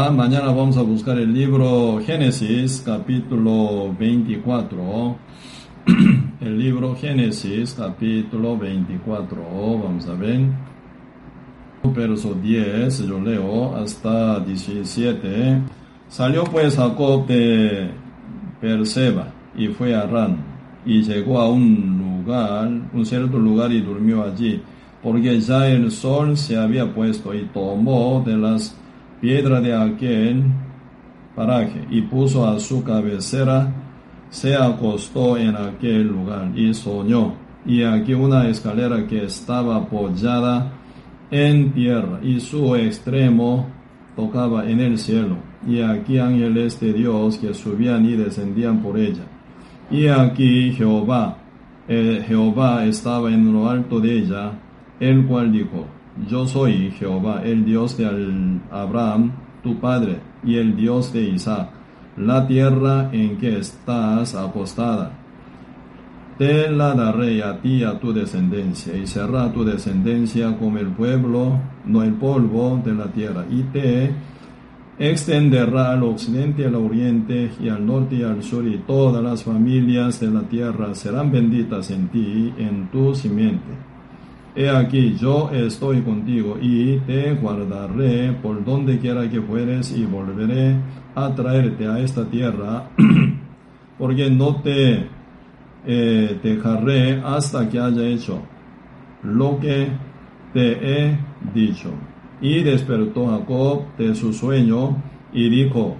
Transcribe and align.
Mañana 0.00 0.52
vamos 0.52 0.76
a 0.76 0.82
buscar 0.82 1.18
el 1.18 1.34
libro 1.34 2.00
Génesis, 2.06 2.84
capítulo 2.86 3.92
24. 3.98 5.16
el 6.40 6.56
libro 6.56 6.94
Génesis, 6.94 7.74
capítulo 7.76 8.56
24. 8.56 9.42
Vamos 9.82 10.06
a 10.06 10.14
ver. 10.14 10.42
Verso 11.82 12.32
10, 12.32 13.08
yo 13.08 13.20
leo 13.20 13.74
hasta 13.74 14.38
17. 14.38 15.62
Salió 16.06 16.44
pues 16.44 16.76
Jacob 16.76 17.26
de 17.26 17.90
Perseba 18.60 19.32
y 19.56 19.66
fue 19.66 19.96
a 19.96 20.06
Ran 20.06 20.36
y 20.86 21.02
llegó 21.02 21.40
a 21.40 21.50
un 21.50 21.98
lugar, 21.98 22.70
un 22.92 23.04
cierto 23.04 23.36
lugar 23.36 23.72
y 23.72 23.80
durmió 23.80 24.22
allí, 24.22 24.62
porque 25.02 25.40
ya 25.40 25.66
el 25.66 25.90
sol 25.90 26.36
se 26.36 26.56
había 26.56 26.94
puesto 26.94 27.34
y 27.34 27.46
tomó 27.46 28.22
de 28.24 28.36
las 28.36 28.76
piedra 29.20 29.60
de 29.60 29.74
aquel 29.74 30.44
paraje 31.34 31.84
y 31.90 32.02
puso 32.02 32.46
a 32.46 32.58
su 32.58 32.82
cabecera, 32.82 33.72
se 34.30 34.56
acostó 34.56 35.36
en 35.36 35.56
aquel 35.56 36.08
lugar 36.08 36.50
y 36.54 36.74
soñó. 36.74 37.34
Y 37.64 37.82
aquí 37.82 38.14
una 38.14 38.48
escalera 38.48 39.06
que 39.06 39.24
estaba 39.24 39.76
apoyada 39.76 40.72
en 41.30 41.72
tierra 41.72 42.20
y 42.22 42.40
su 42.40 42.74
extremo 42.76 43.66
tocaba 44.16 44.68
en 44.68 44.80
el 44.80 44.98
cielo. 44.98 45.36
Y 45.66 45.80
aquí 45.80 46.18
ángeles 46.18 46.80
de 46.80 46.92
Dios 46.92 47.38
que 47.38 47.52
subían 47.54 48.04
y 48.04 48.16
descendían 48.16 48.82
por 48.82 48.98
ella. 48.98 49.24
Y 49.90 50.06
aquí 50.06 50.72
Jehová, 50.72 51.38
eh, 51.88 52.24
Jehová 52.26 52.84
estaba 52.84 53.32
en 53.32 53.52
lo 53.52 53.68
alto 53.68 54.00
de 54.00 54.18
ella, 54.18 54.52
el 55.00 55.26
cual 55.26 55.52
dijo, 55.52 55.86
yo 56.26 56.46
soy 56.46 56.90
Jehová, 56.92 57.42
el 57.44 57.64
Dios 57.64 57.96
de 57.96 58.06
Abraham, 58.70 59.32
tu 59.62 59.78
padre, 59.78 60.20
y 60.44 60.56
el 60.56 60.76
Dios 60.76 61.12
de 61.12 61.22
Isaac. 61.22 61.70
La 62.16 62.46
tierra 62.46 63.10
en 63.12 63.36
que 63.36 63.58
estás 63.58 64.34
acostada, 64.34 65.12
te 66.36 66.70
la 66.70 66.94
daré 66.94 67.42
a 67.42 67.60
ti 67.60 67.84
a 67.84 67.98
tu 67.98 68.12
descendencia, 68.12 68.96
y 68.96 69.06
será 69.06 69.52
tu 69.52 69.64
descendencia 69.64 70.56
como 70.56 70.78
el 70.78 70.88
pueblo, 70.88 71.60
no 71.84 72.02
el 72.02 72.14
polvo 72.14 72.80
de 72.84 72.94
la 72.94 73.06
tierra, 73.06 73.44
y 73.50 73.62
te 73.64 74.10
extenderá 74.98 75.92
al 75.92 76.02
occidente, 76.02 76.66
al 76.66 76.74
oriente, 76.74 77.52
y 77.60 77.68
al 77.68 77.86
norte 77.86 78.16
y 78.16 78.22
al 78.22 78.42
sur, 78.42 78.66
y 78.66 78.78
todas 78.78 79.22
las 79.22 79.44
familias 79.44 80.20
de 80.20 80.30
la 80.30 80.42
tierra 80.42 80.94
serán 80.94 81.30
benditas 81.30 81.90
en 81.90 82.08
ti, 82.08 82.52
en 82.58 82.88
tu 82.90 83.14
simiente 83.14 83.87
He 84.56 84.68
aquí, 84.68 85.14
yo 85.16 85.50
estoy 85.50 86.00
contigo 86.00 86.56
y 86.60 86.98
te 87.06 87.34
guardaré 87.34 88.32
por 88.42 88.64
donde 88.64 88.98
quiera 88.98 89.28
que 89.28 89.40
fueres 89.40 89.92
y 89.96 90.04
volveré 90.04 90.76
a 91.14 91.34
traerte 91.34 91.86
a 91.86 92.00
esta 92.00 92.24
tierra, 92.24 92.88
porque 93.98 94.30
no 94.30 94.56
te 94.62 95.06
eh, 95.86 96.40
dejaré 96.42 97.20
hasta 97.24 97.68
que 97.68 97.78
haya 97.78 98.02
hecho 98.02 98.40
lo 99.22 99.60
que 99.60 99.88
te 100.52 100.72
he 100.82 101.18
dicho. 101.54 101.90
Y 102.40 102.62
despertó 102.62 103.28
Jacob 103.28 103.82
de 103.96 104.14
su 104.14 104.32
sueño 104.32 104.96
y 105.32 105.48
dijo, 105.50 105.96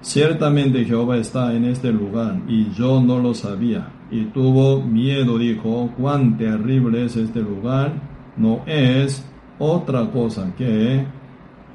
ciertamente 0.00 0.84
Jehová 0.84 1.16
está 1.16 1.54
en 1.54 1.64
este 1.64 1.92
lugar 1.92 2.40
y 2.46 2.70
yo 2.72 3.00
no 3.00 3.18
lo 3.18 3.34
sabía 3.34 3.97
y 4.10 4.24
tuvo 4.26 4.82
miedo, 4.82 5.38
dijo, 5.38 5.90
cuán 5.98 6.36
terrible 6.36 7.04
es 7.04 7.16
este 7.16 7.40
lugar, 7.40 7.92
no 8.36 8.60
es 8.66 9.24
otra 9.58 10.10
cosa 10.10 10.54
que 10.56 11.04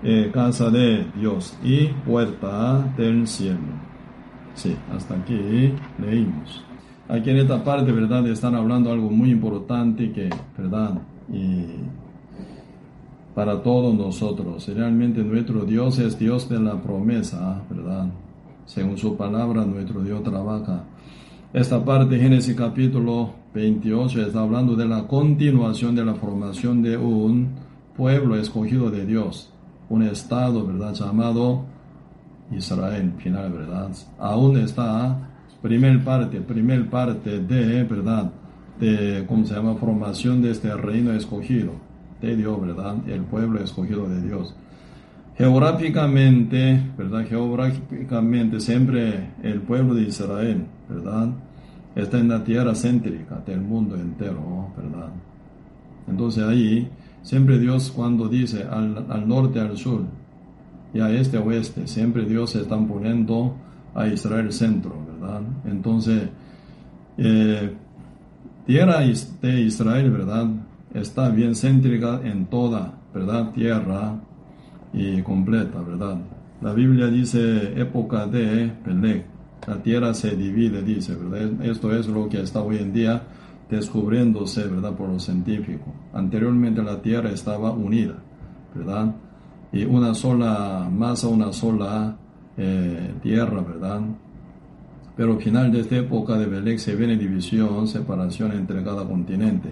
eh, 0.03 0.31
casa 0.33 0.69
de 0.69 1.05
Dios 1.15 1.57
y 1.63 1.87
puerta 2.05 2.93
del 2.97 3.27
cielo. 3.27 3.59
Sí, 4.53 4.75
hasta 4.91 5.15
aquí 5.15 5.73
leímos. 5.99 6.63
Aquí 7.07 7.29
en 7.29 7.37
esta 7.37 7.63
parte, 7.63 7.91
¿verdad? 7.91 8.27
Están 8.27 8.55
hablando 8.55 8.91
algo 8.91 9.09
muy 9.09 9.31
importante 9.31 10.11
que, 10.11 10.29
¿verdad? 10.57 11.01
Y 11.31 11.65
para 13.35 13.61
todos 13.61 13.95
nosotros, 13.95 14.67
realmente 14.75 15.23
nuestro 15.23 15.65
Dios 15.65 15.99
es 15.99 16.17
Dios 16.19 16.49
de 16.49 16.59
la 16.59 16.81
promesa, 16.81 17.61
¿verdad? 17.69 18.07
Según 18.65 18.97
su 18.97 19.17
palabra, 19.17 19.65
nuestro 19.65 20.01
Dios 20.01 20.23
trabaja 20.23 20.83
esta 21.53 21.85
parte, 21.85 22.17
Génesis 22.17 22.55
capítulo 22.55 23.29
28, 23.53 24.25
está 24.25 24.39
hablando 24.39 24.75
de 24.75 24.87
la 24.87 25.07
continuación 25.07 25.95
de 25.95 26.03
la 26.03 26.15
formación 26.15 26.81
de 26.81 26.97
un 26.97 27.49
pueblo 27.95 28.35
escogido 28.35 28.89
de 28.89 29.05
Dios, 29.05 29.53
un 29.87 30.01
estado, 30.01 30.65
¿verdad?, 30.65 30.95
llamado 30.95 31.65
Israel, 32.51 33.13
final, 33.19 33.53
¿verdad? 33.53 33.91
Aún 34.17 34.57
está 34.57 35.29
primer 35.61 36.03
parte, 36.03 36.41
primer 36.41 36.89
parte 36.89 37.39
de, 37.39 37.83
¿verdad?, 37.83 38.31
de, 38.79 39.23
¿cómo 39.27 39.45
se 39.45 39.53
llama?, 39.53 39.75
formación 39.75 40.41
de 40.41 40.49
este 40.49 40.75
reino 40.75 41.13
escogido 41.13 41.73
de 42.19 42.35
Dios, 42.35 42.59
¿verdad?, 42.59 42.95
el 43.07 43.21
pueblo 43.25 43.63
escogido 43.63 44.09
de 44.09 44.23
Dios. 44.23 44.55
Geográficamente, 45.37 46.91
¿verdad? 46.95 47.25
Geográficamente 47.25 48.59
siempre 48.59 49.31
el 49.41 49.61
pueblo 49.61 49.95
de 49.95 50.03
Israel, 50.03 50.65
¿verdad? 50.87 51.29
Está 51.95 52.19
en 52.19 52.29
la 52.29 52.43
tierra 52.43 52.75
céntrica 52.75 53.41
del 53.45 53.61
mundo 53.61 53.95
entero, 53.95 54.71
¿verdad? 54.77 55.09
Entonces 56.07 56.43
ahí, 56.43 56.87
siempre 57.23 57.57
Dios 57.57 57.91
cuando 57.91 58.27
dice 58.27 58.63
al, 58.63 59.27
norte, 59.27 59.59
al 59.59 59.75
sur 59.75 60.01
y 60.93 60.99
a 60.99 61.09
este, 61.09 61.39
oeste, 61.39 61.87
siempre 61.87 62.25
Dios 62.25 62.51
se 62.51 62.61
está 62.61 62.77
poniendo 62.77 63.55
a 63.95 64.07
Israel 64.07 64.51
centro, 64.53 64.95
¿verdad? 65.13 65.41
Entonces, 65.65 66.29
eh, 67.17 67.73
tierra 68.67 68.99
de 68.99 69.61
Israel, 69.61 70.11
¿verdad? 70.11 70.47
Está 70.93 71.29
bien 71.29 71.55
céntrica 71.55 72.21
en 72.23 72.45
toda, 72.45 72.93
¿verdad? 73.11 73.51
Tierra 73.51 74.19
y 74.93 75.21
completa, 75.21 75.81
¿verdad? 75.81 76.17
La 76.61 76.73
Biblia 76.73 77.07
dice 77.07 77.79
época 77.79 78.27
de 78.27 78.71
Pelec, 78.85 79.25
la 79.67 79.81
tierra 79.81 80.13
se 80.13 80.35
divide, 80.35 80.81
dice, 80.81 81.15
¿verdad? 81.15 81.65
Esto 81.65 81.93
es 81.93 82.07
lo 82.07 82.29
que 82.29 82.41
está 82.41 82.61
hoy 82.61 82.77
en 82.77 82.93
día 82.93 83.23
descubriéndose, 83.69 84.67
¿verdad? 84.67 84.93
Por 84.93 85.09
los 85.09 85.23
científicos. 85.23 85.93
Anteriormente 86.13 86.83
la 86.83 87.01
tierra 87.01 87.31
estaba 87.31 87.71
unida, 87.71 88.15
¿verdad? 88.75 89.15
Y 89.71 89.83
una 89.85 90.13
sola 90.13 90.87
masa, 90.91 91.27
una 91.27 91.51
sola 91.51 92.15
eh, 92.55 93.13
tierra, 93.21 93.61
¿verdad? 93.61 94.01
Pero 95.15 95.33
al 95.33 95.41
final 95.41 95.71
de 95.71 95.81
esta 95.81 95.97
época 95.97 96.37
de 96.37 96.45
Belek 96.45 96.77
se 96.77 96.95
viene 96.95 97.17
división, 97.17 97.87
separación 97.87 98.51
entre 98.51 98.83
cada 98.83 99.05
continente. 99.05 99.69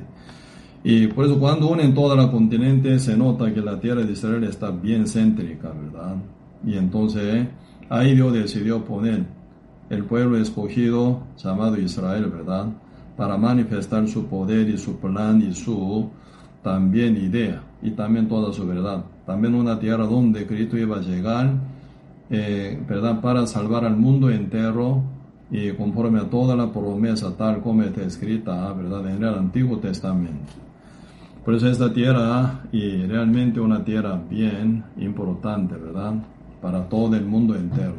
Y 0.84 1.08
por 1.08 1.26
eso 1.26 1.40
cuando 1.40 1.70
unen 1.70 1.94
toda 1.94 2.16
la 2.16 2.32
continente 2.32 2.98
se 2.98 3.16
nota 3.16 3.54
que 3.54 3.62
la 3.62 3.80
tierra 3.80 4.02
de 4.02 4.12
Israel 4.14 4.44
está 4.44 4.72
bien 4.72 5.06
céntrica, 5.06 5.70
¿verdad? 5.70 6.16
Y 6.66 6.76
entonces 6.76 7.48
ahí 7.90 8.16
Dios 8.16 8.34
decidió 8.34 8.84
poner 8.84 9.26
el 9.90 10.06
pueblo 10.06 10.38
escogido 10.38 11.20
llamado 11.38 11.78
Israel, 11.78 12.28
¿verdad? 12.28 12.68
Para 13.16 13.38
manifestar 13.38 14.08
su 14.08 14.26
poder 14.26 14.70
y 14.70 14.78
su 14.78 14.98
plan 14.98 15.42
y 15.42 15.54
su 15.54 16.10
también 16.64 17.18
idea 17.18 17.62
y 17.84 17.92
también 17.92 18.28
toda 18.28 18.52
su 18.52 18.66
verdad. 18.66 19.04
También 19.26 19.54
una 19.54 19.80
tierra 19.80 20.06
donde 20.06 20.48
Cristo 20.48 20.78
iba 20.78 20.98
a 20.98 21.02
llegar, 21.02 21.52
eh, 22.32 22.82
¿verdad? 22.88 23.22
Para 23.22 23.46
salvar 23.46 23.86
al 23.86 23.98
mundo 23.98 24.32
entero 24.32 25.04
y 25.52 25.72
conforme 25.72 26.20
a 26.20 26.30
toda 26.30 26.56
la 26.56 26.72
promesa 26.72 27.36
tal 27.38 27.62
como 27.62 27.84
está 27.84 28.02
escrita, 28.04 28.74
¿verdad? 28.74 29.08
En 29.10 29.24
el 29.24 29.34
Antiguo 29.36 29.78
Testamento. 29.78 30.71
Por 31.44 31.56
eso 31.56 31.68
esta 31.68 31.92
tierra, 31.92 32.62
y 32.72 33.04
realmente 33.06 33.60
una 33.60 33.84
tierra 33.84 34.22
bien 34.30 34.84
importante, 34.98 35.76
¿verdad? 35.76 36.14
Para 36.62 36.88
todo 36.88 37.16
el 37.16 37.26
mundo 37.26 37.56
entero. 37.56 37.96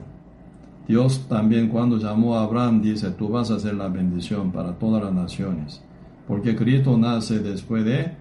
Dios 0.87 1.27
también 1.29 1.69
cuando 1.69 1.99
llamó 1.99 2.37
a 2.37 2.45
Abraham 2.45 2.81
dice, 2.81 3.11
tú 3.11 3.29
vas 3.29 3.51
a 3.51 3.59
ser 3.59 3.75
la 3.75 3.89
bendición 3.89 4.53
para 4.53 4.73
todas 4.73 5.03
las 5.03 5.13
naciones. 5.13 5.83
Porque 6.29 6.55
Cristo 6.55 6.97
nace 6.97 7.41
después 7.41 7.85
de 7.85 8.13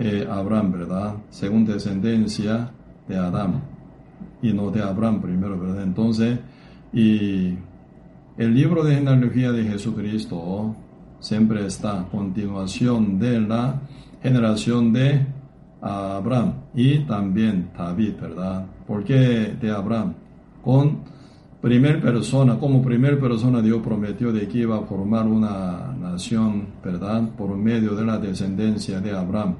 eh, 0.00 0.28
Abraham, 0.30 0.72
¿verdad? 0.72 1.14
Según 1.30 1.64
descendencia 1.64 2.70
de 3.08 3.16
Adán. 3.16 3.62
y 4.42 4.52
no 4.52 4.70
de 4.70 4.82
Abraham 4.82 5.20
primero, 5.22 5.58
¿verdad? 5.58 5.82
Entonces, 5.82 6.38
y 6.92 7.54
el 8.36 8.54
libro 8.54 8.84
de 8.84 8.96
genealogía 8.96 9.50
de 9.52 9.64
Jesucristo 9.64 10.74
siempre 11.20 11.66
está 11.66 12.00
a 12.00 12.04
continuación 12.08 13.18
de 13.18 13.40
la 13.40 13.80
generación 14.26 14.92
de 14.92 15.24
Abraham 15.80 16.54
y 16.74 16.98
también 17.00 17.70
David, 17.76 18.14
¿verdad? 18.20 18.66
¿Por 18.86 19.04
qué 19.04 19.56
de 19.60 19.70
Abraham? 19.70 20.14
Con 20.64 20.98
primer 21.60 22.00
persona, 22.00 22.58
como 22.58 22.82
primer 22.82 23.20
persona 23.20 23.62
Dios 23.62 23.80
prometió 23.84 24.32
de 24.32 24.48
que 24.48 24.58
iba 24.58 24.78
a 24.78 24.82
formar 24.82 25.26
una 25.26 25.94
nación, 26.00 26.66
¿verdad? 26.82 27.28
Por 27.36 27.56
medio 27.56 27.94
de 27.94 28.04
la 28.04 28.18
descendencia 28.18 29.00
de 29.00 29.16
Abraham. 29.16 29.54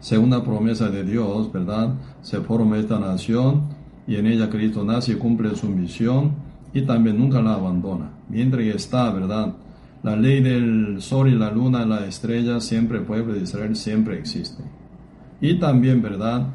Segunda 0.00 0.42
promesa 0.42 0.88
de 0.88 1.04
Dios, 1.04 1.52
¿verdad? 1.52 1.94
Se 2.22 2.40
forma 2.40 2.78
esta 2.78 2.98
nación 2.98 3.68
y 4.08 4.16
en 4.16 4.26
ella 4.26 4.50
Cristo 4.50 4.82
nace 4.82 5.12
y 5.12 5.16
cumple 5.16 5.54
su 5.54 5.68
misión 5.68 6.32
y 6.72 6.82
también 6.82 7.16
nunca 7.16 7.40
la 7.40 7.54
abandona. 7.54 8.10
Mientras 8.28 8.64
está, 8.64 9.12
¿verdad? 9.12 9.54
La 10.02 10.16
ley 10.16 10.40
del 10.40 11.00
sol 11.00 11.28
y 11.28 11.38
la 11.38 11.50
luna, 11.50 11.84
la 11.84 12.06
estrella, 12.06 12.60
siempre 12.60 12.98
el 12.98 13.04
pueblo 13.04 13.34
de 13.34 13.42
Israel 13.42 13.76
siempre 13.76 14.18
existe. 14.18 14.62
Y 15.40 15.58
también, 15.58 16.00
¿verdad? 16.00 16.48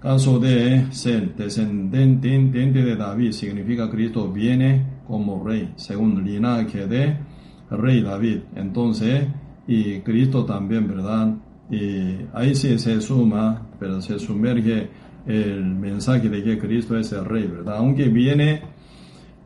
Caso 0.00 0.38
de 0.38 0.86
ser 0.90 1.34
descendiente 1.36 2.82
de 2.82 2.96
David, 2.96 3.32
significa 3.32 3.90
Cristo 3.90 4.30
viene 4.32 4.84
como 5.06 5.44
rey, 5.44 5.72
según 5.76 6.24
linaje 6.24 6.86
de 6.86 7.16
rey 7.70 8.02
David. 8.02 8.38
Entonces, 8.56 9.26
y 9.66 10.00
Cristo 10.00 10.44
también, 10.44 10.88
¿verdad? 10.88 11.34
Y 11.70 12.16
ahí 12.32 12.54
sí 12.54 12.78
se 12.78 13.00
suma, 13.00 13.66
pero 13.78 14.00
se 14.00 14.18
sumerge 14.18 14.90
el 15.26 15.64
mensaje 15.64 16.28
de 16.28 16.42
que 16.42 16.58
Cristo 16.58 16.96
es 16.96 17.12
el 17.12 17.24
rey, 17.24 17.46
¿verdad? 17.46 17.76
Aunque 17.78 18.08
viene 18.08 18.62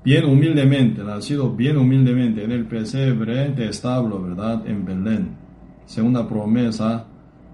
bien 0.06 0.24
humildemente, 0.24 1.02
nacido 1.02 1.50
bien 1.50 1.76
humildemente 1.76 2.44
en 2.44 2.52
el 2.52 2.64
pesebre 2.66 3.48
de 3.48 3.68
establo, 3.68 4.22
¿verdad? 4.22 4.64
En 4.64 4.84
Belén. 4.84 5.30
Segunda 5.84 6.28
promesa, 6.28 7.06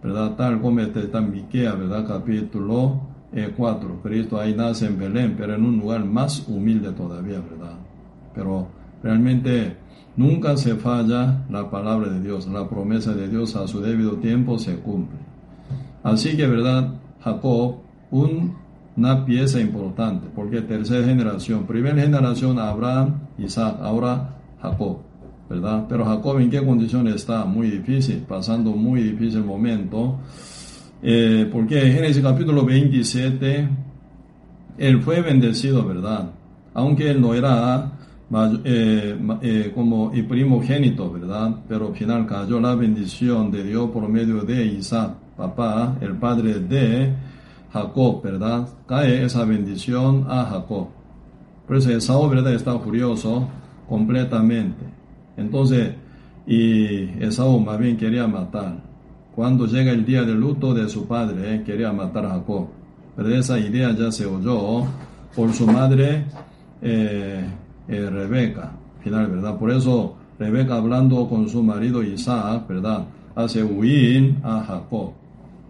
¿verdad? 0.03 0.37
Tal 0.37 0.61
como 0.61 0.81
está 0.81 1.19
en 1.21 1.31
Miquea, 1.31 1.73
¿verdad? 1.73 2.07
Capítulo 2.07 3.01
4. 3.57 3.89
Eh, 3.89 3.99
Cristo 4.03 4.39
ahí 4.39 4.55
nace 4.55 4.85
en 4.85 4.99
Belén, 4.99 5.35
pero 5.35 5.55
en 5.55 5.65
un 5.65 5.79
lugar 5.79 6.05
más 6.05 6.47
humilde 6.47 6.93
todavía, 6.93 7.41
¿verdad? 7.41 7.79
Pero 8.35 8.69
realmente 9.03 9.79
nunca 10.15 10.55
se 10.59 10.75
falla 10.75 11.47
la 11.49 11.71
palabra 11.71 12.11
de 12.11 12.21
Dios, 12.21 12.47
la 12.49 12.69
promesa 12.69 13.15
de 13.15 13.29
Dios 13.29 13.57
a 13.57 13.67
su 13.67 13.81
debido 13.81 14.17
tiempo 14.17 14.59
se 14.59 14.77
cumple. 14.77 15.21
Así 16.03 16.37
que, 16.37 16.47
¿verdad? 16.47 16.97
Jacob, 17.25 17.77
un 18.11 18.62
una 18.97 19.25
pieza 19.25 19.61
importante, 19.61 20.29
porque 20.35 20.61
tercera 20.63 21.07
generación, 21.07 21.67
primera 21.67 22.01
generación 22.01 22.59
Abraham, 22.59 23.21
Isaac, 23.39 23.77
ahora 23.81 24.37
Jacob, 24.61 24.99
¿verdad? 25.49 25.87
Pero 25.89 26.05
Jacob 26.05 26.39
en 26.41 26.51
qué 26.51 26.65
condiciones 26.65 27.17
está? 27.17 27.45
Muy 27.45 27.71
difícil, 27.71 28.25
pasando 28.29 28.73
muy 28.73 29.03
difícil 29.03 29.43
momento, 29.45 30.19
eh, 31.03 31.49
porque 31.51 31.87
en 31.87 31.95
Génesis 31.95 32.23
capítulo 32.23 32.65
27, 32.65 33.69
él 34.79 35.03
fue 35.03 35.21
bendecido, 35.23 35.85
¿verdad? 35.87 36.31
Aunque 36.75 37.11
él 37.11 37.21
no 37.21 37.35
era 37.35 37.93
eh, 38.65 39.19
eh, 39.43 39.73
como 39.75 40.13
el 40.13 40.27
primogénito, 40.27 41.11
¿verdad? 41.11 41.57
Pero 41.69 41.89
al 41.89 41.95
final 41.95 42.27
cayó 42.27 42.61
la 42.61 42.75
bendición 42.75 43.51
de 43.51 43.65
Dios 43.65 43.91
por 43.91 44.09
medio 44.09 44.43
de 44.43 44.65
Isaac, 44.67 45.15
papá, 45.37 45.97
el 46.01 46.17
padre 46.17 46.61
de 46.61 47.32
Jacob, 47.73 48.23
¿verdad? 48.23 48.69
Cae 48.87 49.25
esa 49.25 49.45
bendición 49.45 50.27
a 50.29 50.45
Jacob. 50.45 50.89
Por 51.67 51.77
eso 51.77 51.91
Esaú, 51.91 52.29
¿verdad? 52.29 52.55
Está 52.55 52.79
furioso 52.79 53.49
completamente. 53.89 54.85
Entonces, 55.37 55.95
y 56.47 57.05
Esaú 57.23 57.61
más 57.61 57.79
bien 57.79 57.97
quería 57.97 58.27
matar. 58.27 58.83
Cuando 59.35 59.67
llega 59.67 59.93
el 59.93 60.05
día 60.05 60.23
del 60.23 60.39
luto 60.39 60.75
de 60.75 60.89
su 60.89 61.07
padre, 61.07 61.55
eh, 61.55 61.63
quería 61.65 61.93
matar 61.93 62.27
a 62.27 62.31
Jacob. 62.31 62.69
Pero 63.17 63.29
esa 63.31 63.59
idea 63.59 63.93
ya 63.93 64.13
se 64.13 64.27
oyó 64.27 64.85
por 65.35 65.53
su 65.55 65.67
madre 65.67 66.27
eh, 66.83 67.45
eh, 67.89 68.11
Rebeca. 68.11 68.73
Final, 69.01 69.29
¿verdad? 69.29 69.59
Por 69.59 69.71
eso 69.71 70.17
Rebeca 70.39 70.77
hablando 70.77 71.27
con 71.29 71.49
su 71.49 71.63
marido 71.63 72.03
Isaac, 72.03 72.69
¿verdad? 72.69 73.07
Hace 73.35 73.65
huir 73.65 74.37
a 74.43 74.61
Jacob, 74.61 75.13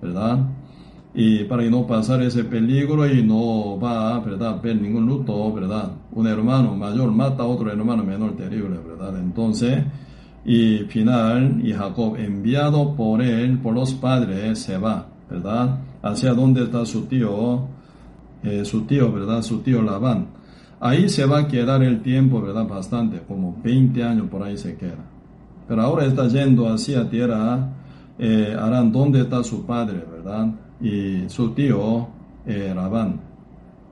¿verdad? 0.01 0.39
Y 1.15 1.45
para 1.45 1.63
no 1.65 1.87
pasar 1.87 2.23
ese 2.23 2.45
peligro 2.45 3.07
y 3.07 3.23
no 3.23 3.79
va 3.79 4.19
¿verdad? 4.21 4.61
ver 4.63 4.81
ningún 4.81 5.07
luto, 5.07 5.53
¿verdad? 5.53 5.93
Un 6.13 6.27
hermano 6.27 6.75
mayor 6.75 7.13
mata 7.13 7.43
a 7.43 7.47
otro 7.47 7.71
hermano 7.71 8.03
menor 8.03 8.35
terrible, 8.35 8.79
¿verdad? 8.79 9.19
Entonces, 9.19 9.85
y 10.45 10.79
final, 10.89 11.61
y 11.63 11.73
Jacob 11.73 12.17
enviado 12.17 12.95
por 12.97 13.21
él, 13.21 13.59
por 13.59 13.75
los 13.75 13.93
padres, 13.95 14.59
se 14.59 14.79
va, 14.79 15.07
¿verdad? 15.31 15.81
Hacia 16.03 16.33
donde 16.33 16.65
está 16.65 16.85
su 16.87 17.05
tío, 17.05 17.67
eh, 18.43 18.65
su 18.65 18.83
tío, 18.83 19.13
¿verdad? 19.13 19.43
Su 19.43 19.59
tío 19.59 19.83
Labán. 19.83 20.29
Ahí 20.81 21.09
se 21.09 21.27
va 21.27 21.41
a 21.41 21.49
quedar 21.49 21.83
el 21.83 22.01
tiempo, 22.03 22.41
¿verdad? 22.41 22.67
Bastante, 22.67 23.21
como 23.29 23.57
20 23.63 24.03
años 24.03 24.29
por 24.29 24.43
ahí 24.43 24.57
se 24.57 24.77
queda. 24.77 25.05
Pero 25.69 25.83
ahora 25.83 26.07
está 26.07 26.27
yendo 26.27 26.69
hacia 26.69 27.09
tierra, 27.09 27.69
eh, 28.19 28.57
Arán, 28.59 28.91
¿dónde 28.91 29.21
está 29.21 29.45
su 29.45 29.65
padre, 29.65 30.03
verdad? 30.11 30.49
Y 30.83 31.29
su 31.29 31.51
tío 31.53 32.09
eh, 32.45 32.73
Rabán, 32.75 33.21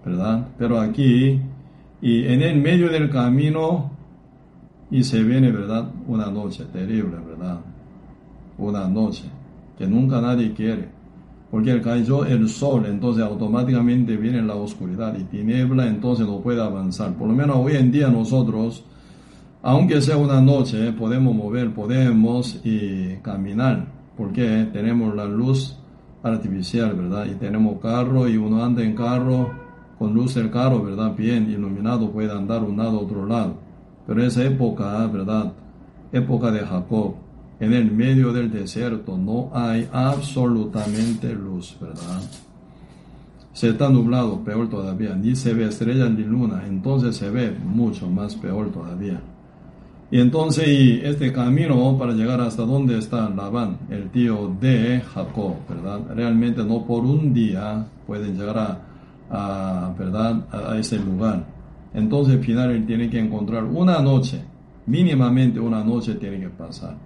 ¿verdad? 0.05 0.49
Pero 0.59 0.81
aquí, 0.81 1.41
y 2.03 2.25
en 2.27 2.43
el 2.43 2.61
medio 2.61 2.91
del 2.91 3.09
camino, 3.09 3.91
y 4.91 5.05
se 5.05 5.23
viene, 5.23 5.53
¿verdad? 5.53 5.89
Una 6.09 6.27
noche 6.27 6.65
terrible, 6.73 7.17
¿verdad? 7.27 7.61
Una 8.59 8.89
noche 8.89 9.25
que 9.79 9.87
nunca 9.87 10.21
nadie 10.21 10.53
quiere. 10.53 10.89
Porque 11.51 11.81
cayó 11.81 12.25
el 12.25 12.49
sol, 12.49 12.87
entonces 12.87 13.25
automáticamente 13.25 14.17
viene 14.17 14.43
la 14.43 14.55
oscuridad 14.55 15.17
y 15.19 15.25
tiniebla, 15.25 15.87
entonces 15.87 16.27
no 16.27 16.41
puede 16.41 16.63
avanzar. 16.63 17.15
Por 17.15 17.29
lo 17.29 17.35
menos 17.35 17.57
hoy 17.57 17.77
en 17.77 17.91
día 17.91 18.09
nosotros, 18.09 18.85
aunque 19.63 20.01
sea 20.01 20.17
una 20.17 20.41
noche, 20.41 20.93
podemos 20.93 21.35
mover, 21.35 21.73
podemos 21.73 22.61
y 22.65 23.17
caminar, 23.23 23.87
porque 24.17 24.69
tenemos 24.73 25.15
la 25.15 25.25
luz 25.25 25.80
artificial, 26.23 26.95
¿verdad? 26.95 27.27
Y 27.27 27.35
tenemos 27.35 27.81
carro 27.81 28.29
y 28.29 28.37
uno 28.37 28.65
anda 28.65 28.83
en 28.83 28.95
carro 28.95 29.51
con 29.99 30.15
luz 30.15 30.35
del 30.35 30.51
carro, 30.51 30.83
¿verdad? 30.83 31.15
Bien 31.15 31.51
iluminado, 31.51 32.11
puede 32.11 32.33
andar 32.33 32.63
un 32.63 32.77
lado 32.77 32.99
a 32.99 33.03
otro 33.03 33.27
lado. 33.27 33.55
Pero 34.07 34.25
esa 34.25 34.45
época, 34.45 35.07
¿verdad? 35.07 35.53
Época 36.13 36.51
de 36.51 36.61
Jacob, 36.61 37.15
en 37.61 37.75
el 37.75 37.91
medio 37.93 38.33
del 38.33 38.51
desierto 38.51 39.17
no 39.19 39.51
hay 39.53 39.89
absolutamente 39.93 41.33
luz, 41.35 41.77
¿verdad? 41.81 42.21
Se 43.53 43.69
está 43.69 43.91
nublado, 43.91 44.43
peor 44.43 44.71
todavía, 44.71 45.15
ni 45.15 45.37
se 45.37 45.53
ve 45.53 45.67
estrella 45.67 46.09
ni 46.09 46.23
luna, 46.23 46.65
entonces 46.67 47.17
se 47.17 47.29
ve 47.31 47.51
mucho 47.51 48.09
más 48.09 48.35
peor 48.35 48.71
todavía. 48.71 49.21
Y 50.13 50.19
entonces 50.19 50.67
este 51.05 51.33
camino 51.33 51.97
para 51.97 52.13
llegar 52.13 52.41
hasta 52.41 52.65
donde 52.65 52.99
está 52.99 53.31
Labán, 53.31 53.79
el 53.91 54.11
tío 54.11 54.53
de 54.61 55.01
Jacob, 55.01 55.55
¿verdad? 55.69 56.01
Realmente 56.17 56.65
no 56.65 56.85
por 56.85 57.05
un 57.05 57.33
día 57.33 57.87
pueden 58.09 58.37
llegar 58.37 58.81
a, 59.31 59.95
¿verdad? 59.97 60.45
A, 60.51 60.77
ese 60.77 60.99
lugar. 60.99 61.47
Entonces 61.95 62.35
al 62.39 62.45
final 62.45 62.73
él 62.73 62.87
tiene 62.87 63.09
que 63.09 63.21
encontrar 63.21 63.65
una 63.65 64.01
noche, 64.01 64.43
mínimamente 64.87 65.61
una 65.61 65.85
noche 65.85 66.15
tiene 66.15 66.41
que 66.41 66.49
pasar. 66.49 66.97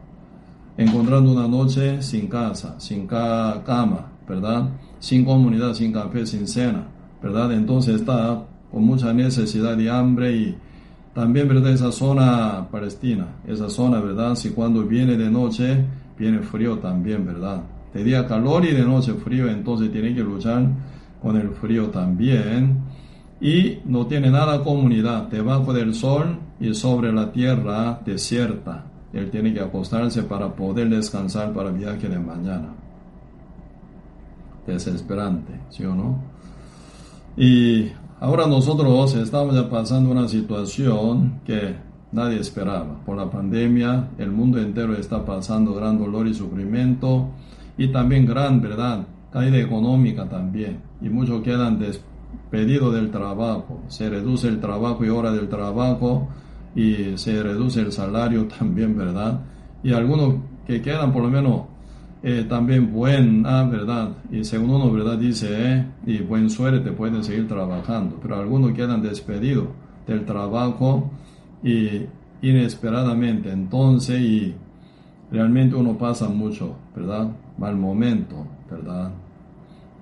Encontrando 0.78 1.32
una 1.32 1.46
noche 1.46 2.00
sin 2.00 2.26
casa, 2.26 2.80
sin 2.80 3.06
cama, 3.06 4.12
¿verdad? 4.26 4.70
Sin 4.98 5.26
comunidad, 5.26 5.74
sin 5.74 5.92
café, 5.92 6.24
sin 6.24 6.48
cena, 6.48 6.86
¿verdad? 7.22 7.52
Entonces 7.52 7.96
está 7.96 8.46
con 8.72 8.82
mucha 8.82 9.12
necesidad 9.12 9.76
de 9.76 9.90
hambre 9.90 10.34
y 10.34 10.56
también, 11.14 11.48
¿verdad? 11.48 11.72
Esa 11.72 11.92
zona 11.92 12.66
palestina, 12.70 13.28
esa 13.46 13.70
zona, 13.70 14.00
¿verdad? 14.00 14.34
Si 14.34 14.50
cuando 14.50 14.82
viene 14.82 15.16
de 15.16 15.30
noche, 15.30 15.84
viene 16.18 16.40
frío 16.40 16.78
también, 16.78 17.24
¿verdad? 17.24 17.62
De 17.92 18.02
día 18.02 18.26
calor 18.26 18.64
y 18.64 18.72
de 18.72 18.82
noche 18.82 19.14
frío, 19.14 19.48
entonces 19.48 19.92
tiene 19.92 20.14
que 20.14 20.22
luchar 20.22 20.66
con 21.22 21.36
el 21.36 21.50
frío 21.50 21.88
también. 21.90 22.82
Y 23.40 23.78
no 23.84 24.06
tiene 24.06 24.30
nada 24.30 24.62
comunidad, 24.62 25.28
debajo 25.28 25.72
del 25.72 25.94
sol 25.94 26.38
y 26.58 26.74
sobre 26.74 27.12
la 27.12 27.30
tierra 27.30 28.00
desierta. 28.04 28.86
Él 29.12 29.30
tiene 29.30 29.54
que 29.54 29.60
acostarse 29.60 30.24
para 30.24 30.52
poder 30.54 30.88
descansar 30.88 31.52
para 31.52 31.68
el 31.68 31.76
viaje 31.76 32.08
de 32.08 32.18
mañana. 32.18 32.68
Desesperante, 34.66 35.52
¿sí 35.70 35.84
o 35.84 35.94
no? 35.94 36.18
Y 37.36 37.92
Ahora 38.24 38.46
nosotros 38.46 39.14
estamos 39.16 39.54
pasando 39.66 40.10
una 40.10 40.26
situación 40.28 41.42
que 41.44 41.74
nadie 42.10 42.40
esperaba. 42.40 43.04
Por 43.04 43.18
la 43.18 43.28
pandemia, 43.30 44.12
el 44.16 44.30
mundo 44.30 44.58
entero 44.58 44.96
está 44.96 45.26
pasando 45.26 45.74
gran 45.74 45.98
dolor 45.98 46.26
y 46.26 46.32
sufrimiento 46.32 47.28
y 47.76 47.88
también 47.88 48.24
gran, 48.24 48.62
¿verdad? 48.62 49.06
Caída 49.30 49.58
económica 49.58 50.26
también. 50.26 50.80
Y 51.02 51.10
muchos 51.10 51.42
quedan 51.42 51.78
despedido 51.78 52.90
del 52.90 53.10
trabajo, 53.10 53.82
se 53.88 54.08
reduce 54.08 54.48
el 54.48 54.58
trabajo 54.58 55.04
y 55.04 55.10
hora 55.10 55.30
del 55.30 55.50
trabajo 55.50 56.26
y 56.74 57.18
se 57.18 57.42
reduce 57.42 57.82
el 57.82 57.92
salario 57.92 58.48
también, 58.58 58.96
¿verdad? 58.96 59.40
Y 59.82 59.92
algunos 59.92 60.36
que 60.66 60.80
quedan 60.80 61.12
por 61.12 61.24
lo 61.24 61.28
menos 61.28 61.64
eh, 62.26 62.46
también 62.48 62.90
buena, 62.90 63.64
¿verdad? 63.64 64.12
Y 64.32 64.44
según 64.44 64.70
uno, 64.70 64.90
¿verdad? 64.90 65.18
Dice, 65.18 65.48
eh, 65.50 65.86
y 66.06 66.18
buen 66.22 66.48
suerte 66.48 66.90
pueden 66.90 67.22
seguir 67.22 67.46
trabajando, 67.46 68.18
pero 68.22 68.36
algunos 68.36 68.72
quedan 68.72 69.02
despedidos 69.02 69.66
del 70.06 70.24
trabajo 70.24 71.10
y 71.62 72.06
inesperadamente, 72.40 73.52
entonces, 73.52 74.22
y 74.22 74.54
realmente 75.30 75.76
uno 75.76 75.98
pasa 75.98 76.30
mucho, 76.30 76.76
¿verdad? 76.96 77.28
Mal 77.58 77.76
momento, 77.76 78.46
¿verdad? 78.70 79.10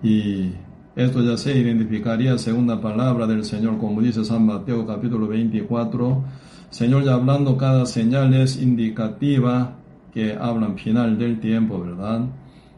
Y 0.00 0.52
esto 0.95 1.25
ya 1.25 1.37
se 1.37 1.59
identificaría 1.59 2.38
según 2.38 2.69
la 2.69 2.81
palabra 2.81 3.26
del 3.26 3.45
Señor, 3.45 3.79
como 3.79 4.00
dice 4.00 4.25
San 4.25 4.47
Mateo 4.47 4.87
capítulo 4.87 5.26
24, 5.26 6.23
Señor 6.71 7.02
ya 7.02 7.14
hablando 7.14 7.57
cada 7.57 7.85
señal 7.85 8.33
es 8.33 8.62
indicativa 8.62 9.81
que 10.12 10.35
hablan 10.35 10.76
final 10.76 11.19
del 11.19 11.40
tiempo, 11.40 11.81
¿verdad? 11.81 12.26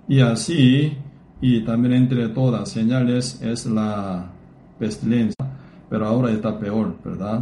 Y 0.09 0.21
así, 0.21 0.97
y 1.41 1.61
también 1.63 1.95
entre 1.95 2.29
todas 2.29 2.69
señales 2.69 3.41
es 3.43 3.67
la 3.67 4.31
pestilencia, 4.79 5.45
pero 5.89 6.07
ahora 6.07 6.31
está 6.31 6.59
peor, 6.59 6.97
¿verdad? 7.05 7.41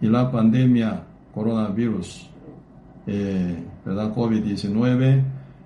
Y 0.00 0.06
la 0.06 0.30
pandemia 0.30 1.02
coronavirus, 1.34 2.28
eh, 3.06 3.64
¿verdad? 3.84 4.14
COVID-19 4.14 5.22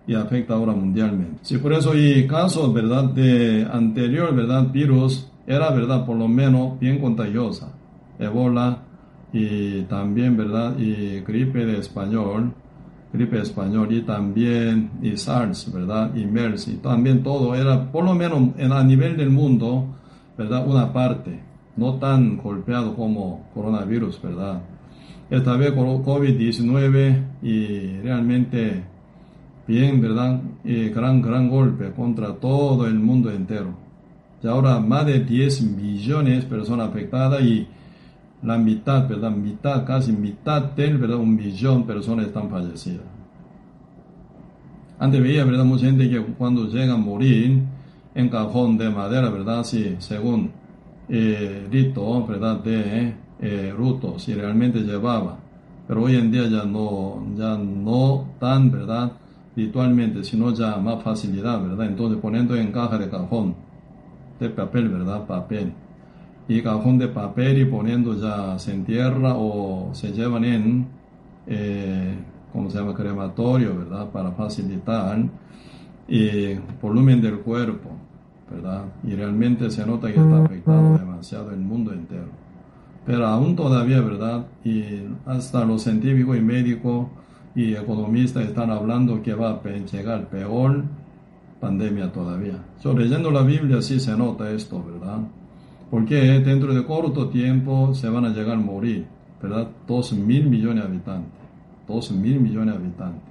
y 0.07 0.15
afecta 0.15 0.55
ahora 0.55 0.73
mundialmente. 0.73 1.39
Sí, 1.43 1.59
por 1.59 1.73
eso 1.73 1.95
y 1.95 2.27
casos, 2.27 2.73
¿verdad? 2.73 3.05
De 3.05 3.67
anterior, 3.71 4.35
¿verdad? 4.35 4.71
Virus 4.71 5.31
era, 5.47 5.71
¿verdad? 5.71 6.05
Por 6.05 6.17
lo 6.17 6.29
menos 6.29 6.79
bien 6.79 6.99
contagiosa. 7.01 7.73
Ebola 8.19 8.79
y 9.33 9.83
también, 9.83 10.37
¿verdad? 10.37 10.79
Y 10.79 11.21
gripe 11.21 11.65
de 11.65 11.79
español, 11.79 12.53
gripe 13.15 13.41
español 13.41 13.93
y 13.93 14.03
también 14.03 14.91
y 15.01 15.17
SARS, 15.17 15.73
¿verdad? 15.73 16.15
Y 16.17 16.27
MERS 16.27 16.67
y 16.67 16.77
también 16.79 17.23
todo 17.23 17.55
era, 17.55 17.91
por 17.93 18.05
lo 18.05 18.13
menos 18.13 18.51
en, 18.59 18.73
a 18.73 18.83
nivel 18.83 19.17
del 19.17 19.31
mundo, 19.31 19.87
¿verdad? 20.37 20.67
Una 20.67 20.93
parte, 20.93 21.41
no 21.77 21.95
tan 21.95 22.37
golpeado 22.37 22.97
como 22.97 23.49
coronavirus, 23.55 24.21
¿verdad? 24.21 24.63
Esta 25.31 25.57
vez 25.57 25.73
COVID-19 25.73 27.23
y 27.43 28.01
realmente 28.01 28.83
bien, 29.67 30.01
¿verdad? 30.01 30.41
Y 30.65 30.89
gran, 30.89 31.23
gran 31.23 31.49
golpe 31.49 31.93
contra 31.93 32.35
todo 32.35 32.87
el 32.89 32.99
mundo 32.99 33.31
entero. 33.31 33.77
Y 34.43 34.49
ahora 34.49 34.81
más 34.81 35.07
de 35.07 35.21
10 35.21 35.63
millones 35.63 36.43
de 36.43 36.51
personas 36.51 36.89
afectadas 36.89 37.43
y 37.43 37.69
la 38.45 38.59
mitad, 38.59 39.09
¿verdad? 39.09 39.31
Mitad, 39.31 39.85
casi 39.87 40.13
mitad 40.13 40.63
del, 40.63 40.99
¿verdad? 40.99 41.17
Un 41.17 41.35
millón 41.35 41.81
de 41.81 41.95
personas 41.95 42.27
están 42.27 42.51
fallecidas. 42.51 43.07
Antes 44.99 45.23
veía, 45.23 45.45
¿verdad? 45.45 45.65
Mucha 45.65 45.87
gente 45.87 46.09
que 46.09 46.23
cuando 46.23 46.69
llega 46.69 46.95
a 46.95 46.99
morir 46.99 47.63
en 48.15 48.29
cajón 48.29 48.77
de 48.77 48.91
madera, 48.91 49.31
¿verdad? 49.31 49.65
Sí, 49.65 49.97
según 49.99 50.51
eh, 51.09 51.67
rito, 51.71 52.27
¿verdad? 52.27 52.61
De 52.61 53.15
eh, 53.41 53.75
ruto, 53.77 54.19
si 54.19 54.35
realmente 54.35 54.81
llevaba. 54.81 55.39
Pero 55.89 56.05
hoy 56.05 56.17
en 56.17 56.31
día 56.31 56.47
ya 56.49 56.65
no, 56.65 57.25
ya 57.37 57.57
no 57.57 58.27
tan, 58.39 58.71
¿verdad? 58.71 59.13
Ritualmente, 59.57 60.23
sino 60.23 60.53
ya 60.53 60.77
más 60.77 61.03
facilidad, 61.03 61.63
¿verdad? 61.63 61.87
Entonces 61.87 62.19
poniendo 62.21 62.55
en 62.57 62.73
caja 62.73 62.99
de 62.99 63.09
cajón 63.09 63.55
de 64.39 64.51
papel, 64.51 64.89
¿verdad? 64.89 65.27
Papel 65.27 65.73
y 66.47 66.63
cajón 66.63 66.99
de 66.99 67.09
papel 67.09 67.59
y 67.59 67.65
poniendo 67.65 68.15
ya 68.15 68.59
se 68.59 68.73
entierra 68.73 69.35
o 69.37 69.91
se 69.95 70.13
llevan 70.13 70.45
en, 70.45 70.87
eh, 71.47 72.15
¿cómo 72.53 72.71
se 72.71 72.79
llama? 72.79 72.95
Crematorio, 72.95 73.79
¿verdad? 73.79 74.11
Para 74.11 74.33
facilitar 74.33 75.19
el 76.09 76.61
volumen 76.83 77.21
del 77.21 77.39
cuerpo, 77.39 77.91
¿verdad? 78.51 78.85
Y 79.03 79.15
realmente 79.15 79.71
se 79.71 79.87
nota 79.87 80.13
que 80.13 80.21
está 80.21 80.45
afectado 80.45 80.99
demasiado 80.99 81.51
el 81.51 81.61
mundo 81.61 81.93
entero. 81.93 82.29
Pero 83.07 83.27
aún 83.27 83.57
todavía, 83.57 84.01
¿verdad? 84.01 84.47
Y 84.65 84.85
hasta 85.27 85.65
los 85.65 85.83
científicos 85.83 86.37
y 86.37 86.41
médicos 86.41 87.07
y 87.55 87.75
economistas 87.75 88.45
están 88.45 88.71
hablando 88.71 89.23
que 89.23 89.35
va 89.35 89.51
a 89.51 89.63
llegar 89.63 90.29
peor 90.29 90.85
pandemia 91.61 92.13
todavía. 92.13 92.63
So, 92.79 92.93
leyendo 92.93 93.31
la 93.31 93.43
Biblia 93.43 93.81
sí 93.81 94.01
se 94.01 94.17
nota 94.17 94.51
esto, 94.51 94.83
¿verdad? 94.85 95.21
Porque 95.95 96.17
dentro 96.41 96.75
de 96.75 96.85
corto 96.85 97.29
tiempo 97.29 97.95
se 97.95 98.09
van 98.09 98.25
a 98.25 98.31
llegar 98.31 98.57
a 98.57 98.61
morir, 98.61 99.07
¿verdad? 99.41 99.69
Dos 99.87 100.13
mil 100.13 100.45
millones 100.51 100.83
de 100.83 100.91
habitantes, 100.91 101.33
dos 101.87 102.11
mil 102.11 102.41
millones 102.41 102.75
de 102.75 102.81
habitantes, 102.81 103.23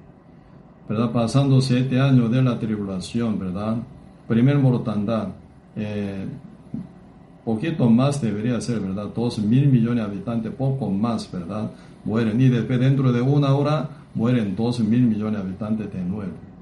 ¿verdad? 0.88 1.12
Pasando 1.12 1.60
siete 1.60 2.00
años 2.00 2.32
de 2.32 2.42
la 2.42 2.58
tribulación, 2.58 3.38
¿verdad? 3.38 3.80
Primer 4.30 4.60
mortandad, 4.60 5.28
eh, 5.76 6.26
poquito 7.44 7.90
más 7.90 8.22
debería 8.22 8.62
ser, 8.62 8.80
¿verdad? 8.80 9.10
Dos 9.14 9.40
mil 9.40 9.68
millones 9.68 9.98
de 9.98 10.12
habitantes, 10.12 10.54
poco 10.54 10.90
más, 10.90 11.30
¿verdad? 11.30 11.70
Mueren 12.06 12.40
y 12.40 12.48
después 12.48 12.80
dentro 12.80 13.12
de 13.12 13.20
una 13.20 13.54
hora 13.56 13.90
mueren 14.16 14.56
dos 14.56 14.80
mil 14.80 15.02
millones 15.02 15.42
de 15.42 15.50
habitantes 15.50 15.92
de 15.92 16.02
nuevo. 16.02 16.53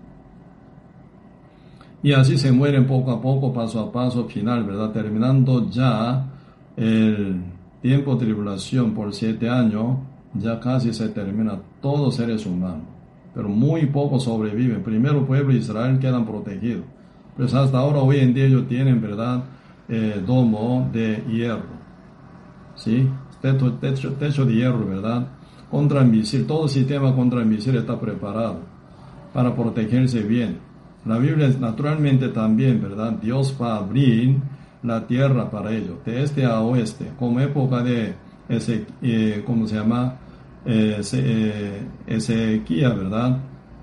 Y 2.03 2.13
así 2.13 2.37
se 2.37 2.51
mueren 2.51 2.87
poco 2.87 3.11
a 3.11 3.21
poco, 3.21 3.53
paso 3.53 3.79
a 3.79 3.91
paso, 3.91 4.25
final, 4.25 4.63
¿verdad? 4.63 4.91
Terminando 4.91 5.69
ya 5.69 6.25
el 6.75 7.43
tiempo 7.81 8.15
de 8.15 8.25
tribulación 8.25 8.93
por 8.93 9.13
siete 9.13 9.49
años, 9.49 9.97
ya 10.33 10.59
casi 10.59 10.93
se 10.93 11.09
termina 11.09 11.59
todos 11.81 12.15
seres 12.15 12.45
humanos. 12.45 12.87
Pero 13.33 13.49
muy 13.49 13.85
pocos 13.85 14.23
sobreviven. 14.23 14.81
Primero 14.81 15.25
pueblo 15.25 15.53
de 15.53 15.59
Israel 15.59 15.99
quedan 15.99 16.25
protegidos. 16.25 16.85
Pues 17.37 17.53
hasta 17.53 17.77
ahora, 17.77 17.99
hoy 17.99 18.19
en 18.19 18.33
día 18.33 18.45
ellos 18.45 18.67
tienen, 18.67 19.01
¿verdad? 19.01 19.43
Eh, 19.87 20.21
domo 20.25 20.89
de 20.91 21.23
hierro. 21.29 21.81
¿Sí? 22.75 23.07
Techo, 23.41 23.73
techo, 23.73 24.13
techo 24.13 24.45
de 24.45 24.53
hierro, 24.53 24.85
¿verdad? 24.85 25.27
Contra 25.69 26.01
el 26.01 26.07
misil. 26.07 26.45
Todo 26.45 26.67
sistema 26.67 27.15
contra 27.15 27.39
el 27.39 27.45
misil 27.45 27.75
está 27.75 27.99
preparado 27.99 28.59
para 29.33 29.55
protegerse 29.55 30.21
bien. 30.23 30.70
La 31.05 31.17
Biblia 31.17 31.47
es 31.47 31.59
naturalmente 31.59 32.29
también, 32.29 32.81
¿verdad? 32.81 33.13
Dios 33.13 33.57
va 33.59 33.75
a 33.75 33.77
abrir 33.77 34.37
la 34.83 35.05
tierra 35.07 35.49
para 35.49 35.71
ellos, 35.71 36.03
de 36.05 36.23
este 36.23 36.45
a 36.45 36.59
oeste, 36.61 37.11
como 37.17 37.39
época 37.39 37.81
de 37.83 38.13
ese, 38.49 38.85
eh, 39.01 39.43
¿cómo 39.45 39.67
se 39.67 39.75
llama? 39.75 40.15
Eh, 40.65 41.01
eh, 41.13 41.81
Ezequiel, 42.05 42.93
¿verdad? 42.93 43.39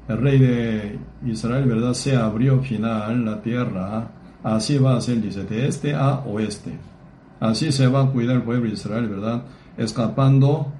El 0.08 0.18
rey 0.18 0.38
de 0.38 0.98
Israel, 1.26 1.64
¿verdad? 1.64 1.92
Se 1.92 2.16
abrió 2.16 2.60
final 2.60 3.24
la 3.24 3.42
tierra, 3.42 4.10
así 4.42 4.78
va 4.78 4.96
a 4.96 5.00
ser, 5.00 5.20
dice, 5.20 5.44
de 5.44 5.66
este 5.66 5.94
a 5.94 6.20
oeste. 6.20 6.78
Así 7.40 7.72
se 7.72 7.86
va 7.88 8.02
a 8.02 8.06
cuidar 8.06 8.36
el 8.36 8.42
pueblo 8.42 8.66
de 8.66 8.74
Israel, 8.74 9.08
¿verdad? 9.08 9.42
Escapando 9.76 10.72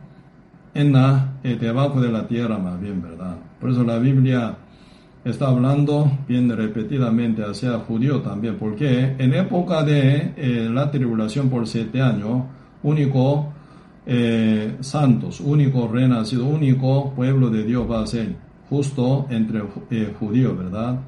en 0.75 0.92
la, 0.92 1.33
debajo 1.42 2.00
de 2.00 2.11
la 2.11 2.26
tierra 2.26 2.59
más 2.59 2.80
bien, 2.80 3.02
¿verdad? 3.02 3.37
Por 3.61 3.71
eso 3.71 3.83
la 3.85 3.99
Biblia 3.99 4.57
está 5.31 5.49
hablando 5.49 6.11
bien 6.27 6.49
repetidamente 6.49 7.43
hacia 7.43 7.79
judío 7.81 8.21
también, 8.21 8.57
porque 8.57 9.15
en 9.19 9.35
época 9.35 9.83
de 9.83 10.33
eh, 10.37 10.69
la 10.73 10.91
tribulación 10.91 11.49
por 11.49 11.67
siete 11.67 12.01
años, 12.01 12.45
único 12.83 13.53
eh, 14.07 14.77
santos, 14.81 15.41
único 15.41 15.89
renacido, 15.89 16.47
único 16.47 17.13
pueblo 17.15 17.51
de 17.51 17.65
Dios 17.65 17.91
va 17.91 18.03
a 18.03 18.07
ser 18.07 18.37
justo 18.71 19.27
entre 19.31 19.63
eh, 19.91 20.15
judíos, 20.19 20.57
¿verdad? 20.57 21.01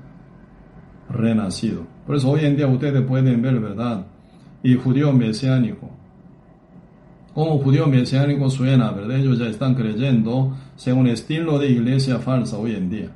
Renacido. 1.09 1.87
Por 2.07 2.17
eso 2.17 2.31
hoy 2.31 2.45
en 2.45 2.57
día 2.57 2.67
ustedes 2.67 3.03
pueden 3.03 3.41
ver, 3.41 3.61
¿verdad? 3.61 4.07
Y 4.63 4.75
judío 4.75 5.13
mesiánico. 5.13 5.89
Como 7.33 7.59
judío 7.59 7.87
mesiánico 7.87 8.51
suena, 8.51 8.91
¿verdad? 8.91 9.19
Ellos 9.19 9.39
ya 9.39 9.47
están 9.47 9.75
creyendo 9.75 10.57
según 10.77 11.07
estilo 11.07 11.59
de 11.59 11.71
iglesia 11.71 12.19
falsa 12.19 12.59
hoy 12.59 12.75
en 12.75 12.91
día 12.91 13.11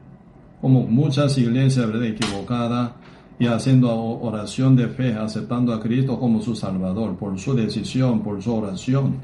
como 0.64 0.80
muchas 0.80 1.36
iglesias 1.36 1.86
¿verdad? 1.86 2.04
equivocadas 2.04 2.92
y 3.38 3.44
haciendo 3.48 3.94
oración 3.94 4.74
de 4.74 4.88
fe, 4.88 5.12
aceptando 5.12 5.74
a 5.74 5.78
Cristo 5.78 6.18
como 6.18 6.40
su 6.40 6.56
Salvador, 6.56 7.18
por 7.18 7.38
su 7.38 7.52
decisión, 7.52 8.22
por 8.22 8.40
su 8.40 8.54
oración, 8.54 9.16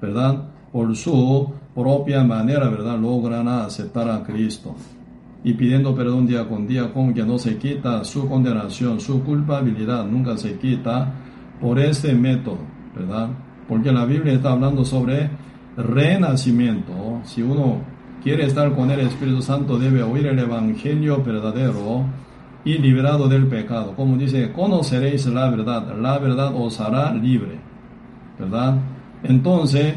¿verdad? 0.00 0.44
Por 0.72 0.96
su 0.96 1.52
propia 1.74 2.24
manera, 2.24 2.70
¿verdad? 2.70 2.98
Logran 2.98 3.46
aceptar 3.46 4.08
a 4.08 4.22
Cristo. 4.22 4.74
Y 5.44 5.52
pidiendo 5.52 5.94
perdón 5.94 6.26
día 6.26 6.48
con 6.48 6.66
día, 6.66 6.90
con 6.90 7.12
que 7.12 7.24
no 7.24 7.36
se 7.36 7.58
quita 7.58 8.02
su 8.02 8.26
condenación, 8.26 8.98
su 8.98 9.22
culpabilidad, 9.22 10.06
nunca 10.06 10.38
se 10.38 10.56
quita 10.56 11.12
por 11.60 11.78
este 11.78 12.14
método, 12.14 12.60
¿verdad? 12.94 13.28
Porque 13.68 13.92
la 13.92 14.06
Biblia 14.06 14.32
está 14.32 14.52
hablando 14.52 14.82
sobre 14.82 15.28
renacimiento. 15.76 17.20
Si 17.22 17.42
uno 17.42 17.82
quiere 18.26 18.44
estar 18.44 18.74
con 18.74 18.90
el 18.90 18.98
Espíritu 18.98 19.40
Santo 19.40 19.78
debe 19.78 20.02
oír 20.02 20.26
el 20.26 20.40
Evangelio 20.40 21.22
verdadero 21.22 22.06
y 22.64 22.76
liberado 22.76 23.28
del 23.28 23.46
pecado. 23.46 23.94
Como 23.94 24.16
dice, 24.16 24.50
conoceréis 24.50 25.26
la 25.26 25.48
verdad, 25.48 25.96
la 25.96 26.18
verdad 26.18 26.52
os 26.52 26.80
hará 26.80 27.14
libre. 27.14 27.60
¿Verdad? 28.36 28.78
Entonces, 29.22 29.94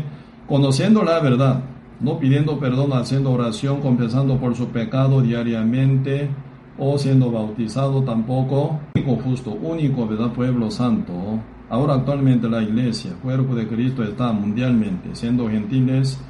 conociendo 0.48 1.03
la 1.03 1.19
verdad, 1.21 1.63
no 2.01 2.19
pidiendo 2.19 2.59
perdón, 2.59 2.93
haciendo 2.93 3.31
oración, 3.31 3.81
confesando 3.81 4.38
por 4.38 4.55
su 4.55 4.67
pecado 4.67 5.21
diariamente 5.24 6.29
o 6.77 7.00
siendo 7.00 7.31
bautizado 7.31 8.03
tampoco, 8.03 8.79
único 8.93 9.15
justo, 9.24 9.57
único, 9.59 10.05
¿verdad? 10.05 10.31
Pueblo 10.33 10.69
santo. 10.69 11.13
Ahora 11.67 11.95
actualmente 11.95 12.48
la 12.48 12.62
iglesia, 12.62 13.13
cuerpo 13.24 13.55
de 13.55 13.67
Cristo, 13.67 14.03
está 14.03 14.31
mundialmente, 14.31 15.15
siendo 15.15 15.50
gentiles, 15.50 16.21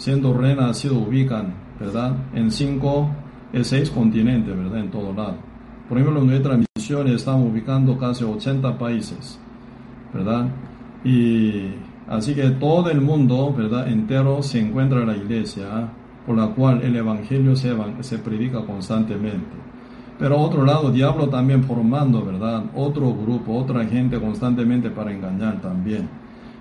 siendo 0.00 0.32
renacido, 0.32 0.98
ubican, 0.98 1.52
¿verdad? 1.78 2.16
En 2.32 2.50
cinco, 2.50 3.10
en 3.52 3.64
seis 3.64 3.90
continentes, 3.90 4.56
¿verdad? 4.56 4.80
En 4.80 4.90
todo 4.90 5.12
lado. 5.12 5.36
Por 5.88 5.98
ejemplo, 5.98 6.24
nuestra 6.24 6.56
misión 6.56 7.08
estamos 7.08 7.50
ubicando 7.50 7.98
casi 7.98 8.24
80 8.24 8.78
países, 8.78 9.38
¿verdad? 10.14 10.48
Y 11.04 11.74
Así 12.10 12.34
que 12.34 12.50
todo 12.50 12.90
el 12.90 13.00
mundo, 13.00 13.54
¿verdad? 13.56 13.86
Entero 13.86 14.42
se 14.42 14.58
encuentra 14.58 15.02
en 15.02 15.06
la 15.06 15.16
iglesia, 15.16 15.90
por 16.26 16.36
la 16.36 16.48
cual 16.48 16.82
el 16.82 16.96
evangelio 16.96 17.54
se, 17.54 17.72
se 18.00 18.18
predica 18.18 18.66
constantemente. 18.66 19.56
Pero 20.18 20.36
otro 20.38 20.64
lado, 20.64 20.90
diablo 20.90 21.28
también 21.28 21.62
formando, 21.62 22.24
¿verdad? 22.24 22.64
Otro 22.74 23.14
grupo, 23.14 23.54
otra 23.56 23.84
gente 23.84 24.18
constantemente 24.18 24.90
para 24.90 25.12
engañar 25.12 25.60
también. 25.60 26.08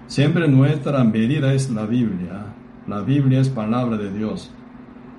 Siempre 0.06 0.48
nuestra 0.48 1.04
medida 1.04 1.52
es 1.52 1.72
la 1.72 1.88
Biblia. 1.88 2.54
La 2.90 3.02
Biblia 3.02 3.40
es 3.40 3.50
palabra 3.50 3.98
de 3.98 4.12
Dios. 4.12 4.52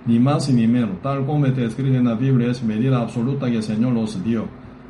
Ni 0.05 0.19
más 0.19 0.51
ni 0.51 0.67
menos. 0.67 1.01
Tal 1.03 1.25
como 1.25 1.47
está 1.47 1.63
escrito 1.63 1.97
en 1.97 2.05
la 2.05 2.15
Biblia 2.15 2.51
es 2.51 2.63
medida 2.63 3.01
absoluta 3.01 3.47
que 3.47 3.57
el 3.57 3.63
Señor 3.63 3.93
nos 3.93 4.23
dio. 4.23 4.47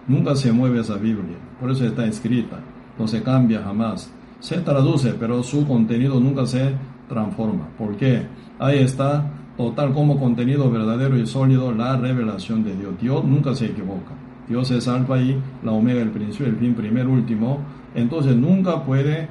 Nunca 0.09 0.35
se 0.35 0.51
mueve 0.51 0.81
esa 0.81 0.97
Biblia. 0.97 1.37
Por 1.61 1.71
eso 1.71 1.85
está 1.85 2.07
escrita. 2.07 2.59
No 2.99 3.07
se 3.07 3.23
cambia 3.23 3.63
jamás 3.63 4.11
se 4.41 4.57
traduce, 4.59 5.13
pero 5.15 5.43
su 5.43 5.67
contenido 5.67 6.19
nunca 6.19 6.47
se 6.47 6.75
transforma. 7.09 7.69
¿Por 7.79 7.97
qué? 7.97 8.27
Ahí 8.59 8.79
está 8.79 9.31
total 9.57 9.93
como 9.93 10.19
contenido 10.19 10.71
verdadero 10.71 11.19
y 11.19 11.27
sólido 11.27 11.73
la 11.73 11.97
revelación 11.97 12.65
de 12.65 12.75
Dios. 12.75 12.95
Dios 13.01 13.25
nunca 13.25 13.55
se 13.55 13.67
equivoca. 13.67 14.13
Dios 14.49 14.71
es 14.71 14.89
alfa 14.89 15.21
y 15.21 15.41
la 15.63 15.73
omega, 15.73 16.01
el 16.01 16.11
principio, 16.11 16.47
el 16.47 16.57
fin, 16.57 16.75
primer, 16.75 17.07
último. 17.07 17.59
Entonces 17.95 18.35
nunca 18.35 18.83
puede 18.85 19.29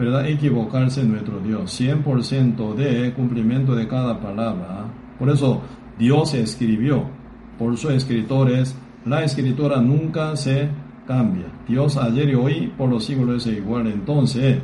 ¿verdad? 0.00 0.26
equivocarse 0.26 1.04
nuestro 1.04 1.40
Dios. 1.40 1.78
100% 1.78 2.74
de 2.74 3.12
cumplimiento 3.12 3.74
de 3.74 3.86
cada 3.86 4.18
palabra. 4.18 4.86
Por 5.18 5.28
eso 5.28 5.60
Dios 5.98 6.32
escribió 6.32 7.04
por 7.58 7.76
sus 7.76 7.92
escritores. 7.92 8.74
La 9.04 9.22
escritura 9.24 9.78
nunca 9.82 10.34
se 10.36 10.70
cambia. 11.06 11.44
Dios 11.68 11.98
ayer 11.98 12.30
y 12.30 12.34
hoy 12.34 12.72
por 12.78 12.88
los 12.88 13.04
siglos 13.04 13.46
es 13.46 13.58
igual. 13.58 13.88
Entonces, 13.88 14.58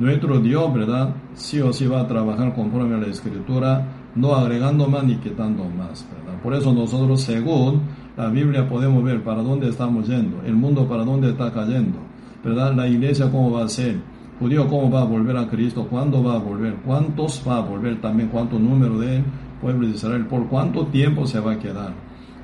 nuestro 0.00 0.40
Dios, 0.40 0.74
¿verdad? 0.74 1.14
Sí 1.34 1.60
o 1.60 1.72
sí 1.72 1.86
va 1.86 2.00
a 2.00 2.08
trabajar 2.08 2.52
conforme 2.52 2.96
a 2.96 2.98
la 2.98 3.06
escritura, 3.06 3.86
no 4.16 4.34
agregando 4.34 4.88
más 4.88 5.04
ni 5.04 5.14
quitando 5.18 5.66
más, 5.66 6.04
¿verdad? 6.10 6.42
Por 6.42 6.52
eso 6.54 6.72
nosotros, 6.72 7.20
según 7.20 7.82
la 8.16 8.26
Biblia, 8.28 8.68
podemos 8.68 9.04
ver 9.04 9.22
para 9.22 9.40
dónde 9.40 9.68
estamos 9.68 10.08
yendo, 10.08 10.42
el 10.44 10.54
mundo 10.54 10.88
para 10.88 11.04
dónde 11.04 11.30
está 11.30 11.52
cayendo, 11.52 11.98
¿verdad? 12.42 12.74
La 12.74 12.88
iglesia 12.88 13.30
cómo 13.30 13.52
va 13.52 13.64
a 13.64 13.68
ser, 13.68 13.96
judío 14.40 14.66
cómo 14.66 14.90
va 14.90 15.02
a 15.02 15.04
volver 15.04 15.36
a 15.36 15.46
Cristo, 15.46 15.86
cuándo 15.88 16.24
va 16.24 16.34
a 16.34 16.38
volver, 16.38 16.74
cuántos 16.84 17.44
va 17.46 17.58
a 17.58 17.60
volver 17.60 18.00
también, 18.00 18.30
cuánto 18.30 18.58
número 18.58 18.98
de 18.98 19.22
pueblo 19.60 19.86
de 19.86 19.94
Israel, 19.94 20.26
por 20.26 20.48
cuánto 20.48 20.86
tiempo 20.86 21.26
se 21.26 21.38
va 21.38 21.52
a 21.52 21.58
quedar, 21.58 21.92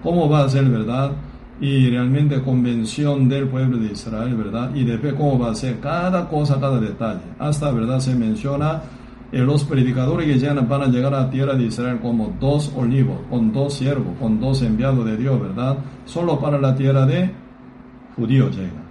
cómo 0.02 0.28
va 0.28 0.44
a 0.44 0.48
ser, 0.48 0.66
¿verdad? 0.66 1.12
y 1.60 1.88
realmente 1.88 2.42
convención 2.42 3.28
del 3.28 3.48
pueblo 3.48 3.78
de 3.78 3.92
Israel, 3.92 4.34
¿verdad? 4.34 4.74
Y 4.74 4.84
de 4.84 4.98
cómo 5.14 5.38
va 5.38 5.50
a 5.50 5.54
ser 5.54 5.80
cada 5.80 6.28
cosa, 6.28 6.60
cada 6.60 6.78
detalle. 6.78 7.22
Hasta, 7.38 7.70
¿verdad? 7.70 7.98
Se 8.00 8.14
menciona 8.14 8.82
en 9.32 9.42
eh, 9.42 9.44
los 9.44 9.64
predicadores 9.64 10.26
que 10.26 10.38
llegan 10.38 10.68
van 10.68 10.82
a 10.82 10.86
llegar 10.86 11.14
a 11.14 11.22
la 11.22 11.30
tierra 11.30 11.54
de 11.54 11.64
Israel 11.64 11.98
como 12.00 12.34
dos 12.38 12.72
olivos, 12.76 13.20
con 13.30 13.52
dos 13.52 13.74
siervos, 13.74 14.16
con 14.20 14.38
dos 14.38 14.62
enviados 14.62 15.04
de 15.06 15.16
Dios, 15.16 15.40
¿verdad? 15.40 15.78
Solo 16.04 16.38
para 16.38 16.58
la 16.58 16.74
tierra 16.74 17.06
de 17.06 17.30
judíos 18.16 18.54
llega. 18.54 18.85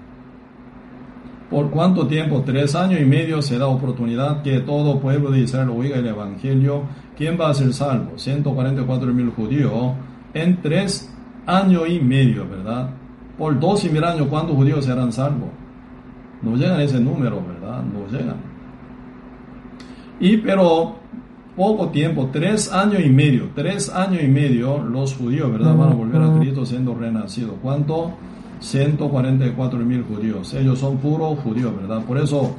¿Por 1.49 1.69
cuánto 1.69 2.07
tiempo? 2.07 2.41
Tres 2.45 2.75
años 2.75 2.99
y 2.99 3.05
medio 3.05 3.41
será 3.41 3.67
oportunidad 3.67 4.41
que 4.41 4.59
todo 4.61 4.99
pueblo 4.99 5.29
de 5.29 5.41
Israel 5.41 5.69
oiga 5.69 5.97
el 5.97 6.07
Evangelio. 6.07 6.83
¿Quién 7.15 7.39
va 7.39 7.49
a 7.49 7.53
ser 7.53 7.73
salvo? 7.73 8.17
144 8.17 9.13
mil 9.13 9.29
judíos 9.29 9.93
en 10.33 10.61
tres 10.61 11.11
año 11.45 11.85
y 11.85 11.99
medio, 11.99 12.47
¿verdad? 12.49 12.89
Por 13.37 13.59
dos 13.59 13.85
y 13.85 13.89
mil 13.89 14.03
años, 14.03 14.27
¿cuántos 14.27 14.55
judíos 14.55 14.85
serán 14.85 15.11
salvos? 15.11 15.49
No 16.41 16.55
llegan 16.55 16.79
a 16.79 16.83
ese 16.83 16.99
número, 16.99 17.41
¿verdad? 17.45 17.83
No 17.83 18.07
llegan. 18.07 18.37
Y 20.19 20.37
pero 20.37 20.95
poco 21.55 21.89
tiempo, 21.89 22.29
tres 22.31 22.71
años 22.71 23.01
y 23.03 23.09
medio, 23.09 23.49
tres 23.55 23.89
años 23.89 24.23
y 24.23 24.27
medio, 24.27 24.79
los 24.79 25.15
judíos, 25.15 25.51
¿verdad? 25.51 25.75
Van 25.75 25.91
a 25.91 25.95
volver 25.95 26.21
a 26.21 26.39
Cristo 26.39 26.65
siendo 26.65 26.95
renacidos. 26.95 27.55
¿Cuánto? 27.61 28.13
144 28.59 29.79
mil 29.79 30.03
judíos. 30.03 30.53
Ellos 30.53 30.79
son 30.79 30.97
puros 30.97 31.39
judíos, 31.39 31.75
¿verdad? 31.75 32.03
Por 32.03 32.17
eso 32.17 32.55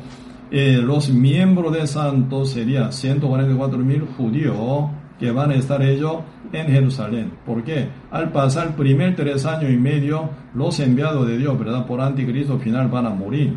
eh, 0.50 0.80
los 0.82 1.10
miembros 1.10 1.72
de 1.72 1.86
santos 1.86 2.50
serían 2.50 2.92
144 2.92 3.78
mil 3.78 4.06
judíos 4.16 4.90
que 5.18 5.30
van 5.30 5.50
a 5.50 5.54
estar 5.54 5.82
ellos 5.82 6.18
en 6.52 6.66
Jerusalén. 6.68 7.32
¿Por 7.44 7.64
qué? 7.64 7.88
Al 8.10 8.30
pasar 8.30 8.76
primer 8.76 9.16
tres 9.16 9.46
años 9.46 9.70
y 9.70 9.76
medio, 9.76 10.30
los 10.54 10.78
enviados 10.80 11.26
de 11.26 11.38
Dios, 11.38 11.58
¿verdad? 11.58 11.86
Por 11.86 12.00
anticristo 12.00 12.58
final 12.58 12.88
van 12.88 13.06
a 13.06 13.10
morir. 13.10 13.56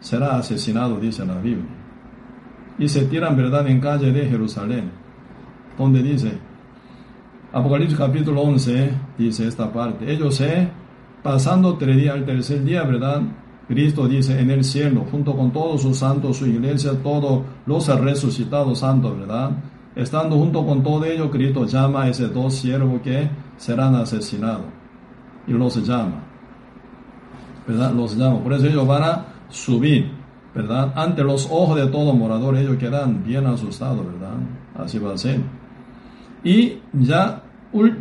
Será 0.00 0.36
asesinado, 0.36 0.98
dice 0.98 1.24
la 1.24 1.38
Biblia. 1.38 1.66
Y 2.78 2.88
se 2.88 3.04
tiran, 3.04 3.36
¿verdad?, 3.36 3.68
en 3.68 3.80
calle 3.80 4.10
de 4.10 4.26
Jerusalén. 4.26 4.90
Donde 5.76 6.02
dice, 6.02 6.32
Apocalipsis 7.52 7.98
capítulo 7.98 8.42
11, 8.42 8.90
dice 9.18 9.46
esta 9.46 9.72
parte, 9.72 10.10
ellos 10.10 10.36
se, 10.36 10.68
pasando 11.22 11.76
tres 11.76 11.96
días, 11.96 12.14
al 12.14 12.24
tercer 12.24 12.64
día, 12.64 12.82
¿verdad? 12.84 13.22
Cristo 13.68 14.08
dice 14.08 14.40
en 14.40 14.50
el 14.50 14.64
cielo, 14.64 15.06
junto 15.10 15.36
con 15.36 15.52
todos 15.52 15.82
sus 15.82 15.98
santos, 15.98 16.38
su 16.38 16.46
iglesia, 16.46 16.92
todos 17.02 17.44
los 17.66 18.00
resucitados 18.00 18.80
santos, 18.80 19.16
¿verdad? 19.18 19.52
Estando 19.94 20.36
junto 20.36 20.64
con 20.66 20.82
todo 20.82 21.04
ello, 21.04 21.30
Cristo 21.30 21.64
llama 21.66 22.04
a 22.04 22.08
ese 22.08 22.28
dos 22.28 22.54
siervos 22.54 23.00
que 23.02 23.28
serán 23.56 23.94
asesinados. 23.94 24.66
Y 25.46 25.52
los 25.52 25.76
llama. 25.86 26.24
¿Verdad? 27.66 27.92
Los 27.92 28.16
llama. 28.16 28.42
Por 28.42 28.52
eso 28.54 28.66
ellos 28.66 28.86
van 28.86 29.02
a 29.02 29.26
subir. 29.48 30.10
¿Verdad? 30.54 30.92
Ante 30.96 31.22
los 31.22 31.46
ojos 31.46 31.76
de 31.76 31.86
todo 31.86 32.12
morador, 32.12 32.56
ellos 32.56 32.76
quedan 32.76 33.22
bien 33.22 33.46
asustados, 33.46 34.04
¿verdad? 34.04 34.34
Así 34.76 34.98
va 34.98 35.14
a 35.14 35.18
ser. 35.18 35.40
Y 36.42 36.78
ya 36.92 37.44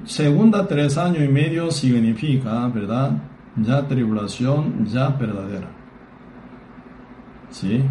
segunda 0.06 0.68
tres 0.68 0.98
años 0.98 1.24
y 1.24 1.28
medio 1.28 1.72
significa, 1.72 2.68
¿verdad? 2.68 3.12
Ya 3.58 3.88
tribulación, 3.88 4.86
ya 4.86 5.10
verdadera. 5.10 5.68
¿Sí? 7.50 7.84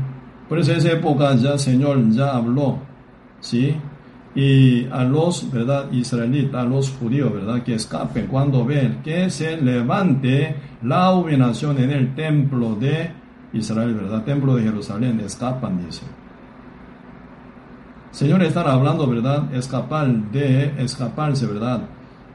Por 0.49 0.59
eso 0.59 0.73
esa 0.73 0.93
época 0.93 1.35
ya 1.35 1.59
Señor 1.59 2.11
ya 2.11 2.35
habló 2.35 2.79
¿sí? 3.41 3.75
Y 4.35 4.87
a 4.87 5.05
los, 5.05 5.51
¿verdad? 5.51 5.91
Israelitas, 5.91 6.63
a 6.63 6.65
los 6.65 6.91
judíos, 6.91 7.33
¿verdad? 7.33 7.63
Que 7.63 7.75
escapen 7.75 8.27
cuando 8.27 8.65
ven 8.65 9.01
que 9.03 9.31
se 9.31 9.57
levante 9.57 10.55
la 10.83 11.07
abominación 11.07 11.79
en 11.79 11.91
el 11.91 12.15
templo 12.15 12.77
de 12.77 13.11
Israel, 13.53 13.95
¿verdad? 13.95 14.25
Templo 14.25 14.55
de 14.57 14.65
Jerusalén, 14.65 15.21
escapan, 15.21 15.85
dice. 15.85 16.03
Señor, 18.11 18.43
están 18.43 18.67
hablando, 18.67 19.07
¿verdad? 19.07 19.55
Escapar 19.55 20.09
de, 20.33 20.73
escaparse, 20.79 21.47
¿verdad? 21.47 21.83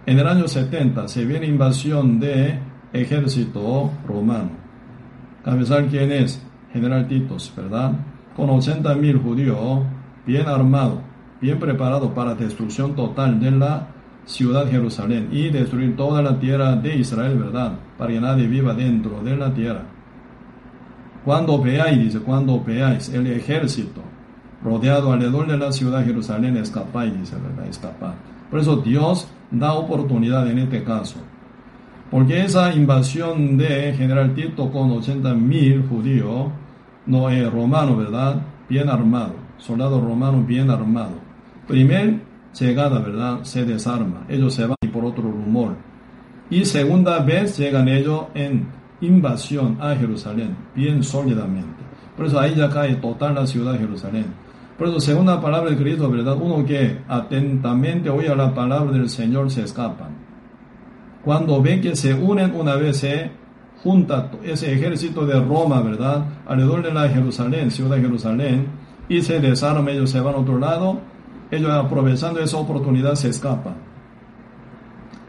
En 0.05 0.19
el 0.19 0.27
año 0.27 0.47
70 0.47 1.07
se 1.07 1.25
viene 1.25 1.47
invasión 1.47 2.19
de 2.19 2.59
ejército 2.93 3.89
romano. 4.07 4.51
Cabezal, 5.43 5.87
¿quién 5.87 6.11
es? 6.11 6.41
General 6.71 7.07
Titos, 7.07 7.51
¿verdad? 7.57 7.93
Con 8.35 8.51
80 8.51 8.93
mil 8.95 9.17
judíos 9.17 9.81
bien 10.27 10.47
armado, 10.47 11.01
bien 11.41 11.59
preparado 11.59 12.13
para 12.13 12.35
destrucción 12.35 12.95
total 12.95 13.39
de 13.39 13.51
la 13.51 13.87
ciudad 14.25 14.69
Jerusalén 14.69 15.29
y 15.31 15.49
destruir 15.49 15.95
toda 15.95 16.21
la 16.21 16.39
tierra 16.39 16.75
de 16.75 16.97
Israel, 16.97 17.37
¿verdad? 17.37 17.79
Para 17.97 18.13
que 18.13 18.21
nadie 18.21 18.47
viva 18.47 18.75
dentro 18.75 19.21
de 19.23 19.35
la 19.35 19.51
tierra. 19.51 19.81
Cuando 21.25 21.59
veáis, 21.59 21.97
dice, 21.99 22.19
cuando 22.19 22.63
veáis 22.63 23.09
el 23.09 23.25
ejército 23.27 24.12
rodeado 24.63 25.11
alrededor 25.11 25.47
de 25.47 25.57
la 25.57 25.71
ciudad 25.71 26.05
Jerusalén, 26.05 26.57
escapáis, 26.57 27.17
dice, 27.17 27.35
¿verdad? 27.35 27.67
Escapad. 27.67 28.13
Por 28.49 28.59
eso 28.59 28.77
Dios 28.77 29.27
da 29.51 29.73
oportunidad 29.73 30.49
en 30.49 30.59
este 30.59 30.83
caso. 30.83 31.17
Porque 32.09 32.43
esa 32.43 32.73
invasión 32.73 33.57
de 33.57 33.93
General 33.93 34.33
Tito 34.33 34.71
con 34.71 34.91
80 34.91 35.33
mil 35.33 35.87
judíos, 35.87 36.47
no 37.05 37.29
es 37.29 37.51
romano, 37.51 37.97
¿verdad? 37.97 38.41
Bien 38.69 38.87
armado 38.87 39.43
soldado 39.63 40.01
romano 40.01 40.43
bien 40.45 40.69
armado. 40.69 41.13
Primer 41.67 42.19
llegada, 42.59 42.99
¿verdad? 42.99 43.43
Se 43.43 43.65
desarma. 43.65 44.25
Ellos 44.27 44.53
se 44.53 44.65
van 44.65 44.75
por 44.91 45.05
otro 45.05 45.23
rumor. 45.23 45.75
Y 46.49 46.65
segunda 46.65 47.19
vez 47.19 47.57
llegan 47.57 47.87
ellos 47.87 48.25
en 48.33 48.67
invasión 49.01 49.77
a 49.81 49.95
Jerusalén, 49.95 50.55
bien 50.75 51.01
sólidamente. 51.01 51.83
Por 52.15 52.27
eso 52.27 52.39
ahí 52.39 52.53
ya 52.55 52.69
cae 52.69 52.95
total 52.95 53.35
la 53.35 53.47
ciudad 53.47 53.73
de 53.73 53.79
Jerusalén. 53.79 54.25
Por 54.77 54.87
eso, 54.87 54.99
según 54.99 55.27
la 55.27 55.39
palabra 55.39 55.69
de 55.69 55.77
Cristo, 55.77 56.09
¿verdad? 56.09 56.37
Uno 56.41 56.65
que 56.65 56.99
atentamente 57.07 58.09
oye 58.09 58.35
la 58.35 58.53
palabra 58.53 58.91
del 58.91 59.09
Señor 59.09 59.51
se 59.51 59.63
escapan. 59.63 60.17
Cuando 61.23 61.61
ven 61.61 61.79
que 61.79 61.95
se 61.95 62.13
unen 62.13 62.53
una 62.55 62.75
vez, 62.75 62.97
se 62.97 63.31
junta 63.83 64.31
ese 64.43 64.73
ejército 64.73 65.25
de 65.25 65.39
Roma, 65.39 65.81
¿verdad? 65.81 66.25
Alrededor 66.47 66.83
de 66.83 66.93
la 66.93 67.07
Jerusalén, 67.09 67.69
ciudad 67.69 67.95
de 67.97 68.01
Jerusalén, 68.01 68.67
y 69.07 69.21
se 69.21 69.39
desarman, 69.39 69.89
ellos 69.89 70.09
se 70.09 70.19
van 70.21 70.35
a 70.35 70.37
otro 70.37 70.57
lado, 70.57 70.99
ellos 71.51 71.71
aprovechando 71.71 72.39
esa 72.39 72.57
oportunidad 72.57 73.15
se 73.15 73.29
escapan. 73.29 73.75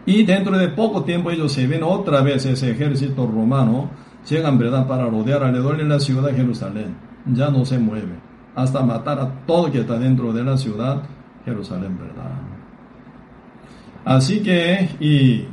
Y 0.07 0.24
dentro 0.24 0.57
de 0.57 0.68
poco 0.68 1.04
tiempo 1.04 1.30
ellos 1.30 1.52
se 1.52 1.66
ven 1.66 1.83
otra 1.83 2.22
vez 2.22 2.44
ese 2.46 2.70
ejército 2.70 3.26
romano, 3.26 3.90
llegan, 4.28 4.59
¿verdad?, 4.59 4.87
para 4.87 5.07
rodear 5.07 5.42
alrededor 5.42 5.76
de 5.76 5.85
la 5.85 6.00
ciudad 6.00 6.24
de 6.24 6.35
Jerusalén. 6.35 6.96
Ya 7.26 7.50
no 7.50 7.64
se 7.64 7.78
mueve, 7.78 8.14
hasta 8.54 8.82
matar 8.82 9.18
a 9.18 9.46
todo 9.46 9.70
que 9.70 9.80
está 9.80 9.98
dentro 9.98 10.32
de 10.32 10.44
la 10.44 10.56
ciudad, 10.56 11.02
Jerusalén, 11.44 11.98
¿verdad? 11.98 12.32
Así 14.04 14.42
que, 14.42 14.88
y 15.00 15.46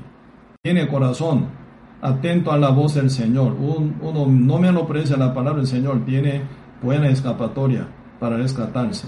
tiene 0.61 0.87
corazón 0.87 1.47
atento 2.01 2.51
a 2.51 2.57
la 2.57 2.69
voz 2.69 2.95
del 2.95 3.09
Señor. 3.09 3.55
uno 3.59 4.25
no 4.27 4.57
menosprecia 4.57 5.17
la 5.17 5.33
palabra 5.33 5.59
del 5.59 5.67
Señor, 5.67 6.03
tiene 6.05 6.41
buena 6.81 7.09
escapatoria 7.09 7.87
para 8.19 8.37
rescatarse. 8.37 9.07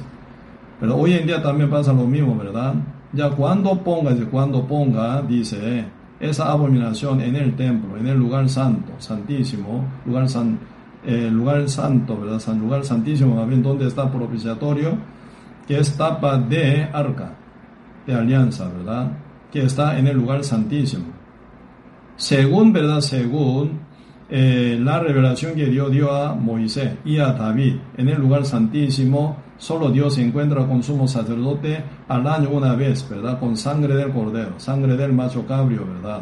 Pero 0.79 0.95
hoy 0.97 1.13
en 1.13 1.27
día 1.27 1.41
también 1.41 1.69
pasa 1.69 1.93
lo 1.93 2.06
mismo, 2.06 2.38
¿verdad? 2.38 2.75
Ya 3.12 3.29
cuando 3.29 3.84
ponga, 3.84 4.12
cuando 4.29 4.65
ponga, 4.65 5.21
dice, 5.21 5.86
esa 6.19 6.51
abominación 6.51 7.21
en 7.21 7.36
el 7.36 7.56
templo, 7.56 7.97
en 7.97 8.08
el 8.08 8.17
lugar 8.17 8.49
santo, 8.49 8.93
santísimo, 8.97 9.86
lugar, 10.06 10.29
san, 10.29 10.58
eh, 11.06 11.30
lugar 11.32 11.68
santo, 11.70 12.20
¿verdad? 12.20 12.39
San, 12.39 12.60
lugar 12.60 12.86
santísimo, 12.86 13.36
donde 13.36 13.88
está 13.88 14.10
propiciatorio, 14.12 14.98
que 15.68 15.78
es 15.78 15.98
tapa 15.98 16.38
de 16.38 16.88
arca, 16.94 17.36
de 18.08 18.13
alianza, 18.13 18.70
¿verdad? 18.70 19.12
Que 19.52 19.63
está 19.63 19.98
en 19.98 20.08
el 20.08 20.18
lugar 20.18 20.44
santísimo. 20.44 21.06
Según, 22.16 22.72
¿verdad? 22.74 23.02
Según 23.02 23.80
eh, 24.30 24.80
la 24.82 25.00
revelación 25.00 25.56
que 25.56 25.66
Dios 25.66 25.92
dio 25.92 26.13
a 26.13 26.36
Moisés 26.36 26.96
y 27.06 27.18
a 27.18 27.34
David 27.34 27.76
en 27.98 28.10
el 28.10 28.20
lugar 28.20 28.46
santísimo, 28.46 29.38
solo 29.58 29.92
Dios 29.92 30.16
se 30.16 30.26
encuentra 30.26 30.66
con 30.66 30.84
sumo 30.84 31.08
sacerdote 31.08 31.84
al 32.08 32.26
año 32.28 32.50
una 32.50 32.76
vez, 32.76 33.08
¿verdad? 33.10 33.39
Con 33.39 33.58
sangre 33.58 33.96
del 33.96 34.12
cordero, 34.12 34.60
sangre 34.60 34.96
del 34.96 35.13
macho 35.13 35.46
cabrio, 35.46 35.86
¿verdad? 35.86 36.22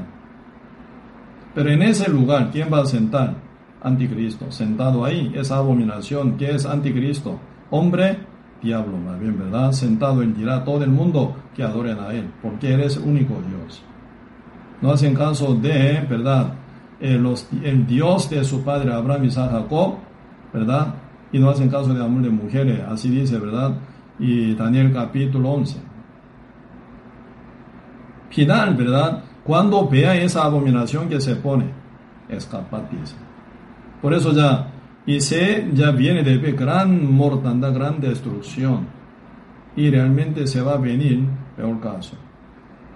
Pero 1.54 1.70
en 1.70 1.82
ese 1.84 2.10
lugar, 2.10 2.50
¿quién 2.52 2.70
va 2.72 2.82
a 2.82 2.86
sentar? 2.86 3.51
Anticristo, 3.84 4.52
sentado 4.52 5.04
ahí, 5.04 5.32
esa 5.36 5.58
abominación, 5.58 6.38
que 6.38 6.52
es 6.52 6.66
anticristo? 6.66 7.40
Hombre, 7.72 8.20
diablo, 8.62 8.98
más 8.98 9.20
bien, 9.20 9.38
¿verdad? 9.40 9.72
Sentado 9.72 10.22
en 10.22 10.36
dirá 10.36 10.64
todo 10.64 10.84
el 10.84 10.92
mundo 10.92 11.36
que 11.56 11.64
adoren 11.64 12.00
a 12.00 12.14
él, 12.14 12.30
porque 12.42 12.74
él 12.74 12.82
es 12.82 12.98
único 12.98 13.36
Dios. 13.48 13.84
No 14.82 14.92
hacen 14.92 15.16
caso 15.16 15.56
de, 15.56 16.06
¿verdad? 16.10 16.54
Eh, 17.00 17.20
el 17.64 17.88
Dios 17.88 18.30
de 18.30 18.44
su 18.44 18.64
padre 18.64 18.94
Abraham, 18.94 19.26
Isaac, 19.26 19.52
Jacob, 19.52 19.96
¿verdad? 20.54 20.94
Y 21.32 21.40
no 21.40 21.50
hacen 21.50 21.70
caso 21.70 21.94
de 21.94 22.04
amor 22.04 22.22
de 22.22 22.30
mujeres, 22.30 22.82
así 22.88 23.10
dice, 23.10 23.40
¿verdad? 23.40 23.74
Y 24.20 24.54
Daniel 24.54 24.92
capítulo 24.94 25.50
11. 25.52 25.80
Final, 28.30 28.76
¿verdad? 28.76 29.24
Cuando 29.44 29.88
vea 29.90 30.16
esa 30.16 30.44
abominación 30.44 31.10
que 31.10 31.20
se 31.20 31.36
pone, 31.36 31.66
escapad, 32.30 32.84
Por 34.02 34.14
eso 34.14 34.34
ya, 34.34 34.72
y 35.06 35.20
se 35.22 35.70
ya 35.74 35.92
viene 35.92 36.24
de 36.24 36.38
gran 36.54 37.12
mortandad, 37.12 37.74
gran 37.74 38.00
destrucción. 38.00 38.88
Y 39.76 39.90
realmente 39.90 40.48
se 40.48 40.62
va 40.62 40.74
a 40.74 40.78
venir, 40.78 41.24
peor 41.56 41.80
caso. 41.80 42.18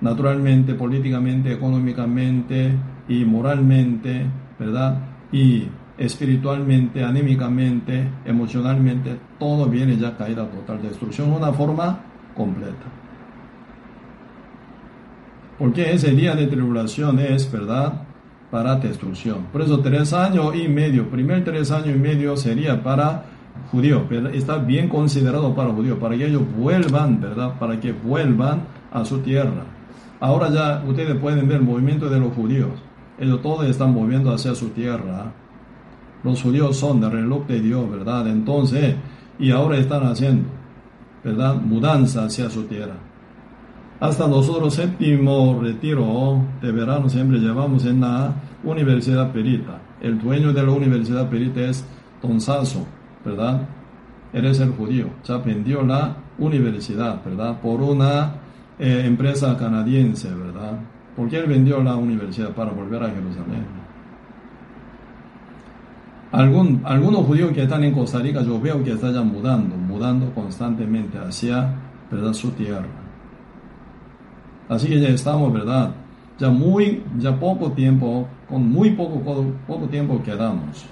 Naturalmente, 0.01 0.73
políticamente, 0.73 1.53
económicamente, 1.53 2.73
y 3.07 3.23
moralmente, 3.23 4.25
¿verdad? 4.59 4.97
Y 5.31 5.67
espiritualmente, 5.97 7.03
anímicamente, 7.03 8.09
emocionalmente, 8.25 9.17
todo 9.39 9.67
viene 9.67 9.97
ya 9.97 10.17
caída 10.17 10.49
total 10.49 10.81
destrucción, 10.81 11.31
una 11.31 11.53
forma 11.53 11.99
completa. 12.35 12.85
Porque 15.57 15.93
ese 15.93 16.11
día 16.11 16.35
de 16.35 16.47
tribulación 16.47 17.19
es, 17.19 17.49
¿verdad? 17.49 18.04
Para 18.55 18.75
destrucción. 18.75 19.47
Por 19.51 19.61
eso 19.61 19.79
tres 19.79 20.13
años 20.13 20.55
y 20.55 20.67
medio, 20.67 21.09
primer 21.09 21.43
tres 21.43 21.71
años 21.71 21.95
y 21.95 21.99
medio 21.99 22.37
sería 22.37 22.81
para 22.81 23.25
judío, 23.69 24.05
pero 24.07 24.29
está 24.29 24.57
bien 24.59 24.87
considerado 24.87 25.53
para 25.53 25.71
judío, 25.71 25.99
para 25.99 26.15
que 26.15 26.27
ellos 26.27 26.43
vuelvan, 26.57 27.19
¿verdad? 27.19 27.59
Para 27.59 27.79
que 27.79 27.91
vuelvan 27.91 28.61
a 28.93 29.03
su 29.03 29.19
tierra. 29.19 29.65
Ahora 30.21 30.49
ya 30.49 30.83
ustedes 30.87 31.15
pueden 31.17 31.47
ver 31.47 31.57
el 31.57 31.63
movimiento 31.63 32.09
de 32.09 32.19
los 32.19 32.33
judíos 32.33 32.69
ellos 33.17 33.41
todos 33.41 33.65
están 33.65 33.93
moviendo 33.93 34.33
hacia 34.33 34.53
su 34.55 34.69
tierra. 34.69 35.31
Los 36.23 36.41
judíos 36.41 36.77
son 36.77 36.99
del 36.99 37.11
reloj 37.11 37.45
de 37.47 37.61
Dios, 37.61 37.89
¿verdad? 37.89 38.27
Entonces, 38.27 38.95
y 39.39 39.51
ahora 39.51 39.77
están 39.77 40.05
haciendo, 40.05 40.49
¿verdad? 41.23 41.55
Mudanza 41.55 42.25
hacia 42.25 42.49
su 42.49 42.63
tierra. 42.63 42.95
Hasta 43.99 44.27
nosotros 44.27 44.73
séptimo 44.73 45.59
retiro 45.61 46.41
de 46.61 46.71
verano 46.71 47.07
siempre 47.07 47.39
llevamos 47.39 47.85
en 47.85 48.01
la 48.01 48.33
Universidad 48.65 49.31
Perita. 49.31 49.79
El 50.01 50.19
dueño 50.19 50.51
de 50.51 50.63
la 50.63 50.71
Universidad 50.71 51.29
Perita 51.29 51.61
es 51.61 51.85
Don 52.21 52.41
Sasso, 52.41 52.85
¿verdad? 53.23 53.61
Eres 54.33 54.59
el 54.59 54.71
judío. 54.71 55.09
Ya 55.23 55.37
vendió 55.37 55.81
la 55.83 56.17
universidad, 56.37 57.23
¿verdad? 57.23 57.61
Por 57.61 57.81
una 57.81 58.33
eh, 58.77 59.03
empresa 59.05 59.55
canadiense, 59.57 60.33
¿verdad? 60.33 60.79
porque 61.15 61.37
él 61.37 61.47
vendió 61.47 61.81
la 61.81 61.95
universidad 61.95 62.49
para 62.51 62.71
volver 62.71 63.01
a 63.03 63.09
Jerusalén. 63.09 63.65
Algunos 66.31 67.25
judíos 67.25 67.53
que 67.53 67.63
están 67.63 67.83
en 67.85 67.93
Costa 67.93 68.19
Rica, 68.19 68.41
yo 68.41 68.59
veo 68.59 68.83
que 68.83 68.91
están 68.91 69.27
mudando, 69.27 69.77
mudando 69.77 70.33
constantemente 70.33 71.17
hacia 71.17 71.73
¿verdad? 72.11 72.33
su 72.33 72.51
tierra. 72.51 72.87
Así 74.67 74.89
que 74.89 74.99
ya 74.99 75.09
estamos, 75.09 75.53
¿verdad? 75.53 75.91
Ya 76.37 76.49
muy, 76.49 77.03
ya 77.17 77.39
poco 77.39 77.71
tiempo, 77.71 78.27
con 78.49 78.71
muy 78.71 78.91
poco, 78.91 79.19
poco, 79.67 79.87
tiempo 79.87 80.21
quedamos. 80.23 80.85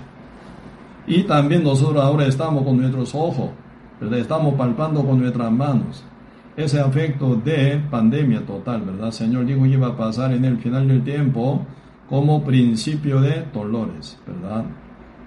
Y 1.05 1.23
también 1.23 1.63
nosotros 1.63 2.03
ahora 2.03 2.25
estamos 2.25 2.63
con 2.63 2.77
nuestros 2.77 3.13
ojos, 3.13 3.49
¿verdad? 3.99 4.19
Estamos 4.19 4.55
palpando 4.55 5.05
con 5.05 5.19
nuestras 5.19 5.51
manos 5.51 6.03
ese 6.55 6.79
afecto 6.79 7.35
de 7.35 7.81
pandemia 7.89 8.45
total, 8.45 8.81
¿verdad? 8.81 9.11
Señor 9.11 9.45
dijo 9.45 9.63
que 9.63 9.69
iba 9.69 9.87
a 9.87 9.97
pasar 9.97 10.33
en 10.33 10.45
el 10.45 10.57
final 10.57 10.87
del 10.87 11.03
tiempo 11.03 11.65
como 12.09 12.43
principio 12.43 13.21
de 13.21 13.43
dolores, 13.53 14.19
¿verdad? 14.25 14.65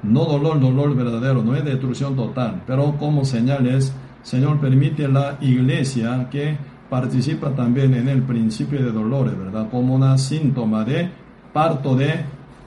No 0.02 0.24
dolor, 0.24 0.60
dolor 0.60 0.94
verdadero, 0.94 1.42
no 1.42 1.56
es 1.56 1.64
destrucción 1.64 2.14
total, 2.14 2.62
pero 2.66 2.96
como 2.96 3.24
señales, 3.24 3.92
Señor 4.22 4.60
permite 4.60 5.06
a 5.06 5.08
la 5.08 5.38
iglesia 5.40 6.28
que 6.30 6.56
participa 6.88 7.50
también 7.50 7.94
en 7.94 8.08
el 8.08 8.22
principio 8.22 8.82
de 8.84 8.92
dolores, 8.92 9.36
¿verdad? 9.36 9.68
Como 9.70 9.94
una 9.94 10.16
síntoma 10.18 10.84
de 10.84 11.10
parto 11.56 11.96
de 11.96 12.12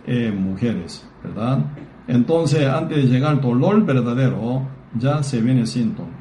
eh, 0.08 0.32
mujeres, 0.32 1.08
¿verdad? 1.24 1.60
Entonces, 2.08 2.68
antes 2.68 2.98
de 2.98 3.04
llegar 3.04 3.34
al 3.34 3.42
dolor 3.42 3.86
verdadero, 3.86 4.64
ya 4.98 5.22
se 5.22 5.42
viene 5.42 5.68
síntoma 5.68 6.20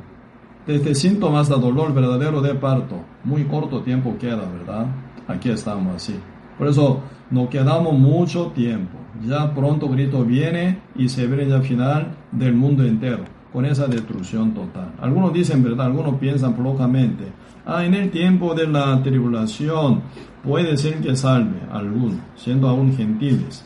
desde 0.69 0.95
síntomas 0.95 1.49
de 1.49 1.55
dolor 1.57 1.95
verdadero 1.95 2.43
de 2.43 2.55
parto. 2.55 2.97
Muy 3.25 3.45
corto 3.45 3.81
tiempo 3.81 4.17
queda, 4.21 4.43
¿verdad? 4.59 4.85
Aquí 5.27 5.49
estamos 5.49 5.97
así. 5.97 6.15
Por 6.59 6.69
eso 6.69 7.01
nos 7.31 7.49
quedamos 7.49 7.99
mucho 7.99 8.49
tiempo. 8.49 8.99
Ya 9.27 9.55
pronto 9.55 9.89
grito 9.89 10.23
viene 10.27 10.79
y 10.95 11.09
se 11.09 11.27
ve 11.27 11.49
ya 11.49 11.63
final 11.63 12.09
del 12.33 12.55
mundo 12.55 12.85
entero, 12.85 13.25
con 13.51 13.65
esa 13.65 13.87
destrucción 13.87 14.53
total. 14.53 14.93
Algunos 15.01 15.33
dicen, 15.33 15.65
¿verdad? 15.65 15.87
Algunos 15.87 16.17
piensan 16.17 16.55
locamente, 16.63 17.25
ah, 17.69 17.85
en 17.85 17.95
el 17.95 18.11
tiempo 18.11 18.55
de 18.55 18.67
la 18.67 19.01
tribulación 19.03 20.03
puede 20.43 20.77
ser 20.77 21.01
que 21.01 21.15
salve 21.15 21.61
alguno, 21.71 22.19
siendo 22.35 22.69
aún 22.69 22.97
gentiles. 22.97 23.65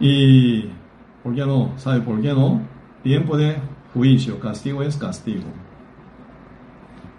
Y, 0.00 0.70
¿por 1.22 1.34
qué 1.34 1.46
no? 1.46 1.72
¿Sabe 1.76 2.00
por 2.00 2.20
qué 2.20 2.32
no? 2.32 2.62
Tiempo 3.02 3.36
de 3.36 3.58
juicio, 3.92 4.40
castigo 4.40 4.82
es 4.82 4.96
castigo. 4.96 5.44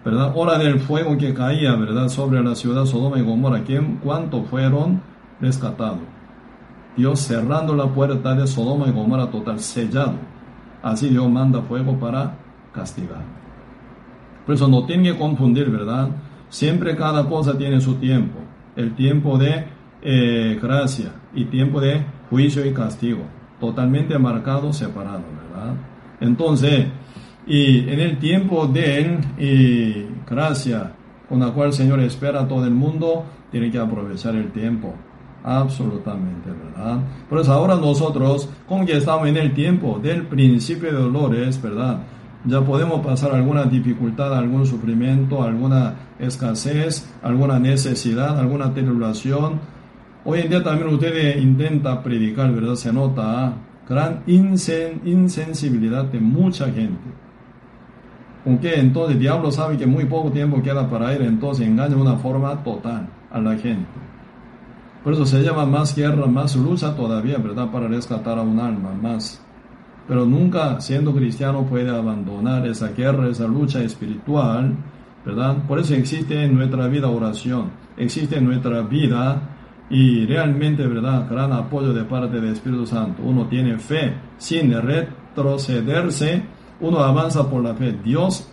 ¿Verdad? 0.03 0.33
Hora 0.35 0.57
del 0.57 0.79
fuego 0.79 1.17
que 1.17 1.33
caía, 1.33 1.75
¿verdad? 1.75 2.09
Sobre 2.09 2.43
la 2.43 2.53
ciudad 2.53 2.85
Sodoma 2.85 3.17
y 3.17 3.23
Gomorra. 3.23 3.63
¿Quién, 3.63 3.99
¿Cuánto 4.03 4.43
fueron 4.43 5.01
rescatados? 5.41 5.99
Dios 6.95 7.19
cerrando 7.19 7.75
la 7.75 7.87
puerta 7.87 8.35
de 8.35 8.45
Sodoma 8.45 8.87
y 8.87 8.91
Gomorra 8.91 9.31
total, 9.31 9.59
sellado. 9.59 10.13
Así 10.83 11.09
Dios 11.09 11.27
manda 11.29 11.61
fuego 11.63 11.99
para 11.99 12.35
castigar. 12.75 13.23
Por 14.45 14.55
eso 14.55 14.67
no 14.67 14.85
tienen 14.85 15.13
que 15.13 15.17
confundir, 15.17 15.69
¿verdad? 15.69 16.09
Siempre 16.49 16.95
cada 16.95 17.27
cosa 17.27 17.57
tiene 17.57 17.79
su 17.79 17.95
tiempo. 17.95 18.39
El 18.75 18.93
tiempo 18.93 19.37
de 19.37 19.65
eh, 20.01 20.59
gracia 20.61 21.13
y 21.33 21.45
tiempo 21.45 21.79
de 21.79 22.03
juicio 22.29 22.65
y 22.65 22.73
castigo. 22.73 23.23
Totalmente 23.59 24.19
marcado, 24.19 24.73
separado, 24.73 25.23
¿verdad? 25.49 25.73
Entonces, 26.19 26.87
y 27.47 27.89
en 27.89 27.99
el 27.99 28.19
tiempo 28.19 28.67
de 28.67 30.07
gracia 30.29 30.91
con 31.27 31.39
la 31.39 31.51
cual 31.51 31.67
el 31.67 31.73
Señor 31.73 31.99
espera 31.99 32.41
a 32.41 32.47
todo 32.47 32.65
el 32.65 32.73
mundo, 32.73 33.25
tiene 33.51 33.71
que 33.71 33.79
aprovechar 33.79 34.35
el 34.35 34.51
tiempo. 34.51 34.93
Absolutamente, 35.43 36.49
¿verdad? 36.49 36.99
Por 37.29 37.39
eso 37.39 37.53
ahora 37.53 37.75
nosotros, 37.75 38.49
como 38.67 38.85
que 38.85 38.97
estamos 38.97 39.27
en 39.27 39.37
el 39.37 39.53
tiempo 39.53 39.99
del 40.01 40.23
principio 40.23 40.91
de 40.91 40.99
dolores, 40.99 41.61
¿verdad? 41.61 41.99
Ya 42.47 42.61
podemos 42.61 43.03
pasar 43.03 43.33
alguna 43.33 43.63
dificultad, 43.63 44.37
algún 44.37 44.67
sufrimiento, 44.67 45.41
alguna 45.41 45.95
escasez, 46.19 47.11
alguna 47.23 47.57
necesidad, 47.57 48.39
alguna 48.39 48.71
tribulación. 48.71 49.59
Hoy 50.23 50.41
en 50.41 50.49
día 50.49 50.63
también 50.63 50.93
usted 50.93 51.37
intenta 51.37 52.03
predicar, 52.03 52.51
¿verdad? 52.53 52.75
Se 52.75 52.93
nota 52.93 53.53
gran 53.89 54.21
insensibilidad 54.27 56.05
de 56.05 56.19
mucha 56.19 56.65
gente. 56.65 57.01
Aunque 58.45 58.79
entonces 58.79 59.15
el 59.15 59.21
diablo 59.21 59.51
sabe 59.51 59.77
que 59.77 59.87
muy 59.87 60.05
poco 60.05 60.31
tiempo 60.31 60.61
queda 60.61 60.87
para 60.87 61.13
él, 61.13 61.23
entonces 61.23 61.65
engaña 61.65 61.95
de 61.95 62.01
una 62.01 62.17
forma 62.17 62.63
total 62.63 63.07
a 63.31 63.39
la 63.39 63.55
gente. 63.57 63.87
Por 65.03 65.13
eso 65.13 65.25
se 65.25 65.41
llama 65.41 65.65
más 65.65 65.95
guerra, 65.95 66.27
más 66.27 66.55
lucha 66.55 66.95
todavía, 66.95 67.37
¿verdad? 67.37 67.71
Para 67.71 67.87
rescatar 67.87 68.37
a 68.37 68.41
un 68.41 68.59
alma, 68.59 68.91
más. 68.93 69.44
Pero 70.07 70.25
nunca 70.25 70.79
siendo 70.81 71.13
cristiano 71.13 71.63
puede 71.63 71.89
abandonar 71.89 72.65
esa 72.67 72.89
guerra, 72.89 73.27
esa 73.27 73.47
lucha 73.47 73.81
espiritual, 73.81 74.75
¿verdad? 75.25 75.57
Por 75.67 75.79
eso 75.79 75.95
existe 75.95 76.43
en 76.43 76.55
nuestra 76.55 76.87
vida 76.87 77.07
oración, 77.07 77.71
existe 77.97 78.37
en 78.37 78.45
nuestra 78.45 78.81
vida 78.81 79.41
y 79.89 80.25
realmente, 80.25 80.85
¿verdad? 80.85 81.27
Gran 81.29 81.51
apoyo 81.53 81.93
de 81.93 82.03
parte 82.03 82.39
del 82.39 82.51
Espíritu 82.51 82.85
Santo. 82.85 83.23
Uno 83.23 83.47
tiene 83.47 83.79
fe 83.79 84.13
sin 84.37 84.73
retrocederse, 84.79 86.43
uno 86.81 86.99
avanza 86.99 87.49
por 87.49 87.63
la 87.63 87.73
fe. 87.73 87.95
Dios 88.03 88.51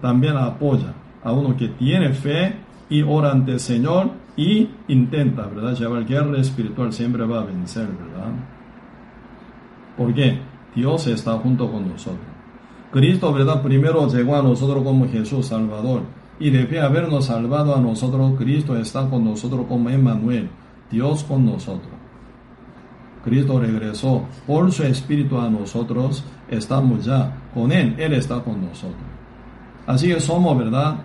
también 0.00 0.36
apoya 0.36 0.94
a 1.24 1.32
uno 1.32 1.56
que 1.56 1.68
tiene 1.68 2.10
fe 2.10 2.54
y 2.88 3.02
ora 3.02 3.32
ante 3.32 3.52
el 3.52 3.60
Señor 3.60 4.10
y 4.36 4.68
intenta, 4.88 5.46
¿verdad? 5.46 5.74
Llevar 5.74 6.04
guerra 6.04 6.38
espiritual 6.38 6.92
siempre 6.92 7.24
va 7.24 7.40
a 7.40 7.44
vencer, 7.44 7.88
¿verdad? 7.88 8.32
¿Por 9.96 10.14
qué? 10.14 10.49
Dios 10.74 11.06
está 11.06 11.32
junto 11.38 11.70
con 11.70 11.88
nosotros. 11.88 12.26
Cristo, 12.92 13.32
¿verdad? 13.32 13.62
Primero 13.62 14.08
llegó 14.08 14.36
a 14.36 14.42
nosotros 14.42 14.82
como 14.82 15.08
Jesús 15.08 15.46
Salvador. 15.46 16.02
Y 16.38 16.50
de 16.50 16.80
habernos 16.80 17.26
salvado 17.26 17.76
a 17.76 17.80
nosotros, 17.80 18.32
Cristo 18.38 18.76
está 18.76 19.08
con 19.08 19.24
nosotros 19.24 19.66
como 19.68 19.90
Emmanuel, 19.90 20.48
Dios 20.90 21.22
con 21.24 21.44
nosotros. 21.44 21.92
Cristo 23.22 23.60
regresó 23.60 24.24
por 24.46 24.72
su 24.72 24.82
Espíritu 24.84 25.38
a 25.38 25.50
nosotros, 25.50 26.24
estamos 26.48 27.04
ya 27.04 27.36
con 27.52 27.70
Él, 27.70 27.94
Él 27.98 28.14
está 28.14 28.40
con 28.40 28.64
nosotros. 28.64 29.02
Así 29.86 30.08
que 30.08 30.18
somos, 30.18 30.56
¿verdad? 30.56 30.96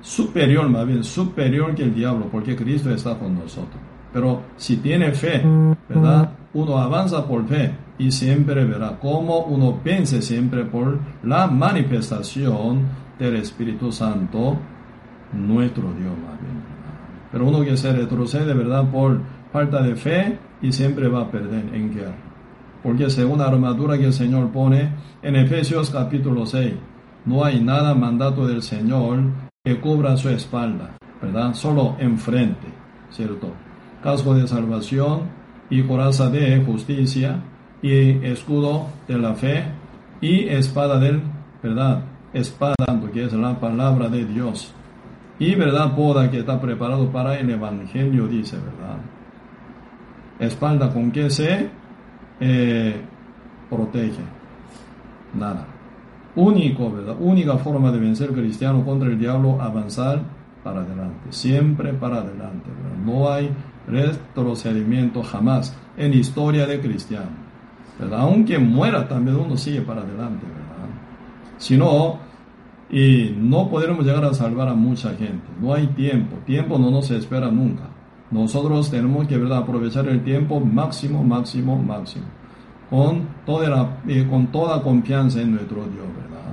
Superior, 0.00 0.66
más 0.70 0.86
bien, 0.86 1.04
superior 1.04 1.74
que 1.74 1.82
el 1.82 1.94
diablo, 1.94 2.28
porque 2.32 2.56
Cristo 2.56 2.90
está 2.90 3.18
con 3.18 3.34
nosotros. 3.34 3.76
Pero 4.14 4.42
si 4.56 4.78
tiene 4.78 5.12
fe, 5.12 5.42
¿verdad? 5.88 6.32
Uno 6.54 6.78
avanza 6.78 7.26
por 7.26 7.46
fe 7.46 7.70
y 8.00 8.12
siempre 8.12 8.64
verá 8.64 8.98
cómo 8.98 9.40
uno 9.40 9.80
piense 9.84 10.22
siempre 10.22 10.64
por 10.64 10.98
la 11.22 11.46
manifestación 11.48 12.86
del 13.18 13.36
Espíritu 13.36 13.92
Santo, 13.92 14.56
nuestro 15.34 15.82
Dios, 15.92 16.12
más 16.26 16.40
bien. 16.40 16.64
Pero 17.30 17.46
uno 17.46 17.60
que 17.60 17.76
se 17.76 17.92
retrocede, 17.92 18.54
¿verdad? 18.54 18.90
Por 18.90 19.20
falta 19.52 19.82
de 19.82 19.96
fe 19.96 20.38
y 20.62 20.72
siempre 20.72 21.08
va 21.08 21.20
a 21.20 21.30
perder 21.30 21.74
en 21.74 21.94
guerra. 21.94 22.16
Porque 22.82 23.10
según 23.10 23.40
la 23.40 23.48
armadura 23.48 23.98
que 23.98 24.06
el 24.06 24.14
Señor 24.14 24.48
pone 24.48 24.94
en 25.20 25.36
Efesios 25.36 25.90
capítulo 25.90 26.46
6, 26.46 26.72
no 27.26 27.44
hay 27.44 27.60
nada 27.60 27.94
mandato 27.94 28.46
del 28.46 28.62
Señor 28.62 29.24
que 29.62 29.78
cubra 29.78 30.16
su 30.16 30.30
espalda, 30.30 30.96
¿verdad? 31.20 31.52
Solo 31.52 31.96
enfrente, 31.98 32.66
¿cierto? 33.10 33.52
Casco 34.02 34.32
de 34.32 34.48
salvación 34.48 35.24
y 35.68 35.82
coraza 35.82 36.30
de 36.30 36.64
justicia 36.64 37.42
y 37.82 38.24
escudo 38.24 38.86
de 39.08 39.18
la 39.18 39.34
fe 39.34 39.64
y 40.20 40.48
espada 40.48 40.98
del, 40.98 41.22
¿verdad? 41.62 42.02
Espada, 42.32 42.74
que 43.12 43.24
es 43.24 43.32
la 43.32 43.58
palabra 43.58 44.08
de 44.08 44.24
Dios. 44.24 44.72
Y 45.38 45.54
verdad, 45.54 45.96
poda 45.96 46.30
que 46.30 46.40
está 46.40 46.60
preparado 46.60 47.10
para 47.10 47.38
el 47.38 47.48
evangelio, 47.50 48.26
dice, 48.26 48.56
¿verdad? 48.56 48.98
Espalda 50.38 50.92
con 50.92 51.10
que 51.10 51.30
se 51.30 51.68
eh, 52.40 53.00
protege. 53.68 54.22
Nada 55.34 55.66
único, 56.34 56.90
¿verdad? 56.90 57.16
Única 57.18 57.56
forma 57.58 57.90
de 57.90 57.98
vencer 57.98 58.30
cristiano 58.30 58.84
contra 58.84 59.08
el 59.08 59.18
diablo, 59.18 59.60
avanzar 59.60 60.22
para 60.62 60.80
adelante, 60.80 61.30
siempre 61.30 61.92
para 61.94 62.18
adelante, 62.18 62.70
No 63.04 63.30
hay 63.32 63.50
retrocedimiento 63.86 65.22
jamás 65.22 65.76
en 65.96 66.12
historia 66.12 66.66
de 66.66 66.80
cristiano, 66.80 67.30
Aunque 68.12 68.58
muera 68.58 69.06
también 69.06 69.36
uno 69.36 69.56
sigue 69.56 69.82
para 69.82 70.02
adelante, 70.02 70.46
¿verdad? 70.46 70.88
Si 71.58 71.76
no, 71.76 72.18
y 72.90 73.34
no 73.38 73.68
podremos 73.68 74.04
llegar 74.04 74.24
a 74.24 74.34
salvar 74.34 74.68
a 74.68 74.74
mucha 74.74 75.10
gente, 75.10 75.46
no 75.60 75.74
hay 75.74 75.86
tiempo, 75.88 76.36
tiempo 76.46 76.78
no 76.78 76.90
nos 76.90 77.10
espera 77.10 77.50
nunca. 77.50 77.84
Nosotros 78.30 78.90
tenemos 78.90 79.26
que, 79.26 79.36
¿verdad? 79.36 79.58
Aprovechar 79.58 80.08
el 80.08 80.22
tiempo 80.22 80.60
máximo, 80.60 81.22
máximo, 81.22 81.76
máximo 81.76 82.26
con 82.90 83.28
toda, 83.46 84.00
con 84.28 84.48
toda 84.48 84.82
confianza 84.82 85.40
en 85.40 85.52
nuestro 85.52 85.76
Dios, 85.76 86.06
¿verdad? 86.16 86.52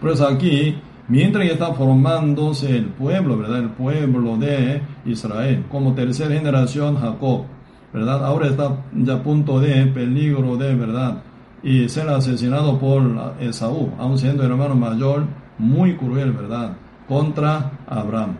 Por 0.00 0.10
eso 0.10 0.28
aquí, 0.28 0.76
mientras 1.08 1.46
está 1.46 1.72
formándose 1.72 2.76
el 2.76 2.86
pueblo, 2.86 3.38
¿verdad? 3.38 3.60
El 3.60 3.70
pueblo 3.70 4.36
de 4.36 4.82
Israel, 5.06 5.64
como 5.70 5.94
tercera 5.94 6.34
generación 6.34 6.96
Jacob, 6.96 7.46
¿verdad? 7.92 8.24
Ahora 8.24 8.48
está 8.48 8.76
ya 8.94 9.14
a 9.14 9.22
punto 9.22 9.60
de 9.60 9.86
peligro 9.86 10.56
de, 10.56 10.74
¿verdad? 10.74 11.22
Y 11.62 11.88
ser 11.88 12.08
asesinado 12.08 12.78
por 12.78 13.02
Esaú, 13.40 13.90
aun 13.98 14.18
siendo 14.18 14.44
hermano 14.44 14.74
mayor, 14.74 15.26
muy 15.58 15.96
cruel, 15.96 16.32
¿verdad? 16.32 16.76
Contra 17.08 17.72
Abraham, 17.86 18.36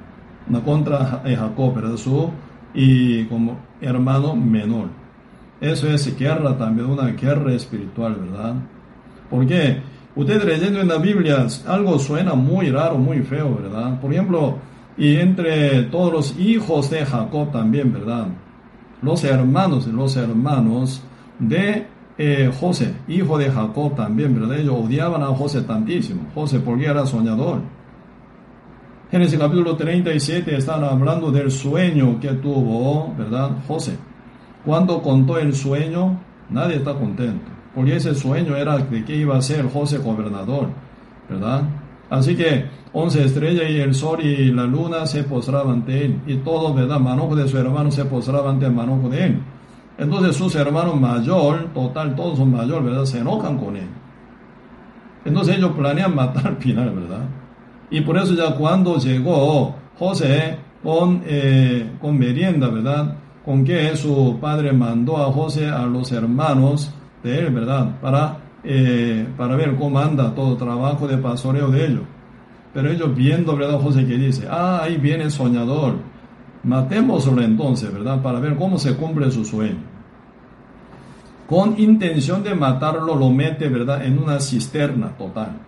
no 0.49 0.63
contra 0.63 1.23
Jacob, 1.25 1.75
¿verdad? 1.75 1.97
Su, 1.97 2.31
y 2.75 3.25
como 3.25 3.59
hermano 3.81 4.35
menor. 4.35 4.89
Eso 5.61 5.89
es 5.89 6.19
guerra 6.19 6.57
también, 6.57 6.91
una 6.91 7.09
guerra 7.09 7.53
espiritual, 7.53 8.17
¿verdad? 8.17 8.55
Porque 9.31 9.81
usted 10.17 10.43
leyendo 10.43 10.81
en 10.81 10.89
la 10.89 10.99
Biblia 10.99 11.47
algo 11.67 11.99
suena 11.99 12.35
muy 12.35 12.71
raro, 12.71 12.99
muy 12.99 13.21
feo, 13.21 13.55
¿verdad? 13.55 14.01
Por 14.01 14.13
ejemplo, 14.13 14.59
y 14.97 15.17
entre 15.17 15.85
todos 15.85 16.13
los 16.13 16.39
hijos 16.39 16.91
de 16.91 17.05
Jacob 17.07 17.53
también, 17.53 17.93
¿verdad? 17.93 18.27
Los 19.03 19.25
hermanos, 19.25 19.87
los 19.89 20.17
hermanos 20.17 21.03
de 21.39 21.87
eh, 22.19 22.51
José, 22.59 22.95
hijo 23.09 23.37
de 23.37 23.51
Jacob 23.51 23.97
también, 23.97 24.39
¿verdad? 24.39 24.59
Ellos 24.59 24.77
odiaban 24.79 25.23
a 25.23 25.27
José 25.27 25.63
tantísimo. 25.63 26.23
José 26.35 26.61
porque 26.61 26.87
era 26.87 27.05
soñador. 27.05 27.61
Génesis 29.11 29.39
capítulo 29.39 29.77
37 29.77 30.57
están 30.57 30.85
hablando 30.85 31.31
del 31.31 31.51
sueño 31.51 32.19
que 32.21 32.29
tuvo, 32.29 33.15
¿verdad? 33.19 33.51
José. 33.67 33.99
Cuando 34.65 35.03
contó 35.03 35.37
el 35.39 35.55
sueño, 35.55 36.19
nadie 36.49 36.77
está 36.77 36.95
contento, 36.95 37.51
porque 37.75 37.97
ese 37.97 38.15
sueño 38.15 38.57
era 38.57 38.79
de 38.79 39.05
que 39.05 39.17
iba 39.17 39.37
a 39.37 39.43
ser 39.43 39.69
José 39.69 39.99
gobernador, 39.99 40.69
¿verdad? 41.29 41.63
Así 42.13 42.37
que 42.37 42.67
once 42.93 43.25
estrellas 43.25 43.71
y 43.71 43.81
el 43.81 43.95
sol 43.95 44.21
y 44.23 44.53
la 44.53 44.65
luna 44.65 45.07
se 45.07 45.25
postraban 45.25 45.77
ante 45.77 46.05
él, 46.05 46.21
y 46.27 46.37
todos, 46.37 46.75
¿verdad? 46.75 47.01
Manojo 47.01 47.35
de 47.35 47.49
su 47.49 47.57
hermano 47.57 47.91
se 47.91 48.05
postraban 48.05 48.57
ante 48.57 48.67
el 48.67 48.73
manojo 48.73 49.09
de 49.09 49.25
él. 49.25 49.39
Entonces 49.97 50.37
sus 50.37 50.55
hermanos 50.57 51.01
mayor, 51.01 51.73
total, 51.73 52.15
todos 52.15 52.37
son 52.37 52.51
mayor, 52.51 52.85
¿verdad? 52.85 53.07
Se 53.07 53.21
enojan 53.21 53.57
con 53.57 53.77
él. 53.77 53.89
Entonces 55.25 55.57
ellos 55.57 55.71
planean 55.73 56.15
matar 56.15 56.49
al 56.49 56.57
final, 56.57 56.91
¿verdad? 56.91 57.25
Y 57.91 58.03
por 58.03 58.19
eso 58.19 58.35
ya 58.35 58.55
cuando 58.57 58.99
llegó 58.99 59.75
José 59.99 60.59
con, 60.83 61.23
eh, 61.25 61.93
con 61.99 62.19
merienda, 62.19 62.69
¿verdad? 62.69 63.17
con 63.45 63.65
que 63.65 63.97
su 63.97 64.39
padre 64.41 64.73
mandó 64.73 65.17
a 65.17 65.33
José 65.33 65.69
a 65.69 65.85
los 65.87 66.13
hermanos 66.13 66.93
de 67.23 67.39
él, 67.39 67.51
¿verdad? 67.51 68.01
Para, 68.01 68.37
eh, 68.65 69.27
para 69.37 69.57
ver 69.57 69.75
cómo 69.77 69.99
anda 69.99 70.35
todo 70.35 70.57
trabajo 70.57 71.07
de 71.09 71.19
pastoreo 71.19 71.69
de 71.71 71.87
ellos. 71.87 72.03
Pero 72.73 72.91
ellos 72.91 73.15
viendo, 73.15 73.57
¿verdad? 73.57 73.81
José 73.81 74.07
que 74.07 74.17
dice, 74.17 74.47
ah, 74.51 74.81
ahí 74.83 74.97
viene 74.97 75.25
el 75.25 75.31
soñador, 75.31 75.97
matémoslo 76.63 77.43
entonces, 77.43 77.93
¿verdad? 77.93 78.23
Para 78.23 78.41
ver 78.41 78.57
cómo 78.57 78.79
se 78.79 78.95
cumple 78.97 79.31
su 79.31 79.45
sueño. 79.45 79.93
Con 81.49 81.79
intención 81.79 82.43
de 82.43 82.55
matarlo, 82.55 83.15
lo 83.15 83.31
mete, 83.31 83.69
¿verdad? 83.69 84.05
En 84.07 84.19
una 84.19 84.41
cisterna 84.41 85.09
total. 85.19 85.59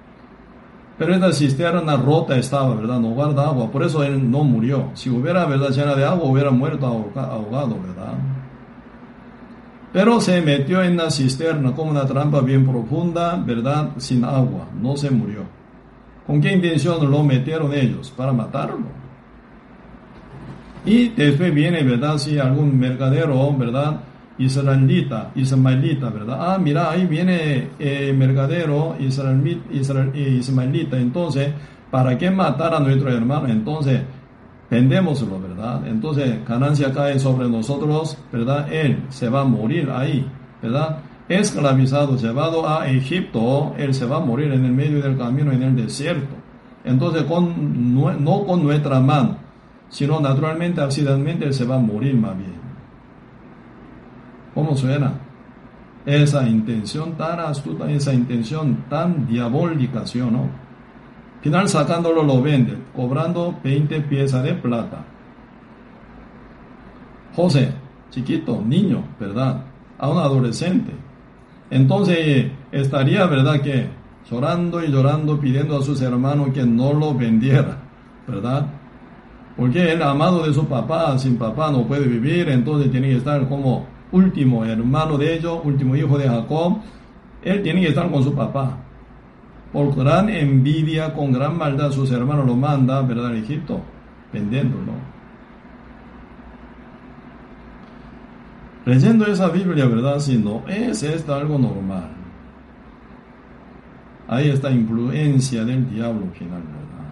Pero 0.97 1.13
esta 1.13 1.33
cisterna 1.33 1.97
rota 1.97 2.37
estaba, 2.37 2.75
¿verdad? 2.75 3.01
No 3.01 3.09
guarda 3.09 3.49
agua, 3.49 3.71
por 3.71 3.83
eso 3.83 4.03
él 4.05 4.31
no 4.31 4.45
murió. 4.45 4.91
Si 4.95 5.11
hubiera, 5.11 5.45
¿verdad? 5.45 5.71
Llena 5.71 5.95
de 5.95 6.05
agua, 6.05 6.31
hubiera 6.31 6.53
muerto 6.53 6.87
ahogado, 6.87 7.77
¿verdad? 7.83 8.15
Pero 9.95 10.21
se 10.21 10.43
metió 10.43 10.83
en 10.83 10.97
la 10.97 11.09
cisterna 11.09 11.73
como 11.73 11.93
una 11.93 12.05
trampa 12.05 12.41
bien 12.41 12.67
profunda, 12.67 13.37
¿verdad? 13.37 13.91
Sin 13.99 14.25
agua, 14.25 14.67
no 14.83 14.97
se 14.97 15.09
murió. 15.09 15.43
¿Con 16.27 16.41
qué 16.41 16.53
intención 16.53 17.09
lo 17.09 17.23
metieron 17.23 17.73
ellos? 17.73 18.11
Para 18.11 18.33
matarlo. 18.33 18.87
Y 20.85 21.11
después 21.11 21.55
viene, 21.55 21.85
¿verdad? 21.85 22.19
Si 22.19 22.37
algún 22.41 22.77
mercadero, 22.77 23.53
¿verdad? 23.57 24.01
Israelita, 24.37 25.31
ismaelita, 25.37 26.11
¿verdad? 26.11 26.39
Ah, 26.41 26.59
mira, 26.59 26.91
ahí 26.91 27.07
viene 27.07 27.69
eh, 27.79 28.13
mercadero 28.19 28.97
israelita, 28.99 29.73
ismaelita. 30.13 30.99
Entonces, 30.99 31.53
¿para 31.93 32.19
qué 32.19 32.33
matar 32.33 32.75
a 32.75 32.81
nuestro 32.81 33.13
hermano? 33.13 33.47
Entonces, 33.47 34.01
vendémoslo, 34.75 35.41
¿verdad? 35.41 35.87
Entonces, 35.87 36.45
ganancia 36.45 36.93
cae 36.93 37.21
sobre 37.21 37.49
nosotros, 37.49 38.19
¿verdad? 38.33 38.73
Él 38.73 39.05
se 39.09 39.29
va 39.29 39.43
a 39.43 39.45
morir 39.45 39.89
ahí, 39.89 40.29
¿verdad? 40.61 40.99
Esclavizado, 41.29 42.17
llevado 42.17 42.69
a 42.69 42.89
Egipto, 42.89 43.73
él 43.79 43.95
se 43.95 44.05
va 44.05 44.17
a 44.17 44.21
morir 44.21 44.53
en 44.53 44.65
el 44.65 44.73
medio 44.73 45.01
del 45.01 45.17
camino, 45.17 45.53
en 45.53 45.63
el 45.63 45.77
desierto. 45.77 46.35
Entonces, 46.85 47.23
con, 47.23 47.95
no 47.95 48.45
con 48.45 48.65
nuestra 48.65 48.99
mano, 48.99 49.37
sino 49.89 50.19
naturalmente, 50.19 50.81
accidentalmente, 50.81 51.45
él 51.47 51.55
se 51.55 51.65
va 51.65 51.77
a 51.77 51.79
morir 51.79 52.17
más 52.17 52.37
bien. 52.37 52.65
¿Cómo 54.55 54.77
suena? 54.77 55.13
Esa 56.05 56.49
intención 56.49 57.13
tan 57.13 57.39
astuta, 57.39 57.89
esa 57.91 58.13
intención 58.13 58.85
tan 58.91 59.27
diabólica, 59.29 60.05
¿sí 60.05 60.21
o 60.21 60.31
no? 60.33 60.64
Final 61.45 61.69
sacándolo 61.69 62.23
lo 62.23 62.41
vende, 62.41 62.75
cobrando 62.97 63.55
20 63.63 64.01
piezas 64.01 64.43
de 64.43 64.55
plata. 64.55 65.05
José, 67.37 67.71
chiquito, 68.11 68.63
niño, 68.67 69.05
¿verdad? 69.21 69.63
A 69.99 70.09
un 70.09 70.17
adolescente. 70.17 70.91
Entonces 71.69 72.47
estaría, 72.73 73.27
¿verdad? 73.27 73.61
Que 73.61 73.89
llorando 74.31 74.83
y 74.83 74.89
llorando 74.91 75.39
pidiendo 75.39 75.77
a 75.77 75.83
sus 75.83 76.01
hermanos 76.01 76.49
que 76.55 76.65
no 76.65 76.95
lo 76.95 77.13
vendiera, 77.13 77.77
¿verdad? 78.27 78.65
Porque 79.55 79.93
el 79.93 80.03
amado 80.03 80.47
de 80.47 80.55
su 80.55 80.65
papá, 80.65 81.19
sin 81.19 81.37
papá 81.37 81.71
no 81.71 81.87
puede 81.87 82.07
vivir, 82.07 82.49
entonces 82.49 82.91
tiene 82.91 83.11
que 83.11 83.17
estar 83.17 83.47
como 83.51 83.85
último 84.13 84.65
hermano 84.65 85.19
de 85.19 85.35
ellos, 85.35 85.61
último 85.63 85.95
hijo 85.95 86.17
de 86.17 86.27
Jacob, 86.27 86.79
él 87.43 87.63
tiene 87.63 87.83
que 87.83 87.89
estar 87.89 88.11
con 88.11 88.25
su 88.25 88.35
papá. 88.35 88.79
Por 89.75 89.95
gran 89.95 90.31
envidia, 90.31 91.13
con 91.13 91.33
gran 91.33 91.59
maldad, 91.59 91.91
sus 91.91 92.11
hermanos 92.11 92.47
lo 92.47 92.57
mandan, 92.57 93.07
¿verdad?, 93.07 93.33
a 93.33 93.37
Egipto, 93.37 93.83
vendiéndolo. 94.33 94.93
Leyendo 98.87 99.27
esa 99.27 99.49
Biblia, 99.49 99.85
¿verdad? 99.87 100.19
Si 100.21 100.39
no 100.39 100.63
es 100.67 101.03
esto 101.03 101.35
algo 101.35 101.59
normal. 101.59 102.09
Hay 104.29 104.49
esta 104.49 104.71
influencia 104.71 105.65
del 105.67 105.91
diablo 105.91 106.27
final, 106.33 106.63
¿verdad? 106.63 107.11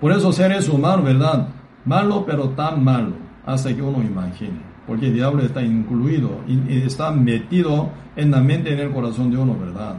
Por 0.00 0.10
eso 0.10 0.32
seres 0.32 0.68
humanos, 0.68 1.04
¿verdad? 1.04 1.48
Malo, 1.84 2.24
pero 2.26 2.48
tan 2.48 2.82
malo, 2.82 3.12
hasta 3.46 3.72
que 3.72 3.80
uno 3.80 4.02
imagine 4.02 4.74
porque 4.86 5.06
el 5.06 5.14
diablo 5.14 5.42
está 5.42 5.62
incluido 5.62 6.40
y 6.46 6.78
está 6.82 7.10
metido 7.10 7.90
en 8.16 8.30
la 8.30 8.40
mente 8.40 8.70
y 8.70 8.74
en 8.74 8.80
el 8.80 8.92
corazón 8.92 9.30
de 9.30 9.38
uno, 9.38 9.56
¿verdad? 9.58 9.96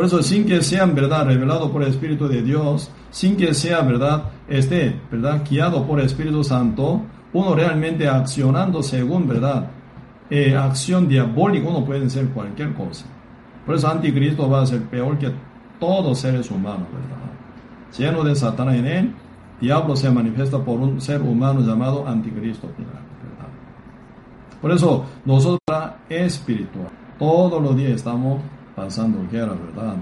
Por 0.00 0.06
eso, 0.06 0.22
sin 0.22 0.46
que 0.46 0.62
sean, 0.62 0.94
¿verdad?, 0.94 1.26
revelado 1.26 1.70
por 1.70 1.82
el 1.82 1.88
Espíritu 1.88 2.26
de 2.26 2.40
Dios, 2.40 2.90
sin 3.10 3.36
que 3.36 3.52
sea, 3.52 3.82
¿verdad?, 3.82 4.30
esté, 4.48 4.98
¿verdad?, 5.12 5.42
guiado 5.46 5.86
por 5.86 6.00
el 6.00 6.06
Espíritu 6.06 6.42
Santo, 6.42 7.02
uno 7.34 7.54
realmente 7.54 8.08
accionando 8.08 8.82
según, 8.82 9.28
¿verdad?, 9.28 9.66
eh, 10.30 10.56
acción 10.56 11.06
diabólica, 11.06 11.68
uno 11.68 11.84
puede 11.84 12.08
ser 12.08 12.30
cualquier 12.30 12.72
cosa. 12.72 13.04
Por 13.66 13.74
eso, 13.74 13.88
anticristo 13.88 14.48
va 14.48 14.62
a 14.62 14.66
ser 14.66 14.84
peor 14.84 15.18
que 15.18 15.30
todos 15.78 16.18
seres 16.18 16.50
humanos, 16.50 16.88
¿verdad? 16.90 17.98
Lleno 17.98 18.24
de 18.24 18.34
Satanás 18.34 18.76
en 18.76 18.86
él, 18.86 19.14
diablo 19.60 19.94
se 19.96 20.10
manifiesta 20.10 20.58
por 20.64 20.80
un 20.80 20.98
ser 20.98 21.20
humano 21.20 21.60
llamado 21.60 22.08
anticristo. 22.08 22.70
Por 24.62 24.72
eso 24.72 25.04
nosotros 25.26 25.60
espiritual. 26.08 26.88
Todos 27.18 27.62
los 27.62 27.76
días 27.76 27.90
estamos 27.90 28.40
pasando 28.74 29.18
guerra, 29.30 29.54
¿verdad? 29.54 29.96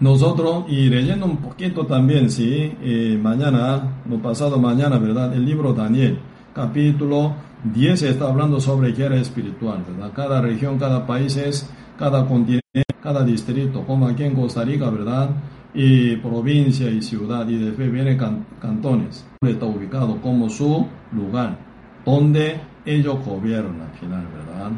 Nosotros, 0.00 0.64
y 0.68 0.88
leyendo 0.88 1.26
un 1.26 1.38
poquito 1.38 1.84
también, 1.84 2.30
sí, 2.30 2.72
eh, 2.80 3.18
mañana, 3.20 4.02
lo 4.08 4.18
pasado 4.18 4.58
mañana, 4.58 4.98
¿verdad? 4.98 5.34
El 5.34 5.44
libro 5.44 5.72
Daniel, 5.72 6.18
capítulo 6.54 7.34
10 7.64 8.02
está 8.02 8.28
hablando 8.28 8.60
sobre 8.60 8.92
guerra 8.92 9.16
espiritual, 9.16 9.84
¿verdad? 9.88 10.12
Cada 10.14 10.40
región, 10.40 10.78
cada 10.78 11.04
país, 11.04 11.68
cada 11.98 12.24
continente, 12.26 12.84
cada 13.02 13.24
distrito, 13.24 13.84
como 13.84 14.06
aquí 14.06 14.22
en 14.22 14.36
Costa 14.36 14.62
Rica, 14.62 14.88
¿verdad? 14.88 15.30
Y 15.74 16.16
provincia 16.16 16.88
y 16.88 17.02
ciudad, 17.02 17.48
y 17.48 17.58
después 17.58 17.90
vienen 17.90 18.18
cantones. 18.60 19.26
Está 19.40 19.66
ubicado 19.66 20.20
como 20.20 20.48
su 20.48 20.86
lugar, 21.12 21.58
donde 22.04 22.60
ellos 22.86 23.18
gobiernan 23.24 23.80
al 23.80 23.98
final, 23.98 24.24
¿verdad? 24.32 24.70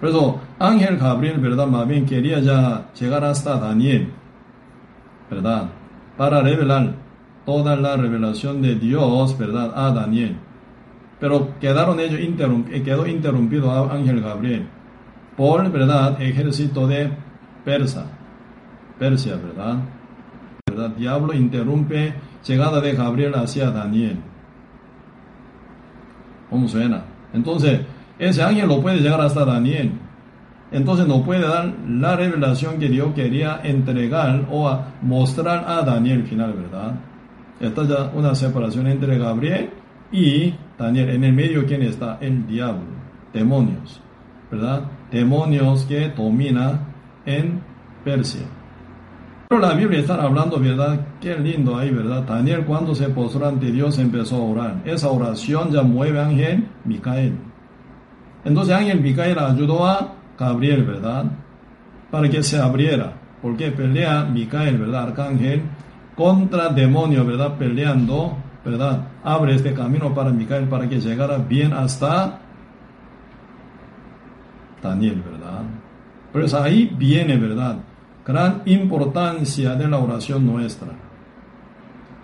Por 0.00 0.08
eso 0.10 0.40
Ángel 0.58 0.98
Gabriel, 0.98 1.38
¿verdad? 1.38 1.66
Más 1.66 1.86
bien 1.86 2.04
quería 2.04 2.40
ya 2.40 2.90
llegar 2.98 3.24
hasta 3.24 3.58
Daniel, 3.58 4.12
¿verdad? 5.30 5.70
Para 6.16 6.42
revelar 6.42 6.94
toda 7.44 7.76
la 7.76 7.96
revelación 7.96 8.60
de 8.60 8.74
Dios, 8.74 9.38
¿verdad? 9.38 9.72
A 9.74 9.92
Daniel. 9.92 10.36
Pero 11.18 11.58
quedaron 11.60 11.98
ellos 12.00 12.20
interrumpidos, 12.20 12.82
quedó 12.82 13.06
interrumpido 13.06 13.70
a 13.70 13.94
Ángel 13.94 14.20
Gabriel 14.20 14.66
por, 15.36 15.70
¿verdad? 15.70 16.20
Ejército 16.20 16.86
de 16.86 17.10
Persa, 17.64 18.06
Persia, 18.98 19.36
¿verdad? 19.36 19.76
¿verdad? 20.66 20.90
Diablo 20.90 21.32
interrumpe 21.34 22.14
llegada 22.46 22.80
de 22.80 22.92
Gabriel 22.92 23.34
hacia 23.34 23.70
Daniel. 23.70 24.18
¿Cómo 26.50 26.68
suena? 26.68 27.04
Entonces, 27.32 27.80
ese 28.18 28.42
ángel 28.42 28.68
lo 28.68 28.80
puede 28.80 29.00
llegar 29.00 29.20
hasta 29.20 29.44
Daniel. 29.44 29.92
Entonces 30.72 31.06
no 31.06 31.22
puede 31.22 31.46
dar 31.46 31.72
la 31.88 32.16
revelación 32.16 32.78
que 32.78 32.88
Dios 32.88 33.14
quería 33.14 33.60
entregar 33.62 34.46
o 34.50 34.78
mostrar 35.02 35.64
a 35.68 35.82
Daniel 35.82 36.24
final, 36.24 36.54
¿verdad? 36.54 36.94
Esta 37.60 37.82
es 37.82 37.90
una 38.14 38.34
separación 38.34 38.86
entre 38.88 39.16
Gabriel 39.18 39.70
y 40.10 40.54
Daniel. 40.78 41.10
En 41.10 41.24
el 41.24 41.32
medio, 41.32 41.64
¿quién 41.66 41.82
está? 41.82 42.18
El 42.20 42.46
diablo, 42.46 42.84
demonios, 43.32 44.02
¿verdad? 44.50 44.82
Demonios 45.10 45.84
que 45.84 46.08
domina 46.10 46.80
en 47.24 47.60
Persia. 48.04 48.46
Pero 49.48 49.60
la 49.60 49.74
Biblia 49.74 50.00
está 50.00 50.20
hablando, 50.20 50.58
¿verdad? 50.58 51.06
Qué 51.20 51.38
lindo 51.38 51.76
ahí, 51.78 51.90
¿verdad? 51.90 52.24
Daniel 52.24 52.64
cuando 52.64 52.94
se 52.96 53.08
postró 53.10 53.46
ante 53.46 53.70
Dios 53.70 53.98
empezó 53.98 54.36
a 54.36 54.40
orar. 54.40 54.82
Esa 54.84 55.08
oración 55.08 55.70
ya 55.70 55.82
mueve 55.82 56.18
a 56.18 56.26
Ángel 56.26 56.66
Micael. 56.84 57.45
Entonces 58.46 58.74
Ángel 58.74 59.00
Micael 59.00 59.38
ayudó 59.38 59.86
a 59.86 60.14
Gabriel, 60.38 60.84
¿verdad? 60.84 61.26
Para 62.10 62.30
que 62.30 62.42
se 62.42 62.58
abriera. 62.58 63.12
Porque 63.42 63.70
pelea 63.70 64.24
Micael, 64.24 64.78
¿verdad? 64.78 65.08
Arcángel 65.08 65.62
contra 66.14 66.70
demonio, 66.70 67.26
¿verdad? 67.26 67.58
Peleando, 67.58 68.38
¿verdad? 68.64 69.08
Abre 69.22 69.54
este 69.54 69.74
camino 69.74 70.14
para 70.14 70.30
Micael 70.30 70.68
para 70.68 70.88
que 70.88 70.98
llegara 70.98 71.36
bien 71.36 71.74
hasta 71.74 72.38
Daniel, 74.82 75.22
¿verdad? 75.30 75.62
Pero 76.32 76.62
ahí 76.62 76.90
viene, 76.96 77.36
¿verdad? 77.36 77.76
gran 78.26 78.62
importancia 78.64 79.76
de 79.76 79.86
la 79.86 79.98
oración 79.98 80.44
nuestra. 80.44 80.88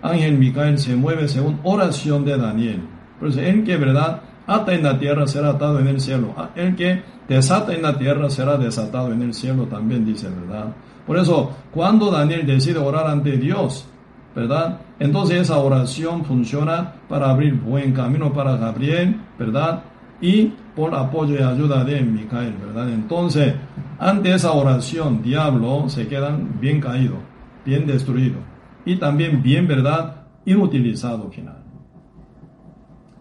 Ángel 0.01 0.37
Micael 0.37 0.77
se 0.77 0.97
mueve 0.97 1.29
según 1.29 1.61
oración 1.63 2.25
de 2.25 2.37
Daniel. 2.37 2.81
Por 3.19 3.29
eso, 3.29 3.39
el 3.39 3.63
que 3.63 3.77
verdad 3.77 4.21
ata 4.47 4.73
en 4.73 4.83
la 4.83 4.99
tierra 4.99 5.27
será 5.27 5.49
atado 5.49 5.79
en 5.79 5.87
el 5.87 5.99
cielo. 5.99 6.33
Ah, 6.37 6.49
el 6.55 6.75
que 6.75 7.01
desata 7.27 7.73
en 7.73 7.81
la 7.81 7.97
tierra 7.97 8.29
será 8.29 8.57
desatado 8.57 9.11
en 9.11 9.21
el 9.21 9.33
cielo 9.33 9.65
también 9.65 10.05
dice, 10.05 10.29
¿verdad? 10.29 10.73
Por 11.05 11.17
eso, 11.17 11.51
cuando 11.71 12.11
Daniel 12.11 12.45
decide 12.45 12.79
orar 12.79 13.07
ante 13.07 13.37
Dios, 13.37 13.87
¿verdad? 14.35 14.79
Entonces 14.99 15.41
esa 15.41 15.57
oración 15.57 16.23
funciona 16.25 16.93
para 17.07 17.29
abrir 17.29 17.55
buen 17.55 17.93
camino 17.93 18.33
para 18.33 18.57
Gabriel, 18.57 19.19
¿verdad? 19.37 19.83
Y 20.21 20.53
por 20.75 20.95
apoyo 20.95 21.35
y 21.35 21.43
ayuda 21.43 21.83
de 21.83 22.01
Micael, 22.01 22.53
¿verdad? 22.53 22.89
Entonces, 22.89 23.53
ante 23.99 24.33
esa 24.33 24.53
oración, 24.53 25.21
diablo 25.21 25.89
se 25.89 26.07
quedan 26.07 26.59
bien 26.59 26.79
caído, 26.79 27.17
bien 27.65 27.85
destruido 27.85 28.37
y 28.85 28.95
también 28.97 29.41
bien, 29.41 29.67
¿verdad? 29.67 30.25
Inutilizado 30.45 31.29
final. 31.29 31.63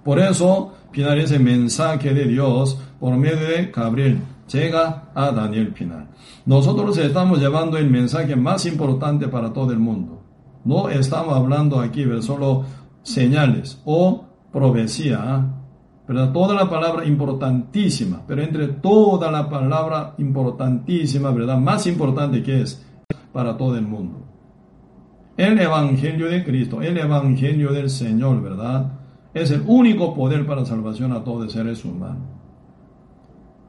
Por 0.05 0.19
eso, 0.19 0.75
final 0.93 1.19
ese 1.19 1.39
mensaje 1.39 2.13
de 2.13 2.27
Dios 2.27 2.79
por 3.01 3.17
medio 3.17 3.49
de 3.49 3.73
Gabriel, 3.75 4.21
llega 4.53 5.11
a 5.15 5.31
Daniel 5.33 5.69
Pinar. 5.69 6.07
Nosotros 6.45 6.97
estamos 6.99 7.41
llevando 7.41 7.79
el 7.79 7.91
mensaje 7.91 8.37
más 8.37 8.67
importante 8.67 9.29
para 9.29 9.53
todo 9.53 9.73
el 9.73 9.79
mundo. 9.79 10.23
No 10.65 10.89
estamos 10.89 11.35
hablando 11.35 11.81
aquí 11.81 12.05
de 12.05 12.23
solo 12.23 12.65
señales 13.03 13.81
o 13.85 14.25
profecía, 14.53 15.47
¿verdad? 16.07 16.33
Toda 16.33 16.55
la 16.55 16.69
palabra 16.69 17.05
importantísima, 17.05 18.23
pero 18.27 18.43
entre 18.43 18.69
toda 18.69 19.31
la 19.31 19.49
palabra 19.49 20.15
importantísima, 20.19 21.31
¿verdad? 21.31 21.59
Más 21.59 21.87
importante 21.87 22.43
que 22.43 22.63
es 22.63 22.85
para 23.33 23.57
todo 23.57 23.77
el 23.77 23.87
mundo. 23.87 24.27
El 25.37 25.59
Evangelio 25.59 26.29
de 26.29 26.45
Cristo, 26.45 26.83
el 26.83 26.99
Evangelio 26.99 27.73
del 27.73 27.89
Señor, 27.89 28.43
¿verdad? 28.43 29.02
Es 29.35 29.51
el 29.51 29.63
único 29.67 30.15
poder 30.15 30.47
para 30.47 30.65
salvación 30.65 31.13
a 31.13 31.25
todos 31.25 31.45
los 31.45 31.53
seres 31.53 31.85
humanos. 31.85 32.23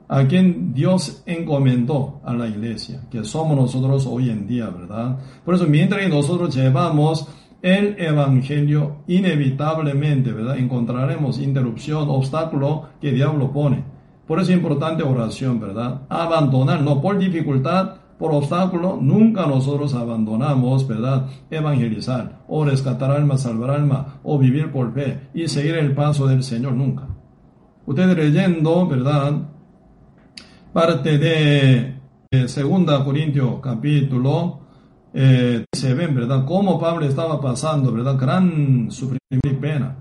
A 0.09 0.27
quien 0.27 0.73
Dios 0.73 1.23
encomendó 1.25 2.19
a 2.23 2.33
la 2.33 2.47
iglesia, 2.47 3.01
que 3.09 3.23
somos 3.23 3.55
nosotros 3.55 4.05
hoy 4.05 4.29
en 4.29 4.45
día, 4.45 4.69
¿verdad? 4.69 5.17
Por 5.45 5.55
eso, 5.55 5.65
mientras 5.65 6.07
nosotros 6.09 6.53
llevamos 6.53 7.27
el 7.61 7.95
Evangelio, 7.97 8.97
inevitablemente, 9.07 10.33
¿verdad? 10.33 10.57
Encontraremos 10.57 11.39
interrupción, 11.39 12.09
obstáculo 12.09 12.89
que 12.99 13.09
el 13.09 13.15
diablo 13.15 13.51
pone. 13.51 13.85
Por 14.27 14.39
eso 14.39 14.51
es 14.51 14.57
importante 14.57 15.03
oración, 15.03 15.59
¿verdad? 15.61 16.01
Abandonar, 16.09 16.81
no 16.81 17.01
por 17.01 17.17
dificultad, 17.17 18.02
por 18.23 18.35
obstáculo, 18.35 18.99
nunca 19.01 19.45
nosotros 19.45 19.93
abandonamos, 19.93 20.87
¿verdad? 20.87 21.27
Evangelizar, 21.51 22.39
o 22.47 22.63
rescatar 22.63 23.11
alma, 23.11 23.37
salvar 23.37 23.71
alma, 23.71 24.21
o 24.23 24.39
vivir 24.39 24.71
por 24.71 24.93
fe 24.93 25.27
y 25.33 25.49
seguir 25.49 25.75
el 25.75 25.93
paso 25.93 26.25
del 26.25 26.41
Señor, 26.41 26.71
nunca. 26.71 27.05
Ustedes 27.85 28.15
leyendo, 28.15 28.87
¿verdad? 28.87 29.33
Parte 30.71 31.17
de, 31.17 31.95
de 32.31 32.41
2 32.43 33.03
Corintios 33.03 33.59
capítulo 33.61 34.61
eh, 35.13 35.65
se 35.73 35.93
ven, 35.93 36.15
¿verdad? 36.15 36.45
Cómo 36.45 36.79
Pablo 36.79 37.05
estaba 37.05 37.41
pasando, 37.41 37.91
¿verdad? 37.91 38.17
Gran 38.17 38.89
sufrimiento 38.89 39.49
y 39.49 39.53
pena, 39.55 39.97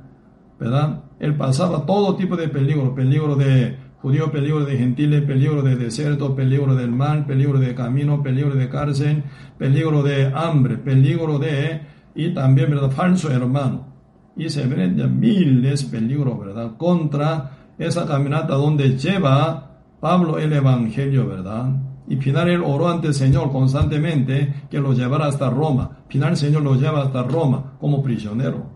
¿verdad? 0.60 1.02
Él 1.18 1.36
pasaba 1.36 1.84
todo 1.84 2.14
tipo 2.14 2.36
de 2.36 2.46
peligro, 2.46 2.94
peligro 2.94 3.34
de 3.34 3.76
judío, 4.02 4.32
peligro 4.32 4.64
de 4.64 4.76
gentiles, 4.76 5.22
peligro 5.22 5.62
de 5.62 5.76
desierto, 5.76 6.34
peligro 6.34 6.74
del 6.74 6.90
mal, 6.90 7.24
peligro 7.24 7.60
de 7.60 7.72
camino, 7.74 8.20
peligro 8.20 8.54
de 8.54 8.68
cárcel, 8.68 9.22
peligro 9.56 10.02
de 10.02 10.26
hambre, 10.34 10.76
peligro 10.76 11.38
de, 11.38 11.82
y 12.16 12.34
también, 12.34 12.70
¿verdad? 12.70 12.90
Falso 12.90 13.30
hermano. 13.30 13.86
Y 14.36 14.48
se 14.50 14.66
ven 14.66 14.96
ya 14.96 15.06
miles 15.06 15.84
peligros, 15.84 16.38
¿verdad? 16.38 16.76
Contra 16.76 17.58
esa 17.78 18.04
caminata 18.04 18.54
donde 18.54 18.98
lleva 18.98 19.70
Pablo 20.00 20.38
el 20.38 20.52
Evangelio, 20.52 21.28
¿verdad? 21.28 21.70
Y 22.08 22.16
final 22.16 22.48
él 22.48 22.62
oró 22.64 22.88
ante 22.88 23.06
el 23.06 23.14
Señor 23.14 23.52
constantemente 23.52 24.66
que 24.68 24.80
lo 24.80 24.94
llevara 24.94 25.26
hasta 25.26 25.48
Roma. 25.48 25.98
Final 26.08 26.30
el 26.30 26.36
Señor 26.36 26.62
lo 26.62 26.74
lleva 26.74 27.02
hasta 27.02 27.22
Roma 27.22 27.74
como 27.78 28.02
prisionero. 28.02 28.66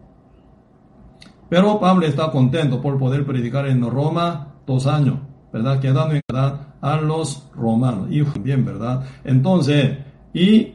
Pero 1.48 1.80
Pablo 1.80 2.06
está 2.06 2.30
contento 2.30 2.80
por 2.80 2.96
poder 2.98 3.26
predicar 3.26 3.66
en 3.66 3.82
Roma 3.88 4.55
dos 4.66 4.86
años, 4.86 5.18
¿verdad? 5.52 5.80
Quedando 5.80 6.14
en 6.14 6.20
verdad 6.28 6.74
a 6.80 6.96
los 6.96 7.50
romanos. 7.54 8.08
Y 8.10 8.22
bien, 8.40 8.64
¿verdad? 8.64 9.04
Entonces, 9.24 9.98
y 10.34 10.74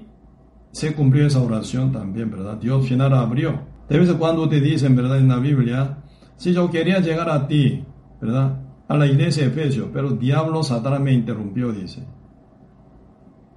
se 0.71 0.93
cumplió 0.93 1.27
esa 1.27 1.41
oración 1.41 1.91
también, 1.91 2.31
¿verdad? 2.31 2.57
Dios 2.57 2.87
final 2.87 3.13
abrió. 3.13 3.59
De 3.89 3.99
vez 3.99 4.09
en 4.09 4.17
cuando 4.17 4.47
te 4.47 4.61
dicen, 4.61 4.95
¿verdad? 4.95 5.17
En 5.19 5.27
la 5.27 5.37
Biblia, 5.37 5.97
si 6.37 6.53
yo 6.53 6.69
quería 6.71 6.99
llegar 6.99 7.29
a 7.29 7.47
ti, 7.47 7.83
¿verdad? 8.21 8.59
A 8.87 8.97
la 8.97 9.05
iglesia 9.05 9.43
de 9.43 9.49
Efesios, 9.49 9.89
pero 9.93 10.11
diablo 10.11 10.63
Satanás 10.63 11.01
me 11.01 11.13
interrumpió, 11.13 11.71
dice. 11.71 12.03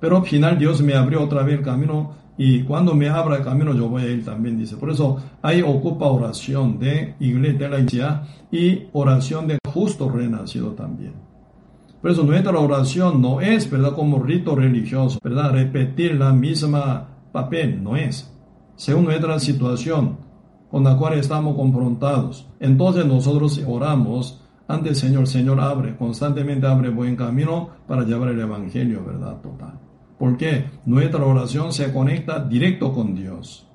Pero 0.00 0.18
al 0.18 0.24
final 0.24 0.58
Dios 0.58 0.82
me 0.82 0.94
abrió 0.94 1.22
otra 1.22 1.42
vez 1.44 1.58
el 1.58 1.64
camino 1.64 2.23
y 2.36 2.62
cuando 2.62 2.94
me 2.94 3.08
abra 3.08 3.36
el 3.36 3.44
camino 3.44 3.74
yo 3.74 3.88
voy 3.88 4.02
a 4.02 4.08
ir 4.08 4.24
también, 4.24 4.58
dice. 4.58 4.76
Por 4.76 4.90
eso 4.90 5.18
ahí 5.42 5.62
ocupa 5.62 6.06
oración 6.06 6.78
de 6.78 7.14
iglesia 7.20 7.66
iglesia 7.66 8.22
y 8.50 8.88
oración 8.92 9.46
de 9.46 9.58
justo 9.72 10.08
renacido 10.08 10.72
también. 10.72 11.14
Por 12.00 12.10
eso 12.10 12.22
nuestra 12.24 12.58
oración 12.58 13.22
no 13.22 13.40
es, 13.40 13.70
¿verdad? 13.70 13.94
Como 13.94 14.22
rito 14.22 14.54
religioso, 14.54 15.18
¿verdad? 15.22 15.52
Repetir 15.52 16.16
la 16.16 16.32
misma 16.32 17.08
papel, 17.32 17.82
no 17.82 17.96
es. 17.96 18.30
Según 18.76 19.04
nuestra 19.04 19.38
situación 19.38 20.18
con 20.70 20.82
la 20.82 20.96
cual 20.96 21.14
estamos 21.14 21.54
confrontados. 21.54 22.48
Entonces 22.58 23.06
nosotros 23.06 23.62
oramos 23.66 24.42
ante 24.66 24.88
el 24.88 24.96
Señor. 24.96 25.28
Señor, 25.28 25.60
abre, 25.60 25.96
constantemente 25.96 26.66
abre 26.66 26.90
buen 26.90 27.14
camino 27.14 27.70
para 27.86 28.02
llevar 28.02 28.30
el 28.30 28.40
Evangelio, 28.40 29.04
¿verdad? 29.04 29.40
Total. 29.40 29.83
Porque 30.24 30.64
nuestra 30.86 31.22
oración 31.22 31.70
se 31.74 31.92
conecta 31.92 32.42
directo 32.42 32.94
con 32.94 33.14
Dios. 33.14 33.68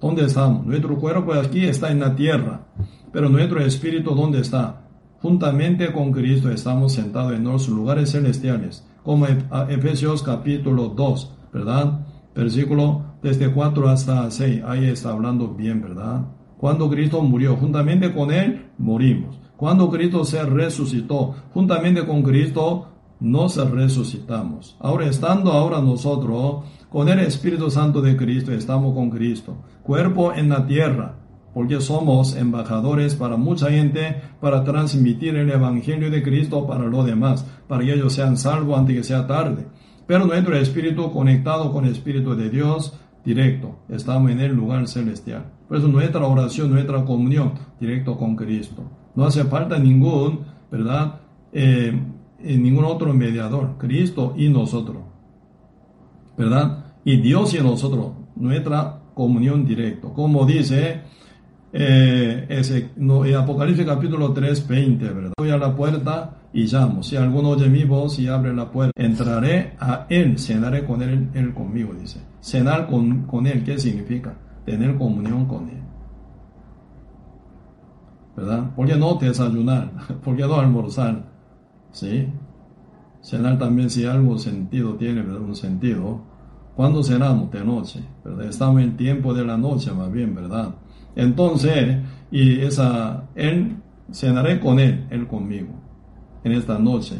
¿Dónde 0.00 0.26
estamos? 0.26 0.64
Nuestro 0.64 0.96
cuerpo 1.00 1.32
aquí 1.32 1.64
está 1.64 1.90
en 1.90 1.98
la 1.98 2.14
tierra, 2.14 2.68
pero 3.10 3.28
nuestro 3.28 3.58
espíritu 3.60 4.14
¿dónde 4.14 4.38
está? 4.38 4.82
Juntamente 5.20 5.92
con 5.92 6.12
Cristo 6.12 6.48
estamos 6.48 6.92
sentados 6.92 7.32
en 7.32 7.42
los 7.42 7.68
lugares 7.68 8.12
celestiales, 8.12 8.86
como 9.02 9.26
Efesios 9.68 10.22
capítulo 10.22 10.90
2, 10.90 11.36
¿verdad? 11.52 12.06
Versículo 12.36 13.16
desde 13.20 13.50
4 13.50 13.88
hasta 13.88 14.30
6, 14.30 14.62
ahí 14.64 14.84
está 14.84 15.10
hablando 15.10 15.48
bien, 15.48 15.82
¿verdad? 15.82 16.24
Cuando 16.56 16.88
Cristo 16.88 17.20
murió, 17.20 17.56
juntamente 17.56 18.14
con 18.14 18.30
Él 18.30 18.66
morimos. 18.78 19.40
Cuando 19.56 19.90
Cristo 19.90 20.24
se 20.24 20.40
resucitó, 20.44 21.34
juntamente 21.52 22.06
con 22.06 22.22
Cristo 22.22 22.89
nos 23.20 23.56
resucitamos. 23.70 24.76
Ahora 24.80 25.06
estando 25.06 25.52
ahora 25.52 25.80
nosotros 25.80 26.64
con 26.88 27.08
el 27.08 27.20
Espíritu 27.20 27.70
Santo 27.70 28.00
de 28.00 28.16
Cristo, 28.16 28.52
estamos 28.52 28.94
con 28.94 29.10
Cristo, 29.10 29.56
cuerpo 29.82 30.32
en 30.32 30.48
la 30.48 30.66
tierra, 30.66 31.16
porque 31.54 31.80
somos 31.80 32.36
embajadores 32.36 33.14
para 33.14 33.36
mucha 33.36 33.70
gente, 33.70 34.16
para 34.40 34.64
transmitir 34.64 35.36
el 35.36 35.50
Evangelio 35.50 36.10
de 36.10 36.22
Cristo 36.22 36.66
para 36.66 36.84
los 36.84 37.04
demás, 37.06 37.46
para 37.68 37.84
que 37.84 37.92
ellos 37.92 38.12
sean 38.12 38.36
salvos 38.36 38.78
antes 38.78 38.96
que 38.96 39.04
sea 39.04 39.26
tarde. 39.26 39.66
Pero 40.06 40.26
nuestro 40.26 40.56
espíritu 40.56 41.12
conectado 41.12 41.72
con 41.72 41.84
el 41.84 41.92
Espíritu 41.92 42.34
de 42.34 42.50
Dios, 42.50 42.98
directo, 43.24 43.78
estamos 43.88 44.30
en 44.30 44.40
el 44.40 44.52
lugar 44.54 44.88
celestial. 44.88 45.44
Por 45.68 45.76
eso 45.76 45.86
nuestra 45.86 46.26
oración, 46.26 46.70
nuestra 46.72 47.04
comunión, 47.04 47.52
directo 47.78 48.16
con 48.16 48.34
Cristo. 48.34 48.90
No 49.14 49.24
hace 49.24 49.44
falta 49.44 49.78
ningún, 49.78 50.40
¿verdad? 50.70 51.20
Eh, 51.52 51.96
ningún 52.42 52.84
otro 52.84 53.12
mediador, 53.14 53.76
Cristo 53.78 54.34
y 54.36 54.48
nosotros. 54.48 55.02
¿Verdad? 56.36 56.84
Y 57.04 57.20
Dios 57.20 57.54
y 57.54 57.58
nosotros, 57.58 58.12
nuestra 58.36 59.00
comunión 59.14 59.64
directa. 59.66 60.08
Como 60.08 60.46
dice 60.46 61.02
eh, 61.72 62.46
ese, 62.48 62.90
Apocalipsis 63.36 63.86
capítulo 63.86 64.32
3, 64.32 64.66
20, 64.66 65.04
¿verdad? 65.08 65.32
Voy 65.36 65.50
a 65.50 65.56
la 65.56 65.74
puerta 65.74 66.38
y 66.52 66.64
llamo. 66.64 67.02
Si 67.02 67.16
alguno 67.16 67.50
oye 67.50 67.68
mi 67.68 67.84
voz 67.84 68.18
y 68.18 68.26
abre 68.26 68.52
la 68.52 68.70
puerta, 68.70 68.92
entraré 69.00 69.74
a 69.78 70.06
él, 70.08 70.38
cenaré 70.38 70.84
con 70.84 71.02
él, 71.02 71.28
él 71.34 71.54
conmigo, 71.54 71.94
dice. 71.94 72.20
Cenar 72.40 72.88
con, 72.88 73.26
con 73.26 73.46
él, 73.46 73.62
¿qué 73.62 73.78
significa? 73.78 74.34
Tener 74.64 74.96
comunión 74.96 75.46
con 75.46 75.68
él. 75.68 75.82
¿Verdad? 78.36 78.74
¿Por 78.74 78.86
qué 78.86 78.96
no 78.96 79.14
desayunar? 79.14 79.92
¿Por 80.24 80.36
qué 80.36 80.42
no 80.42 80.58
almorzar? 80.58 81.29
¿Sí? 81.92 82.28
Cenar 83.22 83.58
también 83.58 83.90
si 83.90 84.06
algo 84.06 84.38
sentido 84.38 84.94
tiene, 84.94 85.22
¿verdad? 85.22 85.42
Un 85.42 85.54
sentido. 85.54 86.22
Cuando 86.74 87.02
cenamos? 87.02 87.50
De 87.50 87.64
noche. 87.64 88.00
Estamos 88.48 88.80
en 88.82 88.96
tiempo 88.96 89.34
de 89.34 89.44
la 89.44 89.56
noche 89.56 89.92
más 89.92 90.10
bien, 90.10 90.34
¿verdad? 90.34 90.74
Entonces, 91.14 91.98
y 92.30 92.60
esa, 92.60 93.28
él, 93.34 93.76
cenaré 94.12 94.60
con 94.60 94.78
él, 94.78 95.06
él 95.10 95.26
conmigo, 95.26 95.74
en 96.44 96.52
esta 96.52 96.78
noche, 96.78 97.16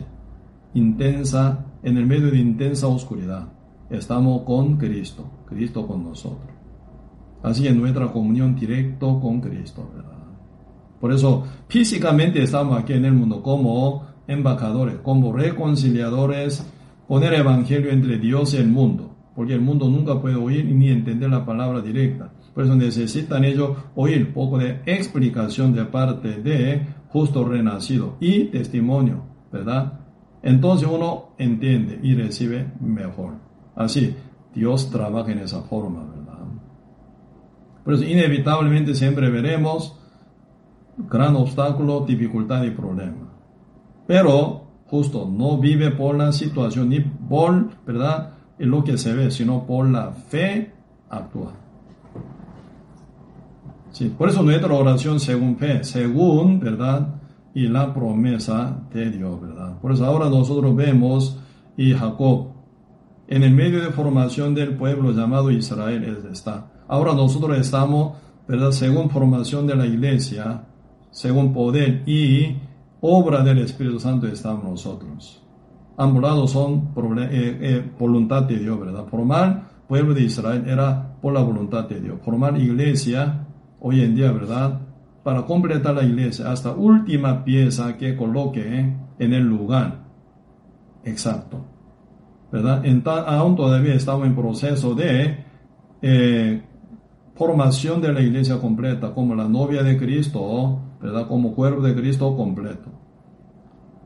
intensa, 0.74 1.66
en 1.82 1.96
el 1.96 2.06
medio 2.06 2.30
de 2.30 2.38
intensa 2.38 2.86
oscuridad. 2.86 3.48
Estamos 3.90 4.42
con 4.42 4.76
Cristo, 4.76 5.28
Cristo 5.46 5.86
con 5.86 6.04
nosotros. 6.04 6.50
Así 7.42 7.66
en 7.66 7.78
nuestra 7.78 8.12
comunión 8.12 8.54
directo 8.54 9.18
con 9.20 9.40
Cristo, 9.40 9.90
¿verdad? 9.94 10.10
Por 11.00 11.12
eso, 11.12 11.44
físicamente 11.68 12.42
estamos 12.42 12.78
aquí 12.78 12.92
en 12.92 13.06
el 13.06 13.14
mundo 13.14 13.42
como 13.42 14.09
embajadores, 14.30 14.96
como 15.02 15.32
reconciliadores 15.32 16.66
con 17.08 17.22
el 17.24 17.34
Evangelio 17.34 17.90
entre 17.90 18.18
Dios 18.18 18.54
y 18.54 18.58
el 18.58 18.68
mundo, 18.68 19.16
porque 19.34 19.54
el 19.54 19.60
mundo 19.60 19.88
nunca 19.88 20.20
puede 20.20 20.36
oír 20.36 20.64
ni 20.64 20.88
entender 20.88 21.28
la 21.28 21.44
palabra 21.44 21.80
directa. 21.80 22.32
Por 22.54 22.64
eso 22.64 22.74
necesitan 22.74 23.44
ellos 23.44 23.76
oír 23.94 24.32
poco 24.32 24.58
de 24.58 24.80
explicación 24.86 25.74
de 25.74 25.84
parte 25.84 26.40
de 26.40 26.86
justo 27.08 27.44
renacido 27.44 28.16
y 28.20 28.44
testimonio, 28.44 29.24
¿verdad? 29.52 30.00
Entonces 30.42 30.88
uno 30.88 31.34
entiende 31.38 31.98
y 32.02 32.14
recibe 32.14 32.72
mejor. 32.80 33.34
Así, 33.74 34.14
Dios 34.54 34.90
trabaja 34.90 35.32
en 35.32 35.38
esa 35.40 35.62
forma, 35.62 36.04
¿verdad? 36.04 36.38
Por 37.84 37.94
eso 37.94 38.04
inevitablemente 38.04 38.94
siempre 38.94 39.30
veremos 39.30 39.98
gran 40.96 41.34
obstáculo, 41.36 42.04
dificultad 42.06 42.62
y 42.64 42.70
problema. 42.70 43.29
Pero 44.10 44.62
justo 44.86 45.30
no 45.32 45.58
vive 45.58 45.92
por 45.92 46.16
la 46.16 46.32
situación 46.32 46.88
ni 46.88 46.98
por, 46.98 47.68
¿verdad? 47.86 48.32
lo 48.58 48.82
que 48.82 48.98
se 48.98 49.14
ve, 49.14 49.30
sino 49.30 49.64
por 49.64 49.88
la 49.88 50.10
fe 50.10 50.72
actúa. 51.08 51.52
Sí, 53.92 54.12
por 54.18 54.28
eso 54.28 54.42
nuestra 54.42 54.74
oración 54.74 55.20
según 55.20 55.56
fe, 55.58 55.84
según, 55.84 56.58
¿verdad? 56.58 57.20
Y 57.54 57.68
la 57.68 57.94
promesa 57.94 58.80
de 58.92 59.12
Dios, 59.12 59.40
¿verdad? 59.40 59.78
Por 59.78 59.92
eso 59.92 60.04
ahora 60.04 60.28
nosotros 60.28 60.74
vemos 60.74 61.38
y 61.76 61.92
Jacob 61.92 62.48
en 63.28 63.44
el 63.44 63.52
medio 63.52 63.80
de 63.80 63.92
formación 63.92 64.56
del 64.56 64.74
pueblo 64.74 65.12
llamado 65.12 65.52
Israel 65.52 66.26
está. 66.32 66.66
Ahora 66.88 67.14
nosotros 67.14 67.56
estamos, 67.56 68.14
¿verdad? 68.48 68.72
Según 68.72 69.08
formación 69.08 69.68
de 69.68 69.76
la 69.76 69.86
iglesia, 69.86 70.64
según 71.12 71.52
poder 71.52 72.02
y 72.08 72.56
obra 73.00 73.42
del 73.42 73.58
Espíritu 73.58 73.98
Santo 73.98 74.26
estamos 74.26 74.64
nosotros. 74.64 75.42
Ambos 75.96 76.50
son 76.50 76.92
eh, 77.18 77.58
eh, 77.60 77.90
voluntad 77.98 78.44
de 78.44 78.58
Dios, 78.58 78.80
¿verdad? 78.80 79.06
Formar 79.06 79.68
pueblo 79.86 80.14
de 80.14 80.22
Israel 80.22 80.64
era 80.66 81.16
por 81.20 81.32
la 81.32 81.42
voluntad 81.42 81.88
de 81.88 82.00
Dios. 82.00 82.18
Formar 82.24 82.56
iglesia 82.58 83.46
hoy 83.80 84.02
en 84.02 84.14
día, 84.14 84.32
¿verdad? 84.32 84.80
Para 85.22 85.44
completar 85.44 85.94
la 85.94 86.04
iglesia, 86.04 86.50
hasta 86.50 86.72
última 86.72 87.44
pieza 87.44 87.96
que 87.98 88.16
coloque 88.16 88.94
en 89.18 89.32
el 89.34 89.42
lugar 89.42 90.00
exacto. 91.04 91.66
¿Verdad? 92.52 92.82
aún 93.28 93.54
todavía 93.54 93.94
estamos 93.94 94.26
en 94.26 94.34
proceso 94.34 94.94
de 94.94 95.44
eh, 96.02 96.62
formación 97.40 98.02
de 98.02 98.12
la 98.12 98.20
iglesia 98.20 98.60
completa, 98.60 99.14
como 99.14 99.34
la 99.34 99.48
novia 99.48 99.82
de 99.82 99.96
Cristo, 99.96 100.78
¿verdad? 101.00 101.26
Como 101.26 101.54
cuerpo 101.54 101.80
de 101.80 101.94
Cristo 101.94 102.36
completo. 102.36 102.90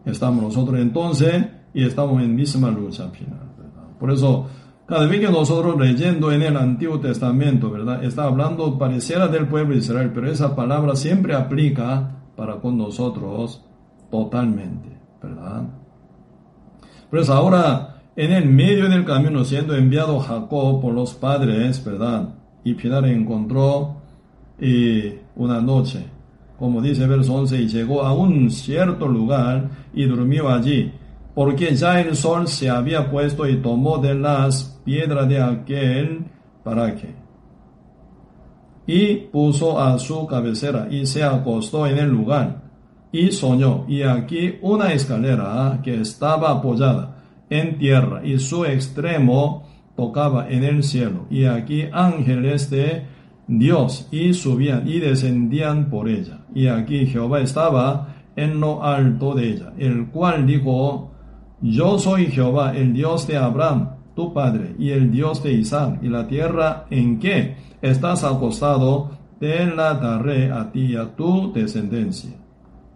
Estamos 0.05 0.41
nosotros 0.41 0.78
entonces 0.78 1.45
y 1.74 1.82
estamos 1.82 2.22
en 2.22 2.32
misma 2.32 2.70
lucha 2.70 3.09
final, 3.09 3.51
¿verdad? 3.59 3.99
Por 3.99 4.12
eso, 4.12 4.47
cada 4.87 5.09
vez 5.09 5.18
que 5.18 5.32
nosotros 5.32 5.76
leyendo 5.76 6.30
en 6.30 6.43
el 6.43 6.57
Antiguo 6.57 7.01
Testamento, 7.01 7.72
¿verdad? 7.72 8.05
Está 8.05 8.22
hablando 8.22 8.78
pareciera 8.78 9.26
del 9.26 9.49
pueblo 9.49 9.72
de 9.74 9.80
Israel, 9.80 10.12
pero 10.14 10.30
esa 10.30 10.55
palabra 10.55 10.95
siempre 10.95 11.35
aplica 11.35 12.18
para 12.37 12.61
con 12.61 12.78
nosotros 12.78 13.64
totalmente, 14.12 14.97
¿verdad? 15.20 15.64
Por 17.11 17.18
eso 17.18 17.35
ahora, 17.35 17.97
en 18.14 18.30
el 18.30 18.49
medio 18.49 18.89
del 18.89 19.05
camino, 19.05 19.45
siendo 19.45 19.74
enviado 19.74 20.20
Jacob 20.20 20.80
por 20.80 20.95
los 20.95 21.14
padres, 21.14 21.85
¿verdad? 21.85 22.43
Y 22.64 22.74
Pilar 22.74 23.06
encontró 23.06 23.96
y 24.60 25.12
una 25.36 25.60
noche, 25.60 26.04
como 26.58 26.80
dice 26.80 27.06
verso 27.06 27.34
11, 27.34 27.62
y 27.62 27.68
llegó 27.68 28.02
a 28.02 28.12
un 28.12 28.50
cierto 28.50 29.06
lugar 29.06 29.68
y 29.92 30.04
durmió 30.04 30.48
allí 30.48 30.92
porque 31.34 31.74
ya 31.74 32.00
el 32.00 32.16
sol 32.16 32.46
se 32.46 32.70
había 32.70 33.10
puesto 33.10 33.46
y 33.46 33.56
tomó 33.56 33.98
de 33.98 34.14
las 34.14 34.80
piedras 34.84 35.28
de 35.28 35.42
aquel 35.42 36.24
paraje. 36.62 37.14
Y 38.86 39.16
puso 39.16 39.80
a 39.80 39.98
su 39.98 40.26
cabecera 40.26 40.86
y 40.90 41.06
se 41.06 41.24
acostó 41.24 41.86
en 41.86 41.98
el 41.98 42.08
lugar 42.08 42.62
y 43.10 43.32
soñó. 43.32 43.84
Y 43.88 44.02
aquí 44.02 44.58
una 44.62 44.92
escalera 44.92 45.80
que 45.82 46.00
estaba 46.00 46.50
apoyada 46.50 47.16
en 47.50 47.78
tierra 47.78 48.24
y 48.24 48.38
su 48.38 48.64
extremo 48.64 49.66
tocaba 49.97 50.49
en 50.49 50.64
el 50.64 50.82
cielo. 50.82 51.26
Y 51.30 51.45
aquí 51.45 51.84
ángeles 51.92 52.70
de 52.70 53.05
Dios 53.47 54.09
y 54.11 54.32
subían 54.32 54.88
y 54.88 55.01
descendían 55.01 55.90
por 55.90 56.09
ella. 56.09 56.40
Y 56.55 56.68
aquí 56.68 57.07
Jehová 57.07 57.40
estaba 57.40 58.14
en 58.36 58.61
lo 58.61 58.82
alto 58.82 59.34
de 59.34 59.51
ella, 59.51 59.72
el 59.78 60.07
cual 60.09 60.47
dijo, 60.47 61.12
yo 61.61 61.99
soy 61.99 62.26
Jehová, 62.26 62.76
el 62.76 62.92
Dios 62.92 63.26
de 63.26 63.36
Abraham, 63.36 63.90
tu 64.14 64.32
padre, 64.32 64.74
y 64.78 64.90
el 64.90 65.11
Dios 65.11 65.42
de 65.42 65.53
Isaac, 65.53 65.99
y 66.03 66.09
la 66.09 66.26
tierra 66.26 66.86
en 66.90 67.18
que 67.18 67.57
estás 67.80 68.24
acostado, 68.24 69.11
te 69.38 69.66
la 69.66 69.95
daré 69.95 70.51
a 70.51 70.70
ti 70.72 70.86
y 70.86 70.97
a 70.97 71.14
tu 71.14 71.53
descendencia. 71.53 72.30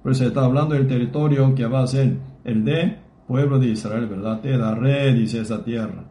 Pues 0.03 0.21
está 0.21 0.45
hablando 0.45 0.75
del 0.75 0.87
territorio 0.87 1.55
que 1.55 1.67
va 1.67 1.83
a 1.83 1.87
ser 1.87 2.17
el 2.45 2.65
de 2.65 2.99
pueblo 3.27 3.59
de 3.59 3.69
Israel, 3.69 4.07
¿verdad? 4.07 4.41
Te 4.41 4.57
daré, 4.57 5.13
dice 5.13 5.41
esa 5.41 5.63
tierra, 5.63 6.05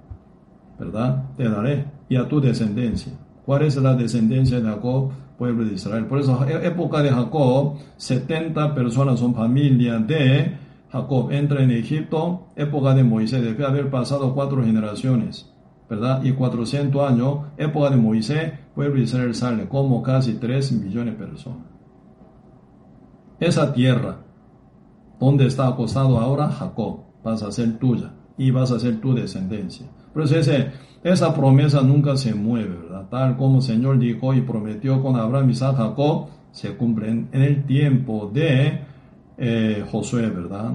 ¿verdad? 0.80 1.25
Te 1.36 1.49
daré 1.49 1.86
y 2.09 2.15
a 2.15 2.28
tu 2.28 2.39
descendencia. 2.39 3.13
¿Cuál 3.45 3.63
es 3.63 3.75
la 3.78 3.95
descendencia 3.95 4.59
de 4.59 4.69
Jacob? 4.69 5.11
Pueblo 5.38 5.65
de 5.65 5.73
Israel. 5.73 6.05
Por 6.05 6.19
eso, 6.19 6.45
época 6.47 7.03
de 7.03 7.11
Jacob, 7.11 7.75
70 7.97 8.73
personas 8.73 9.19
son 9.19 9.36
familia 9.36 9.99
de 9.99 10.57
Jacob 10.89 11.32
entra 11.32 11.63
en 11.63 11.71
Egipto, 11.71 12.47
época 12.55 12.93
de 12.93 13.03
Moisés, 13.03 13.43
debe 13.43 13.65
haber 13.65 13.89
pasado 13.89 14.34
cuatro 14.34 14.63
generaciones, 14.63 15.53
¿verdad? 15.89 16.23
Y 16.23 16.32
400 16.32 17.09
años, 17.09 17.39
época 17.57 17.89
de 17.89 17.97
Moisés, 17.97 18.53
pueblo 18.73 18.95
de 18.95 19.03
Israel 19.03 19.36
sale 19.36 19.67
como 19.67 20.01
casi 20.01 20.36
3 20.36 20.71
millones 20.73 21.17
de 21.17 21.25
personas. 21.25 21.65
Esa 23.39 23.73
tierra, 23.73 24.19
donde 25.19 25.45
está 25.45 25.67
acostado 25.67 26.17
ahora 26.19 26.49
Jacob, 26.49 27.01
vas 27.23 27.43
a 27.43 27.51
ser 27.51 27.78
tuya 27.80 28.13
y 28.38 28.51
vas 28.51 28.71
a 28.71 28.80
ser 28.80 29.01
tu 29.01 29.13
descendencia. 29.13 29.88
Por 30.13 30.23
ese, 30.23 30.71
esa 31.03 31.33
promesa 31.33 31.81
nunca 31.81 32.17
se 32.17 32.33
mueve, 32.33 32.75
¿verdad? 32.75 33.07
Tal 33.09 33.37
como 33.37 33.57
el 33.57 33.61
Señor 33.61 33.99
dijo 33.99 34.33
y 34.33 34.41
prometió 34.41 35.01
con 35.01 35.15
Abraham, 35.15 35.49
Isaac, 35.49 35.77
Jacob, 35.77 36.27
se 36.51 36.75
cumple 36.75 37.09
en 37.09 37.29
el 37.31 37.65
tiempo 37.65 38.29
de 38.33 38.81
eh, 39.37 39.85
Josué, 39.91 40.29
¿verdad? 40.29 40.73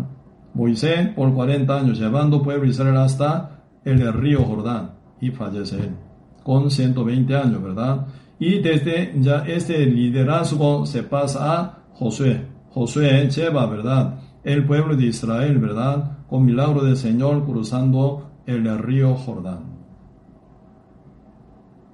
Moisés 0.54 1.08
por 1.08 1.32
40 1.32 1.80
años 1.80 1.98
llevando 1.98 2.42
pueblo 2.42 2.68
Israel 2.68 2.96
hasta 2.98 3.62
el 3.84 4.12
río 4.12 4.44
Jordán 4.44 4.92
y 5.20 5.30
fallece 5.30 5.76
él 5.76 6.12
con 6.42 6.70
120 6.70 7.34
años, 7.36 7.62
¿verdad? 7.62 8.06
Y 8.38 8.58
desde 8.58 9.14
ya 9.20 9.44
este 9.46 9.86
liderazgo 9.86 10.86
se 10.86 11.02
pasa 11.02 11.60
a 11.60 11.78
Josué. 11.94 12.46
Josué 12.70 13.28
lleva, 13.30 13.66
¿verdad? 13.66 14.18
El 14.42 14.64
pueblo 14.64 14.96
de 14.96 15.06
Israel, 15.06 15.58
¿verdad? 15.58 16.18
Con 16.28 16.44
milagro 16.44 16.82
del 16.82 16.96
Señor 16.96 17.44
cruzando 17.44 18.31
el 18.46 18.78
río 18.78 19.14
Jordán. 19.14 19.60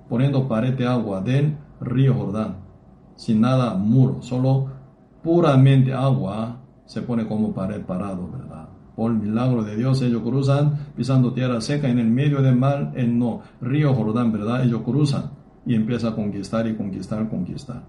Poniendo 0.08 0.48
pared 0.48 0.74
de 0.74 0.86
agua 0.86 1.20
del 1.20 1.56
río 1.80 2.14
Jordán. 2.14 2.56
Sin 3.16 3.40
nada 3.40 3.74
muro, 3.74 4.22
solo 4.22 4.70
puramente 5.22 5.92
agua 5.92 6.60
se 6.84 7.02
pone 7.02 7.26
como 7.26 7.52
pared 7.52 7.82
parado, 7.82 8.30
¿verdad? 8.30 8.68
Por 8.96 9.12
milagro 9.12 9.62
de 9.62 9.76
Dios 9.76 10.00
ellos 10.02 10.22
cruzan 10.22 10.92
pisando 10.96 11.32
tierra 11.32 11.60
seca 11.60 11.88
en 11.88 11.98
el 11.98 12.08
medio 12.08 12.42
del 12.42 12.56
mar, 12.56 12.92
en 12.94 13.18
no, 13.18 13.42
río 13.60 13.94
Jordán, 13.94 14.32
¿verdad? 14.32 14.64
Ellos 14.64 14.82
cruzan 14.82 15.30
y 15.66 15.74
empieza 15.74 16.08
a 16.08 16.14
conquistar 16.14 16.66
y 16.66 16.76
conquistar, 16.76 17.28
conquistar. 17.28 17.82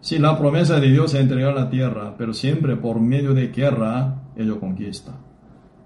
Si 0.00 0.18
la 0.18 0.38
promesa 0.38 0.80
de 0.80 0.90
Dios 0.90 1.12
es 1.14 1.20
entregar 1.20 1.54
la 1.54 1.68
tierra, 1.68 2.14
pero 2.16 2.32
siempre 2.32 2.76
por 2.76 3.00
medio 3.00 3.34
de 3.34 3.48
guerra, 3.48 4.22
ellos 4.36 4.58
conquistan. 4.58 5.16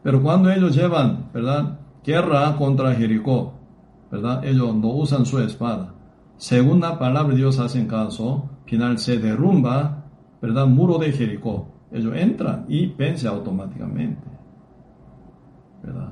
Pero 0.03 0.23
cuando 0.23 0.51
ellos 0.51 0.75
llevan, 0.75 1.31
¿verdad? 1.33 1.79
Guerra 2.05 2.57
contra 2.57 2.94
Jericó, 2.94 3.55
¿verdad? 4.11 4.44
Ellos 4.44 4.74
no 4.74 4.88
usan 4.88 5.24
su 5.26 5.38
espada. 5.40 5.94
Según 6.36 6.80
la 6.80 6.98
palabra 6.98 7.32
de 7.32 7.38
Dios 7.38 7.59
hacen 7.59 7.86
caso, 7.86 8.50
final 8.66 8.98
se 8.98 9.18
derrumba 9.18 10.03
¿verdad? 10.42 10.66
Muro 10.66 10.98
de 10.98 11.12
Jericó. 11.12 11.68
Ellos 11.92 12.14
entran 12.16 12.66
y 12.68 12.86
vence 12.86 13.28
automáticamente. 13.28 14.26
¿Verdad? 15.82 16.11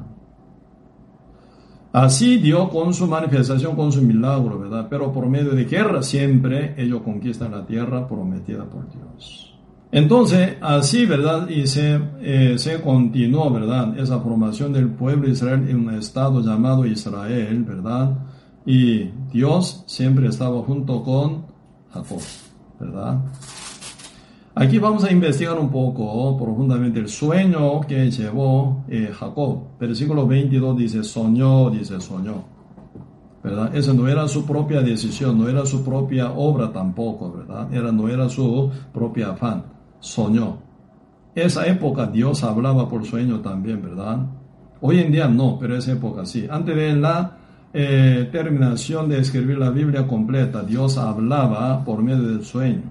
Así 1.92 2.38
dio 2.38 2.68
con 2.68 2.94
su 2.94 3.08
manifestación, 3.08 3.74
con 3.74 3.90
su 3.90 4.00
milagro, 4.00 4.60
¿verdad? 4.60 4.86
Pero 4.88 5.12
por 5.12 5.28
medio 5.28 5.50
de 5.50 5.64
guerra 5.64 6.02
siempre 6.02 6.74
ellos 6.80 7.02
conquistan 7.02 7.50
la 7.50 7.66
tierra 7.66 8.06
prometida 8.06 8.64
por 8.64 8.88
Dios. 8.92 9.49
Entonces, 9.92 10.56
así, 10.60 11.04
¿verdad? 11.04 11.48
Y 11.48 11.66
se, 11.66 12.00
eh, 12.20 12.54
se 12.58 12.80
continuó, 12.80 13.50
¿verdad? 13.50 13.98
Esa 13.98 14.20
formación 14.20 14.72
del 14.72 14.88
pueblo 14.88 15.26
de 15.26 15.32
Israel 15.32 15.66
en 15.68 15.88
un 15.88 15.94
estado 15.94 16.40
llamado 16.40 16.86
Israel, 16.86 17.64
¿verdad? 17.64 18.18
Y 18.64 19.10
Dios 19.32 19.82
siempre 19.86 20.28
estaba 20.28 20.62
junto 20.62 21.02
con 21.02 21.46
Jacob, 21.92 22.20
¿verdad? 22.78 23.20
Aquí 24.54 24.78
vamos 24.78 25.04
a 25.04 25.10
investigar 25.10 25.58
un 25.58 25.70
poco 25.70 26.36
profundamente 26.36 27.00
el 27.00 27.08
sueño 27.08 27.80
que 27.80 28.10
llevó 28.10 28.84
eh, 28.88 29.10
Jacob. 29.12 29.78
Versículo 29.78 30.26
22 30.26 30.76
dice, 30.76 31.02
soñó, 31.02 31.70
dice, 31.70 32.00
soñó. 32.00 32.44
¿Verdad? 33.42 33.74
Eso 33.74 33.94
no 33.94 34.06
era 34.06 34.28
su 34.28 34.44
propia 34.44 34.82
decisión, 34.82 35.38
no 35.38 35.48
era 35.48 35.64
su 35.64 35.82
propia 35.82 36.32
obra 36.32 36.70
tampoco, 36.72 37.32
¿verdad? 37.32 37.72
Era, 37.72 37.90
no 37.90 38.08
era 38.08 38.28
su 38.28 38.70
propia 38.92 39.30
afán. 39.30 39.64
Soñó. 40.00 40.58
Esa 41.34 41.66
época 41.66 42.06
Dios 42.06 42.42
hablaba 42.42 42.88
por 42.88 43.04
sueño 43.04 43.40
también, 43.40 43.82
¿verdad? 43.82 44.26
Hoy 44.80 44.98
en 44.98 45.12
día 45.12 45.28
no, 45.28 45.58
pero 45.60 45.76
esa 45.76 45.92
época 45.92 46.26
sí. 46.26 46.46
Antes 46.50 46.74
de 46.74 46.96
la 46.96 47.36
eh, 47.72 48.28
terminación 48.32 49.08
de 49.08 49.18
escribir 49.18 49.58
la 49.58 49.70
Biblia 49.70 50.06
completa, 50.06 50.62
Dios 50.62 50.98
hablaba 50.98 51.84
por 51.84 52.02
medio 52.02 52.22
del 52.24 52.44
sueño. 52.44 52.82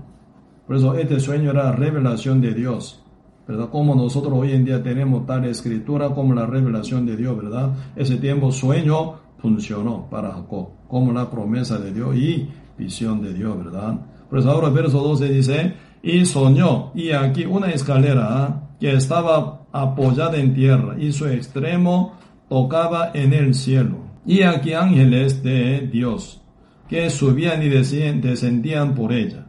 Por 0.66 0.78
eso 0.78 0.95
este 0.95 1.20
sueño 1.20 1.49
era 1.51 1.72
revelación 1.72 2.39
de 2.39 2.53
Dios, 2.53 3.03
¿verdad? 3.47 3.70
Como 3.70 3.95
nosotros 3.95 4.34
hoy 4.34 4.51
en 4.51 4.64
día 4.64 4.82
tenemos 4.84 5.26
tal 5.26 5.45
escritura 5.45 6.10
como 6.12 6.34
la 6.34 6.45
revelación 6.45 7.05
de 7.07 7.18
Dios, 7.18 7.36
¿verdad? 7.36 7.72
Ese 7.95 8.18
tiempo 8.18 8.51
sueño 8.51 9.16
funcionó 9.39 10.07
para 10.10 10.32
Jacob, 10.32 10.70
como 10.88 11.12
la 11.12 11.30
promesa 11.30 11.80
de 11.80 11.91
Dios 11.91 12.16
y 12.16 12.47
visión 12.78 13.22
de 13.22 13.34
Dios, 13.34 13.57
¿verdad? 13.57 13.99
Pues 14.30 14.45
ahora 14.45 14.68
el 14.68 14.74
verso 14.74 15.01
12 15.01 15.30
dice, 15.30 15.74
y 16.02 16.26
soñó, 16.26 16.91
y 16.95 17.12
aquí 17.12 17.45
una 17.45 17.72
escalera 17.72 18.70
que 18.80 18.93
estaba 18.93 19.62
apoyada 19.72 20.38
en 20.38 20.54
tierra, 20.54 20.95
y 20.97 21.12
su 21.12 21.28
extremo 21.28 22.14
tocaba 22.47 23.12
en 23.14 23.34
el 23.34 23.54
cielo. 23.54 23.97
Y 24.26 24.43
aquí 24.43 24.74
ángeles 24.74 25.43
de 25.43 25.89
Dios, 25.91 26.41
que 26.88 27.10
subían 27.10 27.62
y 27.64 27.70
descendían 27.70 28.95
por 28.95 29.14
ella. 29.14 29.45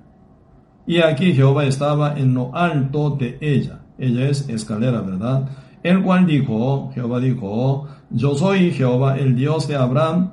Y 0.86 1.01
aquí 1.01 1.32
Jehová 1.34 1.64
estaba 1.64 2.18
en 2.18 2.34
lo 2.34 2.55
alto 2.55 3.11
de 3.11 3.38
ella. 3.40 3.80
Ella 3.98 4.28
es 4.28 4.48
escalera, 4.48 5.01
¿verdad? 5.03 5.48
El 5.82 6.03
cual 6.03 6.26
dijo, 6.26 6.90
Jehová 6.94 7.20
dijo, 7.20 7.86
yo 8.11 8.34
soy 8.34 8.72
Jehová, 8.72 9.18
el 9.18 9.36
Dios 9.36 9.68
de 9.68 9.76
Abraham, 9.76 10.32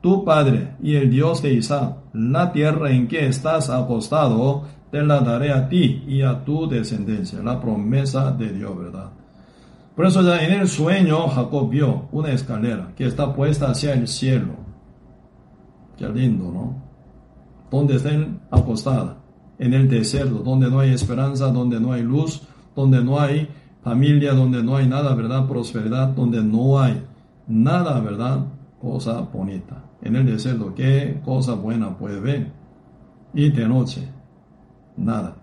tu 0.00 0.24
padre, 0.24 0.74
y 0.82 0.94
el 0.94 1.10
Dios 1.10 1.42
de 1.42 1.52
Isaac. 1.54 1.96
La 2.12 2.52
tierra 2.52 2.90
en 2.90 3.06
que 3.06 3.26
estás 3.26 3.68
acostado, 3.70 4.64
te 4.90 5.02
la 5.02 5.20
daré 5.20 5.52
a 5.52 5.68
ti 5.68 6.04
y 6.06 6.22
a 6.22 6.44
tu 6.44 6.68
descendencia. 6.68 7.42
La 7.42 7.60
promesa 7.60 8.30
de 8.32 8.52
Dios, 8.52 8.76
¿verdad? 8.76 9.10
Por 9.94 10.06
eso 10.06 10.22
ya 10.22 10.44
en 10.44 10.52
el 10.60 10.68
sueño 10.68 11.26
Jacob 11.28 11.70
vio 11.70 12.08
una 12.12 12.30
escalera 12.30 12.92
que 12.94 13.06
está 13.06 13.34
puesta 13.34 13.70
hacia 13.70 13.94
el 13.94 14.06
cielo. 14.06 14.54
Qué 15.96 16.06
lindo, 16.08 16.52
¿no? 16.52 16.82
Donde 17.70 17.96
está 17.96 18.10
acostada, 18.50 19.16
en 19.58 19.72
el 19.72 19.88
desierto, 19.88 20.40
donde 20.40 20.70
no 20.70 20.80
hay 20.80 20.92
esperanza, 20.92 21.46
donde 21.50 21.80
no 21.80 21.92
hay 21.92 22.02
luz, 22.02 22.42
donde 22.74 23.02
no 23.02 23.18
hay 23.18 23.48
familia, 23.82 24.34
donde 24.34 24.62
no 24.62 24.76
hay 24.76 24.86
nada, 24.86 25.14
¿verdad? 25.14 25.46
Prosperidad, 25.46 26.08
donde 26.08 26.42
no 26.42 26.78
hay 26.78 27.02
nada, 27.46 27.98
¿verdad? 28.00 28.44
Cosa 28.80 29.20
bonita. 29.20 29.82
En 30.02 30.14
el 30.14 30.26
desierto, 30.26 30.74
¿qué 30.74 31.20
cosa 31.24 31.54
buena 31.54 31.96
puede 31.96 32.20
ver? 32.20 32.52
Y 33.32 33.48
de 33.48 33.66
noche, 33.66 34.06
nada. 34.96 35.36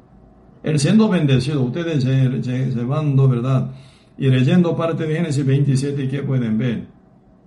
El 0.64 0.80
siendo 0.80 1.10
bendecido, 1.10 1.62
ustedes 1.64 2.06
llevando, 2.06 3.28
¿verdad? 3.28 3.72
Y 4.18 4.28
leyendo 4.28 4.76
parte 4.76 5.06
de 5.06 5.16
Génesis 5.16 5.46
27, 5.46 6.08
¿qué 6.08 6.24
pueden 6.24 6.58
ver? 6.58 6.88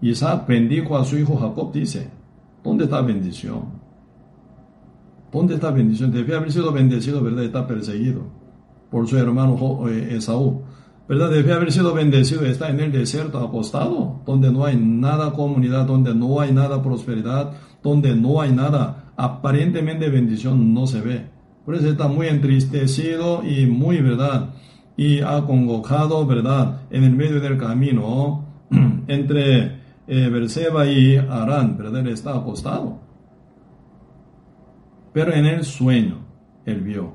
Isaac 0.02 0.46
bendijo 0.46 0.96
a 0.96 1.04
su 1.04 1.16
hijo 1.16 1.36
Jacob, 1.36 1.72
dice, 1.72 2.08
¿dónde 2.62 2.84
está 2.84 3.00
bendición? 3.00 3.86
¿Dónde 5.32 5.54
está 5.54 5.70
bendición? 5.70 6.12
Debe 6.12 6.36
haber 6.36 6.52
sido 6.52 6.72
bendecido, 6.72 7.22
¿verdad? 7.22 7.44
Está 7.44 7.66
perseguido 7.66 8.22
por 8.90 9.06
su 9.06 9.16
hermano 9.18 9.88
eh, 9.88 10.16
Esaú. 10.16 10.62
¿Verdad? 11.08 11.30
Debe 11.30 11.52
haber 11.52 11.70
sido 11.70 11.94
bendecido, 11.94 12.44
está 12.44 12.68
en 12.68 12.80
el 12.80 12.90
desierto 12.90 13.38
acostado, 13.38 14.22
donde 14.26 14.50
no 14.50 14.64
hay 14.64 14.76
nada 14.76 15.32
comunidad, 15.32 15.86
donde 15.86 16.12
no 16.14 16.40
hay 16.40 16.52
nada 16.52 16.82
prosperidad, 16.82 17.52
donde 17.80 18.16
no 18.16 18.40
hay 18.40 18.50
nada, 18.50 19.12
aparentemente 19.16 20.08
bendición 20.08 20.74
no 20.74 20.86
se 20.88 21.00
ve. 21.00 21.35
Por 21.66 21.74
eso 21.74 21.88
está 21.88 22.06
muy 22.06 22.28
entristecido 22.28 23.42
y 23.44 23.66
muy, 23.66 24.00
¿verdad? 24.00 24.50
Y 24.96 25.20
ha 25.20 25.44
congojado, 25.44 26.24
¿verdad? 26.24 26.82
En 26.90 27.02
el 27.02 27.16
medio 27.16 27.40
del 27.40 27.58
camino 27.58 28.44
entre 29.08 29.80
eh, 30.06 30.28
Berseba 30.28 30.86
y 30.86 31.16
Arán, 31.16 31.76
¿verdad? 31.76 32.06
Está 32.06 32.36
acostado. 32.36 33.00
Pero 35.12 35.32
en 35.32 35.44
el 35.44 35.64
sueño, 35.64 36.24
él 36.64 36.82
vio 36.82 37.14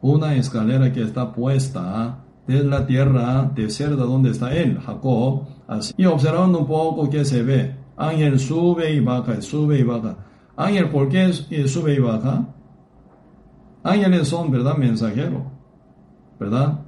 una 0.00 0.34
escalera 0.36 0.90
que 0.90 1.02
está 1.02 1.34
puesta 1.34 2.24
de 2.46 2.64
la 2.64 2.86
tierra 2.86 3.50
desierta 3.54 4.04
donde 4.04 4.30
está 4.30 4.54
él, 4.54 4.78
Jacob, 4.78 5.48
así. 5.68 5.92
Y 5.98 6.06
observando 6.06 6.60
un 6.60 6.66
poco 6.66 7.10
que 7.10 7.26
se 7.26 7.42
ve, 7.42 7.76
ángel 7.98 8.38
sube 8.38 8.90
y 8.90 9.00
baja, 9.00 9.42
sube 9.42 9.80
y 9.80 9.82
baja. 9.82 10.16
Ángel, 10.56 10.88
¿por 10.88 11.10
qué 11.10 11.30
sube 11.32 11.94
y 11.94 11.98
baja? 11.98 12.55
Ángeles 13.86 14.26
son, 14.26 14.50
¿verdad? 14.50 14.76
Mensajeros, 14.76 15.42
¿verdad? 16.40 16.80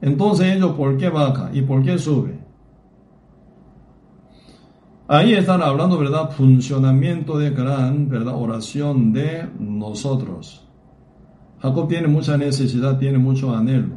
Entonces 0.00 0.56
ellos, 0.56 0.72
¿por 0.72 0.96
qué 0.96 1.10
baja 1.10 1.50
y 1.52 1.60
por 1.60 1.82
qué 1.82 1.98
sube? 1.98 2.38
Ahí 5.08 5.34
están 5.34 5.62
hablando, 5.62 5.98
¿verdad? 5.98 6.30
Funcionamiento 6.30 7.38
de 7.38 7.50
gran, 7.50 8.08
¿verdad? 8.08 8.34
Oración 8.34 9.12
de 9.12 9.46
nosotros. 9.58 10.66
Jacob 11.60 11.86
tiene 11.86 12.08
mucha 12.08 12.38
necesidad, 12.38 12.98
tiene 12.98 13.18
mucho 13.18 13.54
anhelo. 13.54 13.96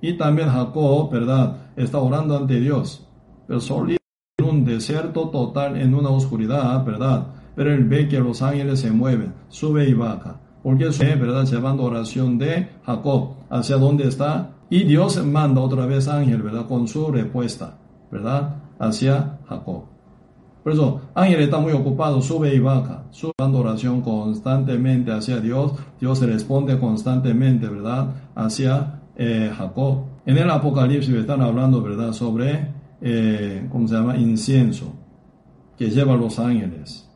Y 0.00 0.18
también 0.18 0.50
Jacob, 0.50 1.10
¿verdad? 1.10 1.56
Está 1.76 1.98
orando 1.98 2.36
ante 2.36 2.60
Dios. 2.60 3.08
Pero 3.46 3.60
solo 3.60 3.92
en 3.92 4.44
un 4.44 4.64
desierto 4.66 5.30
total, 5.30 5.76
en 5.76 5.94
una 5.94 6.10
oscuridad, 6.10 6.84
¿verdad? 6.84 7.28
Pero 7.56 7.72
él 7.72 7.84
ve 7.84 8.06
que 8.06 8.20
los 8.20 8.42
ángeles 8.42 8.80
se 8.80 8.92
mueven, 8.92 9.32
sube 9.48 9.88
y 9.88 9.94
baja. 9.94 10.40
Porque 10.68 10.92
sube, 10.92 11.14
¿verdad? 11.14 11.46
Llevando 11.46 11.84
oración 11.84 12.36
de 12.36 12.68
Jacob. 12.84 13.36
¿Hacia 13.48 13.78
dónde 13.78 14.06
está? 14.06 14.50
Y 14.68 14.84
Dios 14.84 15.24
manda 15.24 15.62
otra 15.62 15.86
vez 15.86 16.08
ángel, 16.08 16.42
¿verdad? 16.42 16.66
Con 16.66 16.86
su 16.86 17.10
respuesta, 17.10 17.78
¿verdad? 18.10 18.56
Hacia 18.78 19.38
Jacob. 19.48 19.84
Por 20.62 20.72
eso, 20.74 21.00
ángel 21.14 21.40
está 21.40 21.58
muy 21.58 21.72
ocupado, 21.72 22.20
sube 22.20 22.54
y 22.54 22.58
baja, 22.58 23.04
sube 23.08 23.32
dando 23.38 23.60
oración 23.60 24.02
constantemente 24.02 25.10
hacia 25.10 25.40
Dios. 25.40 25.72
Dios 25.98 26.20
responde 26.20 26.78
constantemente, 26.78 27.66
¿verdad? 27.66 28.08
Hacia 28.34 29.00
eh, 29.16 29.50
Jacob. 29.56 30.04
En 30.26 30.36
el 30.36 30.50
Apocalipsis 30.50 31.14
están 31.14 31.40
hablando, 31.40 31.80
¿verdad?, 31.80 32.12
sobre, 32.12 32.74
eh, 33.00 33.66
¿cómo 33.72 33.88
se 33.88 33.94
llama?, 33.94 34.18
incienso, 34.18 34.92
que 35.78 35.88
lleva 35.88 36.14
los 36.14 36.38
ángeles. 36.38 37.08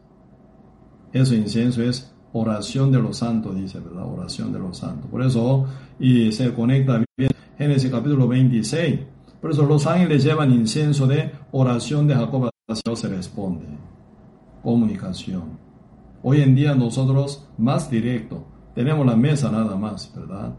Ese 1.12 1.36
incienso 1.36 1.82
es 1.82 2.11
oración 2.33 2.91
de 2.91 3.01
los 3.01 3.18
santos, 3.18 3.55
dice, 3.57 3.80
¿verdad? 3.80 4.05
Oración 4.05 4.53
de 4.53 4.59
los 4.59 4.78
santos. 4.78 5.11
Por 5.11 5.22
eso, 5.22 5.66
y 5.99 6.33
se 6.33 6.53
conecta 6.55 7.03
bien 7.16 7.30
Génesis 7.59 7.91
capítulo 7.91 8.26
26. 8.26 9.01
Por 9.41 9.51
eso 9.51 9.64
los 9.64 9.87
ángeles 9.87 10.24
llevan 10.24 10.53
incienso 10.53 11.07
de 11.07 11.33
oración 11.53 12.07
de 12.07 12.14
Jacob, 12.14 12.51
Dios 12.85 12.99
se 12.99 13.09
responde. 13.09 13.66
Comunicación. 14.62 15.59
Hoy 16.22 16.41
en 16.41 16.55
día 16.55 16.74
nosotros 16.74 17.49
más 17.59 17.91
directo, 17.91 18.45
tenemos 18.74 19.05
la 19.05 19.16
mesa 19.16 19.51
nada 19.51 19.76
más, 19.76 20.12
¿verdad? 20.14 20.55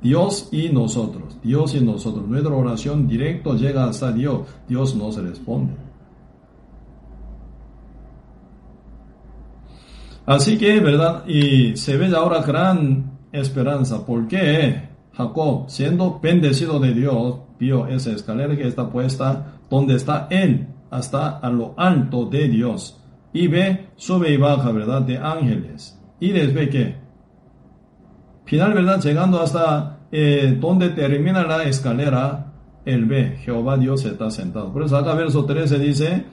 Dios 0.00 0.48
y 0.52 0.68
nosotros, 0.68 1.38
Dios 1.42 1.74
y 1.74 1.80
nosotros. 1.80 2.26
Nuestra 2.26 2.54
oración 2.54 3.06
directo 3.06 3.56
llega 3.56 3.84
hasta 3.84 4.12
Dios, 4.12 4.48
Dios 4.68 4.94
no 4.94 5.12
se 5.12 5.20
responde. 5.20 5.74
Así 10.26 10.58
que, 10.58 10.80
¿verdad? 10.80 11.26
Y 11.26 11.76
se 11.76 11.96
ve 11.96 12.14
ahora 12.14 12.42
gran 12.42 13.18
esperanza. 13.32 14.04
porque 14.06 14.88
Jacob, 15.12 15.64
siendo 15.68 16.20
bendecido 16.20 16.78
de 16.78 16.94
Dios, 16.94 17.36
vio 17.58 17.86
esa 17.86 18.12
escalera 18.12 18.56
que 18.56 18.66
está 18.66 18.88
puesta 18.90 19.58
donde 19.68 19.96
está 19.96 20.26
él, 20.30 20.68
hasta 20.90 21.38
a 21.38 21.50
lo 21.50 21.74
alto 21.76 22.26
de 22.26 22.48
Dios. 22.48 22.98
Y 23.32 23.48
ve, 23.48 23.88
sube 23.96 24.30
y 24.30 24.36
baja, 24.36 24.70
¿verdad? 24.72 25.02
De 25.02 25.18
ángeles. 25.18 25.98
Y 26.20 26.30
después 26.32 26.68
que 26.68 27.02
Final, 28.44 28.74
¿verdad? 28.74 29.00
Llegando 29.00 29.40
hasta 29.40 30.00
eh, 30.10 30.56
donde 30.60 30.90
termina 30.90 31.42
la 31.44 31.64
escalera, 31.64 32.52
él 32.84 33.06
ve, 33.06 33.38
Jehová 33.42 33.76
Dios 33.76 34.04
está 34.04 34.30
sentado. 34.30 34.72
Por 34.72 34.82
eso 34.82 34.96
acá 34.96 35.14
verso 35.14 35.44
13 35.44 35.78
dice, 35.78 36.24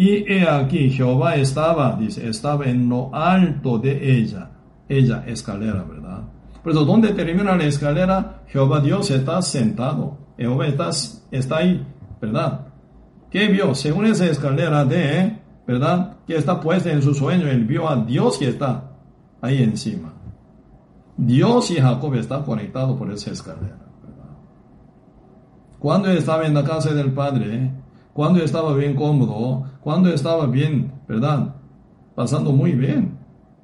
y 0.00 0.24
he 0.32 0.48
aquí, 0.48 0.88
Jehová 0.88 1.36
estaba, 1.36 1.94
dice, 1.94 2.26
estaba 2.26 2.64
en 2.64 2.88
lo 2.88 3.14
alto 3.14 3.78
de 3.78 4.18
ella, 4.18 4.50
ella 4.88 5.22
escalera, 5.26 5.84
¿verdad? 5.84 6.22
Por 6.62 6.72
eso, 6.72 6.86
donde 6.86 7.10
termina 7.10 7.54
la 7.54 7.64
escalera, 7.64 8.40
Jehová 8.46 8.80
Dios 8.80 9.10
está 9.10 9.42
sentado, 9.42 10.16
Jehová 10.38 10.68
está, 10.68 10.88
ahí, 11.58 11.86
¿verdad? 12.18 12.68
¿Qué 13.30 13.48
vio? 13.48 13.74
Según 13.74 14.06
esa 14.06 14.24
escalera 14.24 14.86
de, 14.86 15.38
¿verdad? 15.66 16.16
Que 16.26 16.36
está 16.36 16.58
puesta 16.58 16.90
en 16.90 17.02
su 17.02 17.12
sueño, 17.12 17.46
él 17.48 17.66
vio 17.66 17.86
a 17.86 17.96
Dios 17.96 18.38
que 18.38 18.48
está 18.48 18.92
ahí 19.42 19.62
encima. 19.62 20.14
Dios 21.14 21.70
y 21.72 21.74
Jacob 21.74 22.14
están 22.14 22.44
conectados 22.44 22.96
por 22.96 23.12
esa 23.12 23.32
escalera. 23.32 23.76
Cuando 25.78 26.10
estaba 26.10 26.46
en 26.46 26.54
la 26.54 26.64
casa 26.64 26.94
del 26.94 27.12
Padre, 27.12 27.70
cuando 28.20 28.44
estaba 28.44 28.74
bien 28.74 28.94
cómodo, 28.96 29.64
cuando 29.80 30.10
estaba 30.10 30.44
bien, 30.44 30.92
¿verdad? 31.08 31.54
Pasando 32.14 32.52
muy 32.52 32.72
bien 32.72 33.16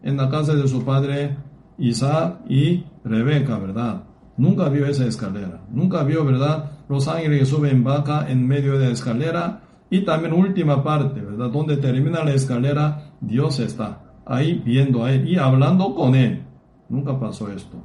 en 0.03 0.17
la 0.17 0.31
casa 0.31 0.55
de 0.55 0.67
su 0.67 0.83
padre 0.83 1.37
Isaac 1.77 2.39
y 2.49 2.87
Rebeca, 3.05 3.59
¿verdad? 3.59 4.05
Nunca 4.39 4.71
vio 4.71 4.87
esa 4.87 5.05
escalera, 5.05 5.61
nunca 5.71 6.05
vio, 6.05 6.25
¿verdad? 6.25 6.71
Los 6.89 7.07
ángeles 7.07 7.41
que 7.41 7.45
suben 7.45 7.85
vaca 7.85 8.31
en 8.31 8.49
medio 8.49 8.79
de 8.79 8.87
la 8.87 8.93
escalera 8.93 9.61
y 9.91 10.07
también 10.07 10.33
última 10.33 10.83
parte, 10.83 11.21
¿verdad? 11.21 11.51
Donde 11.51 11.77
termina 11.77 12.25
la 12.25 12.33
escalera, 12.33 13.11
Dios 13.21 13.59
está 13.61 14.05
ahí 14.25 14.63
viendo 14.65 15.05
a 15.05 15.13
él 15.13 15.29
y 15.29 15.37
hablando 15.37 15.95
con 15.95 16.15
él. 16.15 16.47
Nunca 16.89 17.21
pasó 17.21 17.53
esto. 17.53 17.77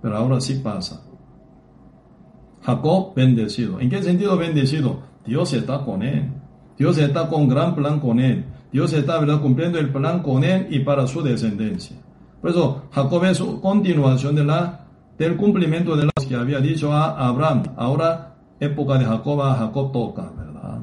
Pero 0.00 0.16
ahora 0.16 0.40
sí 0.40 0.60
pasa. 0.62 1.02
Jacob 2.62 3.14
bendecido. 3.16 3.80
¿En 3.80 3.90
qué 3.90 4.00
sentido 4.00 4.36
bendecido? 4.36 5.15
Dios 5.26 5.52
está 5.52 5.84
con 5.84 6.02
él. 6.02 6.30
Dios 6.78 6.98
está 6.98 7.28
con 7.28 7.48
gran 7.48 7.74
plan 7.74 8.00
con 8.00 8.20
él. 8.20 8.44
Dios 8.72 8.92
está 8.92 9.18
¿verdad? 9.18 9.40
cumpliendo 9.40 9.78
el 9.78 9.90
plan 9.90 10.22
con 10.22 10.44
él 10.44 10.66
y 10.70 10.80
para 10.80 11.06
su 11.06 11.22
descendencia. 11.22 11.96
Por 12.40 12.50
eso 12.50 12.82
Jacob 12.92 13.24
es 13.24 13.40
continuación 13.60 14.36
del 15.16 15.36
cumplimiento 15.36 15.96
de 15.96 16.04
las 16.04 16.26
que 16.26 16.34
había 16.34 16.60
dicho 16.60 16.92
a 16.92 17.26
Abraham. 17.26 17.62
Ahora, 17.76 18.34
época 18.60 18.98
de 18.98 19.04
Jacob, 19.04 19.42
a 19.42 19.54
Jacob 19.54 19.92
toca, 19.92 20.30
¿verdad? 20.36 20.80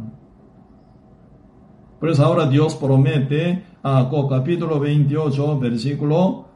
Por 2.00 2.10
eso 2.10 2.26
ahora 2.26 2.48
Dios 2.48 2.76
promete 2.76 3.64
a 3.82 4.04
Jacob, 4.04 4.30
capítulo 4.30 4.80
28, 4.80 5.60
versículo 5.60 6.48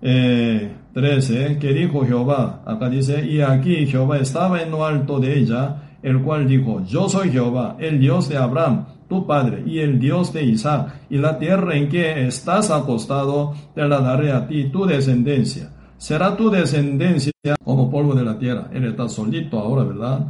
13, 0.00 1.46
eh, 1.52 1.58
que 1.58 1.72
dijo 1.72 2.06
Jehová, 2.06 2.62
acá 2.64 2.88
dice, 2.88 3.26
y 3.26 3.40
aquí 3.40 3.86
Jehová 3.86 4.18
estaba 4.18 4.62
en 4.62 4.70
lo 4.70 4.86
alto 4.86 5.18
de 5.18 5.38
ella, 5.38 5.87
el 6.02 6.22
cual 6.22 6.46
dijo, 6.46 6.82
yo 6.84 7.08
soy 7.08 7.30
Jehová, 7.30 7.76
el 7.78 7.98
Dios 8.00 8.28
de 8.28 8.36
Abraham, 8.36 8.86
tu 9.08 9.26
padre, 9.26 9.64
y 9.66 9.80
el 9.80 9.98
Dios 9.98 10.32
de 10.32 10.44
Isaac, 10.44 11.06
y 11.10 11.18
la 11.18 11.38
tierra 11.38 11.76
en 11.76 11.88
que 11.88 12.26
estás 12.26 12.70
acostado, 12.70 13.54
te 13.74 13.86
la 13.86 14.00
daré 14.00 14.32
a 14.32 14.46
ti, 14.46 14.70
tu 14.70 14.84
descendencia. 14.86 15.72
Será 15.96 16.36
tu 16.36 16.50
descendencia 16.50 17.32
como 17.64 17.90
polvo 17.90 18.14
de 18.14 18.24
la 18.24 18.38
tierra. 18.38 18.68
Él 18.72 18.84
está 18.84 19.08
solito 19.08 19.58
ahora, 19.58 19.82
¿verdad? 19.82 20.26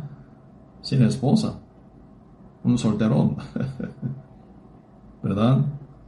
Sin 0.80 1.02
esposa. 1.02 1.60
Un 2.64 2.78
solterón. 2.78 3.36
¿Verdad? 5.22 5.58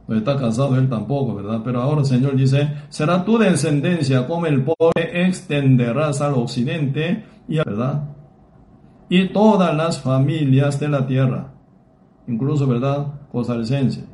No 0.07 0.15
está 0.15 0.35
casado 0.35 0.75
él 0.77 0.89
tampoco, 0.89 1.35
¿verdad? 1.35 1.61
Pero 1.63 1.81
ahora 1.81 2.01
el 2.01 2.07
Señor 2.07 2.35
dice, 2.35 2.73
será 2.89 3.23
tu 3.23 3.37
descendencia 3.37 4.25
como 4.25 4.47
el 4.47 4.63
polvo, 4.63 4.91
extenderás 4.95 6.21
al 6.21 6.33
occidente, 6.33 7.23
y 7.47 7.57
¿verdad? 7.57 8.03
Y 9.11 9.27
todas 9.27 9.75
las 9.75 10.01
familias 10.01 10.79
de 10.79 10.87
la 10.87 11.05
tierra, 11.05 11.51
incluso, 12.29 12.65
¿verdad? 12.65 13.07
Costarricense 13.29 14.05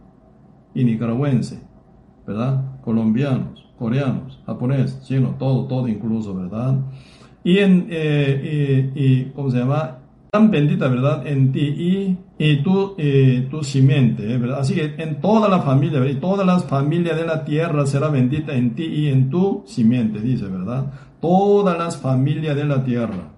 y 0.74 0.84
nicaragüense, 0.84 1.62
¿verdad? 2.26 2.82
Colombianos, 2.82 3.64
coreanos, 3.78 4.42
japonés, 4.48 5.00
chino, 5.04 5.36
todo, 5.38 5.68
todo 5.68 5.88
incluso, 5.88 6.34
¿verdad? 6.34 6.80
Y 7.44 7.60
en, 7.60 7.86
eh, 7.92 8.92
y, 8.96 9.26
¿cómo 9.36 9.52
se 9.52 9.60
llama? 9.60 10.00
Tan 10.32 10.50
bendita, 10.50 10.88
¿verdad? 10.88 11.28
En 11.28 11.52
ti 11.52 11.60
y, 11.60 12.18
y 12.40 12.64
tu, 12.64 12.96
tu 13.52 13.64
simiente, 13.64 14.34
¿eh? 14.34 14.40
¿verdad? 14.40 14.62
Así 14.62 14.74
que 14.74 14.96
en 14.98 15.22
toda 15.22 15.48
la 15.48 15.60
familia, 15.60 16.00
¿verdad? 16.00 16.16
Y 16.16 16.20
todas 16.20 16.44
las 16.44 16.66
familias 16.66 17.16
de 17.18 17.26
la 17.28 17.46
tierra 17.46 17.86
será 17.86 18.10
bendita 18.10 18.56
en 18.56 18.74
ti 18.74 18.86
y 18.86 19.10
en 19.10 19.30
tu 19.30 19.62
simiente, 19.68 20.20
dice, 20.22 20.48
¿verdad? 20.48 20.92
Todas 21.22 21.78
las 21.78 21.98
familias 21.98 22.56
de 22.56 22.66
la 22.66 22.84
tierra. 22.84 23.37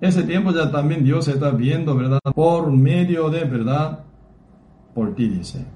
Ese 0.00 0.22
tiempo 0.22 0.52
ya 0.52 0.70
también 0.70 1.02
Dios 1.02 1.26
está 1.28 1.50
viendo, 1.50 1.96
¿verdad? 1.96 2.20
Por 2.34 2.70
medio 2.70 3.30
de, 3.30 3.44
¿verdad? 3.44 4.04
Por 4.94 5.14
ti, 5.14 5.28
dice. 5.28 5.66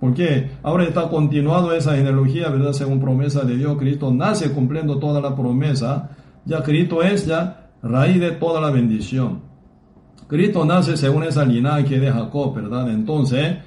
Porque 0.00 0.50
ahora 0.62 0.84
está 0.84 1.08
continuado 1.08 1.72
esa 1.72 1.96
genealogía, 1.96 2.48
¿verdad? 2.48 2.72
Según 2.72 3.00
promesa 3.00 3.42
de 3.42 3.56
Dios, 3.56 3.76
Cristo 3.78 4.12
nace 4.12 4.52
cumpliendo 4.52 4.98
toda 4.98 5.20
la 5.20 5.34
promesa. 5.34 6.10
Ya 6.44 6.62
Cristo 6.62 7.02
es 7.02 7.26
ya 7.26 7.70
raíz 7.82 8.20
de 8.20 8.32
toda 8.32 8.60
la 8.60 8.70
bendición. 8.70 9.40
Cristo 10.26 10.64
nace 10.64 10.96
según 10.96 11.24
esa 11.24 11.44
linaje 11.44 12.00
de 12.00 12.10
Jacob, 12.10 12.54
¿verdad? 12.54 12.90
Entonces, 12.90 13.58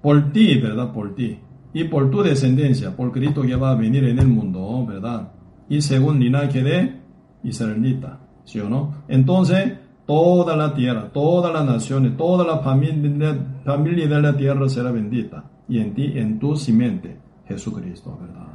por 0.00 0.32
ti, 0.32 0.58
¿verdad? 0.58 0.92
Por 0.92 1.14
ti. 1.14 1.38
Y 1.72 1.84
por 1.84 2.10
tu 2.10 2.22
descendencia, 2.22 2.94
por 2.94 3.12
Cristo 3.12 3.42
que 3.42 3.56
va 3.56 3.70
a 3.70 3.76
venir 3.76 4.04
en 4.04 4.18
el 4.18 4.28
mundo, 4.28 4.84
¿verdad? 4.86 5.32
Y 5.68 5.80
según 5.80 6.20
linaje 6.20 6.62
de 6.62 7.00
Israelita. 7.42 8.21
¿Sí 8.44 8.60
o 8.60 8.68
no? 8.68 8.94
Entonces, 9.08 9.72
toda 10.06 10.56
la 10.56 10.74
tierra, 10.74 11.10
todas 11.12 11.52
las 11.52 11.64
naciones, 11.64 12.16
toda 12.16 12.44
la 12.44 12.58
familia, 12.58 14.08
de 14.08 14.22
la 14.22 14.36
tierra 14.36 14.68
será 14.68 14.90
bendita. 14.90 15.44
Y 15.68 15.78
en 15.78 15.94
ti, 15.94 16.12
en 16.16 16.38
tu 16.38 16.56
simiente, 16.56 17.18
Jesucristo, 17.46 18.18
¿verdad? 18.20 18.48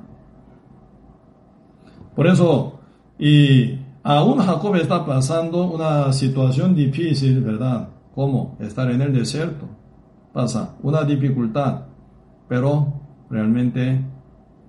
Por 2.15 2.27
eso, 2.27 2.79
y 3.17 3.79
aún 4.03 4.39
Jacob 4.39 4.75
está 4.75 5.05
pasando 5.05 5.71
una 5.71 6.11
situación 6.11 6.75
difícil, 6.75 7.41
¿verdad? 7.41 7.89
¿Cómo? 8.13 8.57
Estar 8.59 8.89
en 8.91 9.01
el 9.01 9.13
desierto. 9.13 9.67
Pasa 10.33 10.75
una 10.83 11.03
dificultad, 11.03 11.83
pero 12.47 12.93
realmente, 13.29 14.03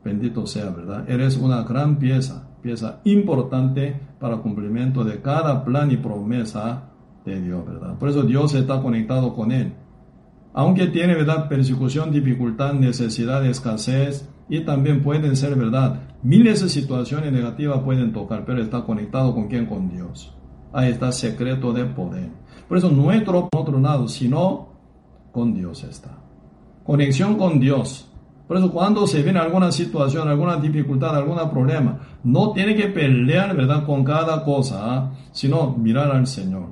bendito 0.04 0.46
sea, 0.46 0.70
¿verdad? 0.70 1.08
Eres 1.08 1.36
una 1.36 1.62
gran 1.62 1.98
pieza 1.98 2.47
pieza 2.68 3.00
importante 3.04 3.98
para 4.20 4.36
cumplimiento 4.36 5.02
de 5.02 5.22
cada 5.22 5.64
plan 5.64 5.90
y 5.90 5.96
promesa 5.96 6.90
de 7.24 7.40
Dios, 7.40 7.64
¿verdad? 7.64 7.96
Por 7.98 8.10
eso 8.10 8.24
Dios 8.24 8.52
está 8.52 8.82
conectado 8.82 9.32
con 9.34 9.52
él. 9.52 9.72
Aunque 10.52 10.88
tiene, 10.88 11.14
¿verdad? 11.14 11.48
Persecución, 11.48 12.12
dificultad, 12.12 12.74
necesidad, 12.74 13.46
escasez, 13.46 14.28
y 14.50 14.60
también 14.60 15.02
pueden 15.02 15.34
ser, 15.34 15.54
¿verdad? 15.56 16.02
Miles 16.22 16.60
de 16.60 16.68
situaciones 16.68 17.32
negativas 17.32 17.80
pueden 17.80 18.12
tocar, 18.12 18.44
pero 18.44 18.60
está 18.60 18.82
conectado 18.82 19.34
con 19.34 19.48
quién? 19.48 19.64
Con 19.64 19.88
Dios. 19.88 20.34
Ahí 20.70 20.90
está 20.90 21.10
secreto 21.10 21.72
de 21.72 21.86
poder. 21.86 22.28
Por 22.68 22.76
eso 22.76 22.90
nuestro 22.90 23.48
otro 23.50 23.80
lado, 23.80 24.08
sino 24.08 24.74
con 25.32 25.54
Dios 25.54 25.84
está. 25.84 26.18
Conexión 26.84 27.38
con 27.38 27.60
Dios 27.60 28.07
por 28.48 28.56
eso 28.56 28.72
cuando 28.72 29.06
se 29.06 29.22
viene 29.22 29.38
alguna 29.38 29.70
situación, 29.70 30.26
alguna 30.26 30.56
dificultad, 30.56 31.14
algún 31.14 31.36
problema, 31.50 31.98
no 32.24 32.52
tiene 32.52 32.74
que 32.74 32.88
pelear, 32.88 33.54
¿verdad?, 33.54 33.84
con 33.84 34.02
cada 34.02 34.42
cosa, 34.42 34.80
¿ah? 34.80 35.12
sino 35.32 35.76
mirar 35.76 36.10
al 36.10 36.26
Señor. 36.26 36.70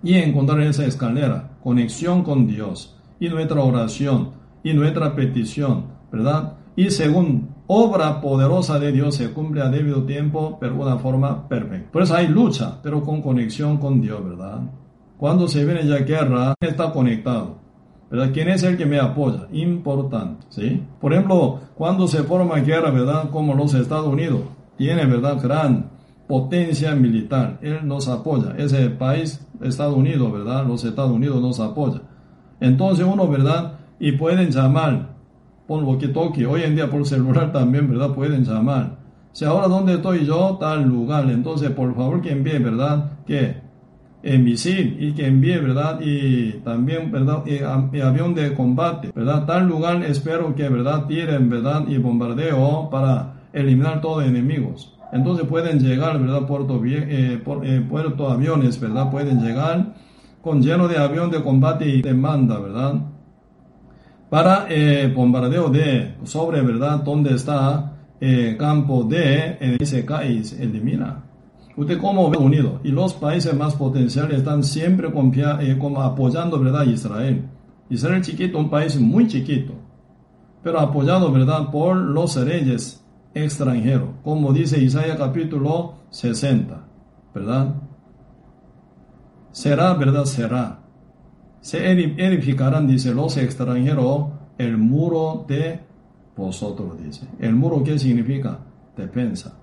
Y 0.00 0.14
encontrar 0.14 0.60
esa 0.60 0.86
escalera, 0.86 1.58
conexión 1.60 2.22
con 2.22 2.46
Dios, 2.46 2.96
y 3.18 3.28
nuestra 3.28 3.64
oración, 3.64 4.30
y 4.62 4.74
nuestra 4.74 5.16
petición, 5.16 5.86
¿verdad? 6.12 6.54
Y 6.76 6.90
según 6.90 7.56
obra 7.66 8.20
poderosa 8.20 8.78
de 8.78 8.92
Dios 8.92 9.16
se 9.16 9.32
cumple 9.32 9.62
a 9.62 9.68
debido 9.68 10.04
tiempo, 10.04 10.56
pero 10.60 10.74
de 10.74 10.80
una 10.82 10.98
forma 10.98 11.48
perfecta. 11.48 11.90
Por 11.90 12.02
eso 12.02 12.14
hay 12.14 12.28
lucha, 12.28 12.78
pero 12.80 13.02
con 13.02 13.22
conexión 13.22 13.78
con 13.78 14.00
Dios, 14.00 14.24
¿verdad? 14.24 14.60
Cuando 15.16 15.48
se 15.48 15.64
viene 15.64 15.84
ya 15.84 15.98
guerra, 15.98 16.54
está 16.60 16.92
conectado. 16.92 17.58
¿Verdad? 18.10 18.30
¿Quién 18.32 18.48
es 18.48 18.62
el 18.62 18.76
que 18.76 18.86
me 18.86 18.98
apoya? 18.98 19.46
Importante, 19.52 20.46
¿sí? 20.50 20.82
Por 21.00 21.12
ejemplo, 21.12 21.60
cuando 21.74 22.08
se 22.08 22.22
forma 22.22 22.56
guerra, 22.56 22.90
¿verdad? 22.90 23.30
Como 23.30 23.54
los 23.54 23.74
Estados 23.74 24.08
Unidos, 24.08 24.40
tiene, 24.76 25.04
¿verdad? 25.06 25.38
Gran 25.42 25.90
potencia 26.26 26.94
militar, 26.94 27.58
él 27.62 27.80
nos 27.84 28.08
apoya. 28.08 28.54
Ese 28.58 28.90
país, 28.90 29.46
Estados 29.62 29.96
Unidos, 29.96 30.30
¿verdad? 30.30 30.66
Los 30.66 30.84
Estados 30.84 31.10
Unidos 31.10 31.40
nos 31.40 31.58
apoya. 31.58 32.02
Entonces 32.60 33.06
uno, 33.06 33.26
¿verdad? 33.28 33.78
Y 33.98 34.12
pueden 34.12 34.50
llamar 34.50 35.16
por 35.66 35.82
walkie-talkie, 35.84 36.46
hoy 36.46 36.62
en 36.62 36.76
día 36.76 36.90
por 36.90 37.06
celular 37.06 37.52
también, 37.52 37.88
¿verdad? 37.88 38.14
Pueden 38.14 38.44
llamar. 38.44 38.98
Si 39.32 39.44
ahora 39.44 39.68
donde 39.68 39.94
estoy 39.94 40.24
yo, 40.24 40.56
tal 40.58 40.84
lugar, 40.84 41.30
entonces 41.30 41.70
por 41.70 41.94
favor 41.94 42.20
que 42.22 42.32
envíe, 42.32 42.58
¿verdad? 42.58 43.12
Que 43.26 43.67
misil 44.22 44.96
y 45.00 45.12
que 45.12 45.26
envíe, 45.26 45.58
¿verdad? 45.58 46.00
Y 46.00 46.52
también, 46.64 47.10
¿verdad? 47.10 47.44
Y, 47.46 48.00
avión 48.00 48.34
de 48.34 48.52
combate, 48.54 49.10
¿verdad? 49.14 49.46
Tal 49.46 49.68
lugar 49.68 50.02
espero 50.04 50.54
que, 50.54 50.68
¿verdad? 50.68 51.06
Tiren, 51.06 51.48
¿verdad? 51.48 51.86
Y 51.88 51.98
bombardeo 51.98 52.88
para 52.90 53.34
eliminar 53.52 54.00
todos 54.00 54.24
enemigos. 54.24 54.94
Entonces 55.12 55.46
pueden 55.46 55.78
llegar, 55.78 56.20
¿verdad? 56.20 56.46
Puerto, 56.46 56.82
eh, 56.84 57.40
eh, 57.62 57.86
puerto 57.88 58.28
aviones, 58.28 58.78
¿verdad? 58.80 59.10
Pueden 59.10 59.40
llegar 59.40 59.94
con 60.42 60.62
lleno 60.62 60.88
de 60.88 60.98
avión 60.98 61.30
de 61.30 61.42
combate 61.42 61.88
y 61.88 62.02
demanda, 62.02 62.58
¿verdad? 62.58 62.94
Para 64.30 64.66
eh, 64.68 65.10
bombardeo 65.14 65.70
de 65.70 66.16
sobre, 66.24 66.60
¿verdad? 66.60 66.98
Donde 66.98 67.34
está 67.34 67.92
eh, 68.20 68.56
campo 68.58 69.04
de, 69.04 69.76
ese 69.80 70.04
se 70.44 70.62
elimina. 70.62 71.24
Usted 71.78 72.00
como 72.00 72.26
Unido 72.26 72.80
y 72.82 72.88
los 72.88 73.14
países 73.14 73.54
más 73.54 73.76
potenciales 73.76 74.38
están 74.38 74.64
siempre 74.64 75.06
eh, 75.60 75.78
apoyando 75.98 76.58
¿verdad? 76.58 76.84
Israel. 76.84 77.48
Israel 77.88 78.20
chiquito, 78.20 78.58
un 78.58 78.68
país 78.68 78.98
muy 78.98 79.28
chiquito, 79.28 79.74
pero 80.60 80.80
apoyado 80.80 81.30
¿verdad? 81.30 81.70
por 81.70 81.96
los 81.96 82.34
reyes 82.34 83.04
extranjeros, 83.32 84.08
como 84.24 84.52
dice 84.52 84.82
Isaías 84.82 85.16
capítulo 85.18 85.94
60, 86.10 86.84
¿verdad? 87.32 87.76
Será, 89.52 89.94
¿verdad? 89.94 90.24
Será. 90.24 90.80
Se 91.60 91.92
edificarán, 91.92 92.88
dice, 92.88 93.14
los 93.14 93.36
extranjeros, 93.36 94.30
el 94.58 94.76
muro 94.78 95.44
de 95.46 95.78
vosotros, 96.36 97.00
dice. 97.00 97.28
¿El 97.38 97.54
muro 97.54 97.84
qué 97.84 97.96
significa? 98.00 98.58
Defensa. 98.96 99.56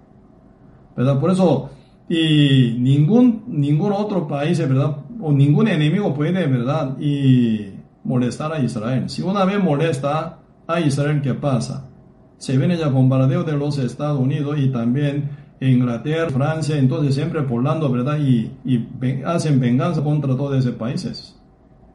¿Verdad? 0.95 1.19
Por 1.19 1.31
eso 1.31 1.69
y 2.07 2.75
ningún, 2.79 3.43
ningún 3.47 3.91
otro 3.91 4.27
país, 4.27 4.59
¿verdad? 4.59 4.97
O 5.19 5.31
ningún 5.31 5.67
enemigo 5.67 6.13
puede, 6.13 6.45
¿verdad? 6.45 6.97
Y 6.99 7.71
molestar 8.03 8.53
a 8.53 8.59
Israel. 8.59 9.09
Si 9.09 9.21
una 9.21 9.45
vez 9.45 9.63
molesta 9.63 10.39
a 10.67 10.79
Israel, 10.79 11.21
¿qué 11.21 11.33
pasa? 11.33 11.89
Se 12.37 12.57
viene 12.57 12.77
ya 12.77 12.89
bombardeo 12.89 13.43
de 13.43 13.53
los 13.53 13.77
Estados 13.79 14.19
Unidos 14.19 14.57
y 14.59 14.69
también 14.69 15.29
Inglaterra, 15.59 16.29
Francia, 16.29 16.77
entonces 16.77 17.15
siempre 17.15 17.41
poblando, 17.43 17.89
¿verdad? 17.91 18.19
Y, 18.19 18.51
y 18.63 18.87
hacen 19.25 19.59
venganza 19.59 20.03
contra 20.03 20.35
todos 20.35 20.57
esos 20.57 20.75
países. 20.75 21.39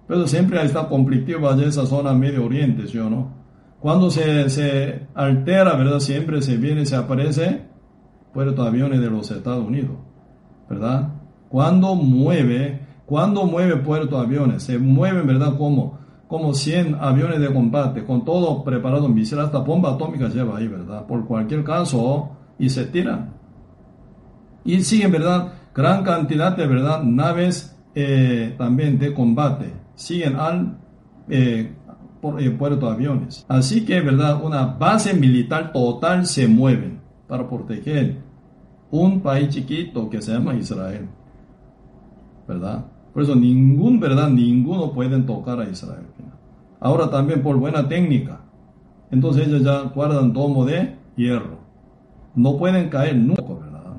Pero 0.08 0.26
siempre 0.26 0.60
está 0.64 0.88
conflictiva 0.88 1.56
esa 1.62 1.86
zona 1.86 2.12
Medio 2.14 2.44
Oriente, 2.44 2.88
¿sí 2.88 2.98
o 2.98 3.08
no? 3.08 3.32
Cuando 3.78 4.10
se, 4.10 4.50
se 4.50 5.06
altera, 5.14 5.74
¿verdad? 5.76 6.00
Siempre 6.00 6.42
se 6.42 6.56
viene, 6.56 6.84
se 6.84 6.96
aparece 6.96 7.69
puerto 8.32 8.62
aviones 8.62 9.00
de 9.00 9.10
los 9.10 9.30
Estados 9.30 9.66
Unidos, 9.66 9.96
¿verdad? 10.68 11.14
Cuando 11.48 11.94
mueve, 11.94 12.86
cuando 13.06 13.44
mueve 13.44 13.76
puerto 13.76 14.18
aviones, 14.18 14.62
se 14.62 14.78
mueven, 14.78 15.26
¿verdad? 15.26 15.56
Como, 15.58 15.98
como 16.28 16.54
100 16.54 16.96
aviones 17.00 17.40
de 17.40 17.52
combate, 17.52 18.04
con 18.04 18.24
todo 18.24 18.62
preparado 18.62 19.06
en 19.06 19.14
misil, 19.14 19.40
hasta 19.40 19.58
bomba 19.58 19.94
atómica 19.94 20.28
lleva 20.28 20.58
ahí, 20.58 20.68
¿verdad? 20.68 21.06
Por 21.06 21.26
cualquier 21.26 21.64
caso, 21.64 22.30
y 22.58 22.68
se 22.68 22.84
tiran. 22.86 23.34
Y 24.64 24.82
siguen, 24.82 25.10
¿verdad? 25.10 25.54
Gran 25.74 26.04
cantidad 26.04 26.56
de, 26.56 26.66
¿verdad? 26.66 27.02
Naves 27.02 27.76
eh, 27.94 28.54
también 28.56 28.98
de 28.98 29.12
combate. 29.12 29.72
Siguen 29.94 30.36
al 30.36 30.78
eh, 31.28 31.74
por, 32.20 32.40
eh, 32.40 32.50
puerto 32.50 32.88
aviones. 32.88 33.44
Así 33.48 33.84
que, 33.84 34.00
¿verdad? 34.00 34.44
Una 34.44 34.66
base 34.66 35.14
militar 35.14 35.72
total 35.72 36.26
se 36.26 36.46
mueve 36.46 36.99
para 37.30 37.48
proteger 37.48 38.16
un 38.90 39.20
país 39.20 39.50
chiquito 39.50 40.10
que 40.10 40.20
se 40.20 40.32
llama 40.32 40.56
Israel. 40.56 41.08
¿Verdad? 42.48 42.86
Por 43.14 43.22
eso 43.22 43.36
ningún, 43.36 44.00
¿verdad? 44.00 44.28
Ninguno 44.28 44.92
pueden 44.92 45.24
tocar 45.26 45.60
a 45.60 45.68
Israel. 45.68 46.06
Ahora 46.80 47.08
también 47.08 47.40
por 47.40 47.56
buena 47.56 47.88
técnica. 47.88 48.40
Entonces 49.12 49.46
ellos 49.46 49.62
ya 49.62 49.82
guardan 49.94 50.32
tomo 50.32 50.64
de 50.64 50.96
hierro. 51.16 51.60
No 52.34 52.56
pueden 52.56 52.88
caer 52.88 53.16
nunca, 53.16 53.42
¿verdad? 53.42 53.94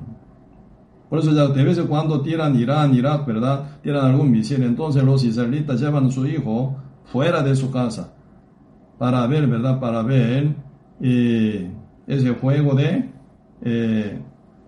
Por 1.08 1.18
eso 1.18 1.32
ya 1.32 1.46
de 1.46 1.64
vez 1.64 1.78
en 1.78 1.86
cuando 1.86 2.20
tiran 2.20 2.54
Irán, 2.54 2.94
Irak, 2.94 3.24
¿verdad? 3.24 3.78
Tiran 3.82 4.04
algún 4.04 4.30
misil. 4.30 4.62
Entonces 4.62 5.02
los 5.02 5.24
israelitas 5.24 5.80
llevan 5.80 6.06
a 6.06 6.10
su 6.10 6.26
hijo 6.26 6.76
fuera 7.04 7.42
de 7.42 7.56
su 7.56 7.70
casa 7.70 8.12
para 8.98 9.26
ver, 9.26 9.46
¿verdad? 9.46 9.80
Para 9.80 10.02
ver 10.02 10.54
eh, 11.00 11.70
ese 12.06 12.34
fuego 12.34 12.74
de 12.74 13.11
eh, 13.62 14.20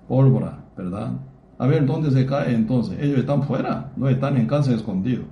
pólvora, 0.08 0.64
¿verdad? 0.76 1.12
A 1.58 1.66
ver 1.66 1.86
dónde 1.86 2.10
se 2.10 2.26
cae 2.26 2.54
entonces. 2.54 2.98
Ellos 3.00 3.18
están 3.18 3.42
fuera, 3.42 3.92
no 3.96 4.08
están 4.08 4.36
en 4.36 4.46
casa 4.46 4.74
escondidos. 4.74 5.26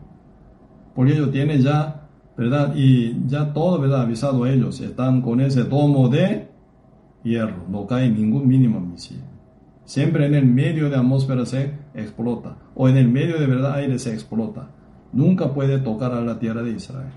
Porque 0.94 1.12
ellos 1.12 1.30
tienen 1.30 1.60
ya, 1.62 2.08
¿verdad? 2.36 2.74
Y 2.76 3.26
ya 3.26 3.52
todo, 3.52 3.80
¿verdad? 3.80 4.02
Avisado 4.02 4.44
a 4.44 4.50
ellos. 4.50 4.80
Están 4.80 5.22
con 5.22 5.40
ese 5.40 5.64
tomo 5.64 6.08
de 6.08 6.48
hierro. 7.24 7.64
No 7.68 7.86
cae 7.86 8.10
ningún 8.10 8.46
mínimo 8.46 8.80
misil. 8.80 9.22
Siempre 9.84 10.26
en 10.26 10.34
el 10.34 10.46
medio 10.46 10.88
de 10.90 10.96
atmósfera 10.96 11.44
se 11.44 11.72
explota. 11.94 12.56
O 12.74 12.88
en 12.88 12.96
el 12.96 13.08
medio 13.08 13.38
de 13.38 13.46
verdad 13.46 13.74
aire 13.74 13.98
se 13.98 14.12
explota. 14.12 14.68
Nunca 15.12 15.52
puede 15.52 15.78
tocar 15.78 16.12
a 16.12 16.20
la 16.20 16.38
tierra 16.38 16.62
de 16.62 16.72
Israel. 16.72 17.12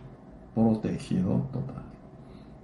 Protegido 0.54 1.48
total. 1.52 1.84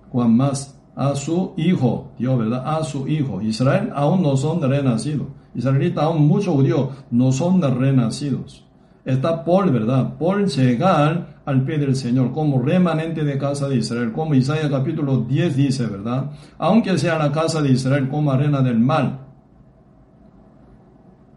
Juan 0.09 0.35
más 0.35 0.80
a 0.95 1.15
su 1.15 1.53
hijo, 1.57 2.11
Dios, 2.17 2.37
¿verdad? 2.37 2.63
A 2.65 2.83
su 2.83 3.07
hijo. 3.07 3.41
Israel 3.41 3.91
aún 3.95 4.21
no 4.21 4.35
son 4.37 4.61
renacidos. 4.61 5.27
Israelitas 5.55 6.03
aún 6.03 6.27
muchos 6.27 6.53
judíos 6.53 6.89
no 7.09 7.31
son 7.31 7.61
renacidos. 7.61 8.65
Está 9.03 9.43
por, 9.43 9.71
¿verdad? 9.71 10.17
Por 10.17 10.45
llegar 10.45 11.41
al 11.45 11.63
pie 11.63 11.79
del 11.79 11.95
Señor 11.95 12.31
como 12.31 12.61
remanente 12.61 13.23
de 13.23 13.37
casa 13.37 13.67
de 13.67 13.77
Israel, 13.77 14.11
como 14.11 14.35
Isaías 14.35 14.69
capítulo 14.69 15.21
10 15.21 15.55
dice, 15.55 15.87
¿verdad? 15.87 16.31
Aunque 16.59 16.97
sea 16.97 17.17
la 17.17 17.31
casa 17.31 17.61
de 17.61 17.71
Israel 17.71 18.07
como 18.09 18.31
arena 18.31 18.61
del 18.61 18.79
mal, 18.79 19.19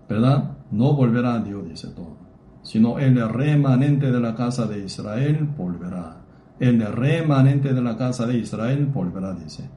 ¿verdad? 0.08 0.56
No 0.70 0.92
volverá 0.92 1.34
a 1.34 1.40
Dios, 1.40 1.66
dice 1.66 1.88
todo, 1.88 2.18
sino 2.62 2.98
el 2.98 3.26
remanente 3.28 4.10
de 4.10 4.20
la 4.20 4.34
casa 4.34 4.66
de 4.66 4.84
Israel 4.84 5.48
volverá 5.56 6.23
el 6.60 6.80
remanente 6.80 7.72
de 7.72 7.82
la 7.82 7.96
casa 7.96 8.26
de 8.26 8.38
Israel 8.38 8.86
volverá, 8.86 9.34
dice. 9.34 9.68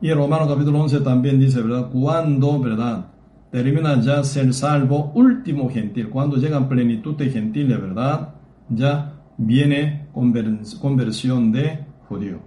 Y 0.00 0.10
en 0.10 0.16
Romano 0.16 0.46
capítulo 0.46 0.80
11 0.80 1.00
también 1.00 1.40
dice, 1.40 1.60
¿verdad? 1.60 1.90
Cuando, 1.90 2.60
¿verdad? 2.60 3.06
Termina 3.50 4.00
ya 4.00 4.22
ser 4.22 4.52
salvo, 4.54 5.10
último 5.14 5.68
gentil, 5.70 6.10
cuando 6.10 6.36
llegan 6.36 6.68
plenitud 6.68 7.16
de 7.16 7.30
gentiles, 7.30 7.80
¿verdad? 7.80 8.34
Ya 8.68 9.14
viene 9.38 10.08
conversión 10.12 11.50
de 11.50 11.84
judío, 12.08 12.40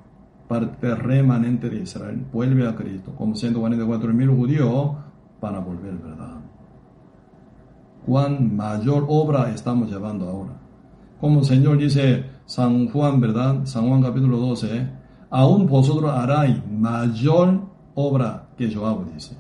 parte 0.47 0.93
remanente 0.95 1.69
de 1.69 1.81
Israel, 1.81 2.25
vuelve 2.31 2.67
a 2.67 2.75
Cristo, 2.75 3.13
como 3.17 3.35
144 3.35 4.13
mil 4.13 4.29
judíos 4.29 4.95
para 5.39 5.59
volver, 5.59 5.95
¿verdad? 5.95 6.35
Cuán 8.05 8.55
mayor 8.55 9.05
obra 9.09 9.51
estamos 9.51 9.89
llevando 9.89 10.29
ahora. 10.29 10.53
Como 11.19 11.39
el 11.39 11.45
Señor 11.45 11.77
dice, 11.77 12.25
San 12.51 12.89
Juan, 12.89 13.21
¿verdad? 13.21 13.61
San 13.63 13.87
Juan 13.87 14.01
capítulo 14.01 14.35
12, 14.35 14.85
aún 15.29 15.67
vosotros 15.67 16.11
haráis 16.11 16.57
mayor 16.69 17.61
obra 17.95 18.49
que 18.57 18.69
yo 18.69 18.85
hago, 18.85 19.05
dice. 19.13 19.37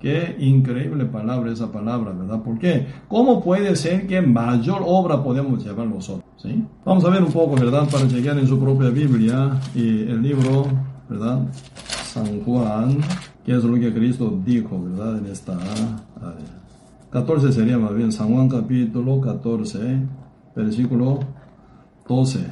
Qué 0.00 0.36
increíble 0.38 1.04
palabra 1.04 1.52
esa 1.52 1.70
palabra, 1.70 2.12
¿verdad? 2.12 2.40
¿Por 2.40 2.58
qué? 2.58 2.86
¿Cómo 3.08 3.44
puede 3.44 3.76
ser 3.76 4.06
que 4.06 4.22
mayor 4.22 4.80
obra 4.86 5.22
podemos 5.22 5.62
llevar 5.62 5.86
nosotros? 5.86 6.24
¿sí? 6.38 6.64
Vamos 6.82 7.04
a 7.04 7.10
ver 7.10 7.22
un 7.22 7.30
poco, 7.30 7.56
¿verdad? 7.56 7.86
Para 7.90 8.08
chequear 8.08 8.38
en 8.38 8.46
su 8.46 8.58
propia 8.58 8.88
Biblia 8.88 9.60
y 9.74 10.00
el 10.04 10.22
libro, 10.22 10.64
¿verdad? 11.10 11.40
San 12.04 12.40
Juan, 12.40 13.00
que 13.44 13.54
es 13.54 13.62
lo 13.62 13.78
que 13.78 13.92
Cristo 13.92 14.40
dijo, 14.42 14.82
¿verdad? 14.82 15.18
En 15.18 15.26
esta 15.26 15.52
área. 15.52 16.62
14 17.10 17.52
sería 17.52 17.76
más 17.76 17.94
bien, 17.94 18.10
San 18.10 18.32
Juan 18.32 18.48
capítulo 18.48 19.20
14, 19.20 19.78
versículo 20.56 21.20
12 22.10 22.44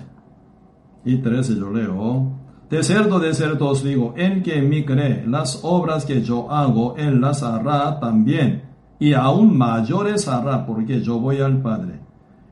y 1.04 1.16
13 1.16 1.56
yo 1.56 1.70
leo. 1.70 2.32
De 2.70 2.82
cierto, 2.84 3.18
de 3.18 3.34
cierto 3.34 3.70
os 3.70 3.82
digo, 3.82 4.14
el 4.16 4.42
que 4.42 4.58
en 4.58 4.68
mí 4.68 4.84
cree, 4.84 5.24
las 5.26 5.60
obras 5.64 6.04
que 6.04 6.22
yo 6.22 6.50
hago, 6.52 6.94
él 6.96 7.20
las 7.20 7.42
hará 7.42 7.98
también, 7.98 8.62
y 9.00 9.14
aún 9.14 9.56
mayores 9.56 10.28
hará, 10.28 10.64
porque 10.64 11.00
yo 11.00 11.18
voy 11.18 11.40
al 11.40 11.60
Padre. 11.60 12.00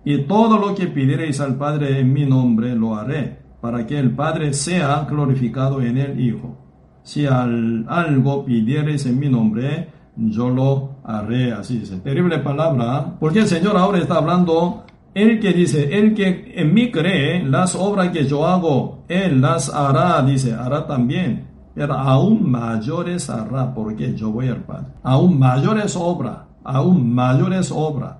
Y 0.05 0.23
todo 0.23 0.59
lo 0.59 0.75
que 0.75 0.89
pidiereis 0.89 1.41
al 1.41 1.57
Padre 1.57 2.01
en 2.01 2.13
mi 2.13 2.25
nombre, 2.25 2.75
lo 2.75 2.97
haré, 2.97 3.39
para 3.61 3.87
que 3.87 3.99
el 3.99 4.11
Padre 4.13 4.53
sea 4.53 5.07
glorificado 5.09 5.81
en 5.83 5.99
el 5.99 6.19
Hijo. 6.19 6.57
Si 7.03 7.27
algo 7.27 8.45
pidiereis 8.45 9.07
en 9.07 9.19
mi 9.19 9.29
nombre, 9.29 9.91
yo 10.17 10.49
lo 10.51 10.97
haré. 11.05 11.53
Así 11.53 11.79
dice. 11.79 11.99
Terrible 11.99 12.39
palabra, 12.39 13.17
porque 13.21 13.41
el 13.41 13.47
Señor 13.47 13.77
ahora 13.77 13.99
está 13.99 14.17
hablando 14.17 14.87
el 15.17 15.41
que 15.41 15.55
dice, 15.55 15.99
el 15.99 16.13
que 16.13 16.53
en 16.57 16.75
mí 16.75 16.91
cree, 16.91 17.43
las 17.43 17.75
obras 17.75 18.11
que 18.11 18.27
yo 18.27 18.47
hago, 18.47 19.03
él 19.09 19.41
las 19.41 19.73
hará, 19.73 20.21
dice, 20.21 20.53
hará 20.53 20.87
también. 20.87 21.47
Pero 21.75 21.95
aún 21.95 22.51
mayores 22.51 23.31
hará, 23.31 23.73
porque 23.73 24.15
yo 24.15 24.31
voy 24.31 24.49
al 24.49 24.63
Padre. 24.65 24.89
Aún 25.03 25.39
mayores 25.39 25.97
obras, 25.97 26.41
aún 26.63 27.15
mayores 27.15 27.73
obras 27.75 28.17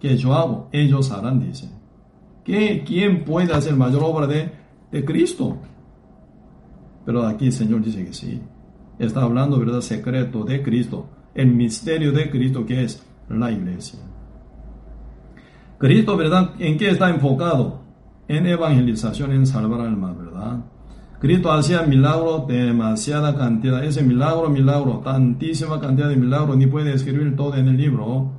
que 0.00 0.16
yo 0.16 0.32
hago, 0.32 0.70
ellos 0.72 1.12
harán, 1.12 1.38
dice. 1.38 1.68
¿Qué, 2.44 2.82
¿Quién 2.82 3.26
puede 3.26 3.52
hacer 3.52 3.76
mayor 3.76 4.02
obra 4.04 4.26
de, 4.26 4.50
de 4.90 5.04
Cristo? 5.04 5.58
Pero 7.04 7.26
aquí 7.26 7.48
el 7.48 7.52
Señor 7.52 7.82
dice 7.82 8.06
que 8.06 8.14
sí. 8.14 8.40
Está 8.98 9.20
hablando, 9.20 9.58
¿verdad? 9.58 9.82
Secreto 9.82 10.44
de 10.44 10.62
Cristo. 10.62 11.10
El 11.34 11.48
misterio 11.48 12.10
de 12.10 12.30
Cristo 12.30 12.64
que 12.64 12.84
es 12.84 13.06
la 13.28 13.52
iglesia. 13.52 14.00
Cristo, 15.78 16.16
¿verdad? 16.16 16.50
¿En 16.58 16.76
qué 16.76 16.90
está 16.90 17.08
enfocado? 17.08 17.82
En 18.26 18.46
evangelización, 18.46 19.30
en 19.30 19.46
salvar 19.46 19.82
almas, 19.82 20.18
¿verdad? 20.18 20.64
Cristo 21.20 21.52
hacía 21.52 21.82
milagros 21.82 22.48
de 22.48 22.64
demasiada 22.64 23.36
cantidad. 23.36 23.84
Ese 23.84 24.02
milagro, 24.02 24.50
milagro, 24.50 25.00
tantísima 25.04 25.80
cantidad 25.80 26.08
de 26.08 26.16
milagros, 26.16 26.56
ni 26.56 26.66
puede 26.66 26.92
escribir 26.92 27.36
todo 27.36 27.54
en 27.54 27.68
el 27.68 27.76
libro. 27.76 28.32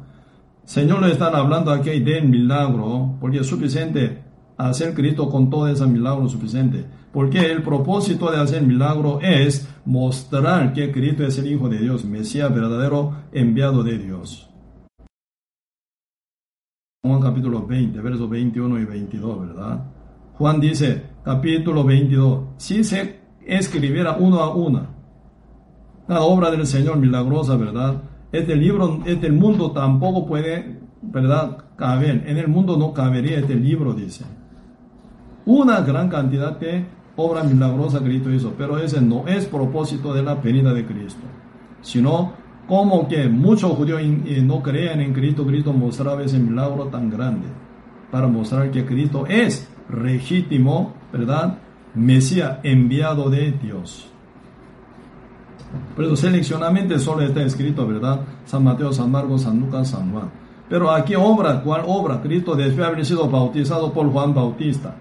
Señor 0.66 1.02
le 1.02 1.14
están 1.14 1.34
hablando 1.34 1.72
aquí 1.72 2.00
del 2.02 2.28
milagro, 2.28 3.16
porque 3.22 3.40
es 3.40 3.48
suficiente 3.48 4.22
hacer 4.58 4.94
Cristo 4.94 5.30
con 5.30 5.50
todo 5.50 5.70
ese 5.70 5.86
milagro 5.88 6.28
suficiente. 6.28 6.86
Porque 7.14 7.40
el 7.40 7.64
propósito 7.64 8.30
de 8.32 8.38
hacer 8.38 8.64
milagro 8.64 9.20
es 9.22 9.68
mostrar 9.86 10.74
que 10.74 10.92
Cristo 10.92 11.26
es 11.26 11.38
el 11.40 11.48
Hijo 11.52 11.70
de 11.70 11.80
Dios, 11.80 12.04
Mesías 12.04 12.54
verdadero, 12.54 13.14
enviado 13.32 13.82
de 13.84 13.98
Dios. 13.98 14.49
Juan 17.02 17.22
capítulo 17.22 17.66
20, 17.66 18.02
versos 18.02 18.30
21 18.30 18.78
y 18.78 18.84
22, 18.84 19.48
¿verdad? 19.48 19.86
Juan 20.34 20.60
dice, 20.60 21.02
capítulo 21.24 21.86
22, 21.86 22.48
si 22.58 22.84
se 22.84 23.22
escribiera 23.46 24.18
uno 24.18 24.42
a 24.42 24.54
una 24.54 24.90
la 26.10 26.24
obra 26.24 26.52
del 26.52 26.68
Señor 26.68 26.98
milagrosa, 26.98 27.56
¿verdad? 27.56 28.04
Este 28.34 28.54
libro, 28.54 29.00
este 29.06 29.32
mundo 29.32 29.72
tampoco 29.72 30.26
puede, 30.26 30.82
¿verdad? 31.02 31.64
Caber. 31.78 32.26
En 32.28 32.38
el 32.38 32.50
mundo 32.50 32.76
no 32.76 32.92
cabería 32.92 33.40
este 33.40 33.56
libro, 33.56 33.94
dice. 33.94 34.26
Una 35.46 35.80
gran 35.80 36.10
cantidad 36.10 36.60
de 36.60 36.86
obra 37.16 37.44
milagrosa 37.44 38.00
Cristo 38.02 38.30
hizo, 38.30 38.56
pero 38.58 38.78
ese 38.78 39.00
no 39.00 39.26
es 39.26 39.46
propósito 39.46 40.14
de 40.14 40.24
la 40.24 40.36
venida 40.36 40.74
de 40.74 40.86
Cristo. 40.86 41.26
sino 41.80 42.34
como 42.70 43.08
que 43.08 43.28
muchos 43.28 43.72
judíos 43.72 44.00
no 44.44 44.62
creían 44.62 45.02
en 45.02 45.12
Cristo, 45.12 45.44
Cristo 45.44 45.74
mostraba 45.74 46.22
ese 46.22 46.38
milagro 46.38 46.86
tan 46.86 47.10
grande 47.10 47.48
para 48.12 48.28
mostrar 48.28 48.70
que 48.70 48.86
Cristo 48.86 49.26
es 49.28 49.68
legítimo, 49.92 50.94
¿verdad? 51.12 51.58
Mesías 51.96 52.60
enviado 52.62 53.32
de 53.32 53.54
Dios. 53.54 54.08
Por 55.96 56.06
eso 56.06 56.16
seleccionadamente 56.16 57.00
solo 57.00 57.24
está 57.24 57.42
escrito, 57.42 57.88
¿verdad? 57.88 58.22
San 58.46 58.64
Mateo, 58.64 58.94
San 58.94 59.10
Marcos, 59.10 59.42
San 59.42 59.60
Lucas, 59.60 59.90
San 59.90 60.12
Juan. 60.12 60.30
Pero 60.70 60.92
aquí 60.92 61.16
obra, 61.16 61.64
¿cuál 61.64 61.82
obra? 61.88 62.22
Cristo 62.22 62.56
después 62.56 62.78
de 62.78 62.86
haber 62.86 63.04
sido 63.04 63.28
bautizado 63.28 63.92
por 63.92 64.12
Juan 64.12 64.32
Bautista, 64.36 64.96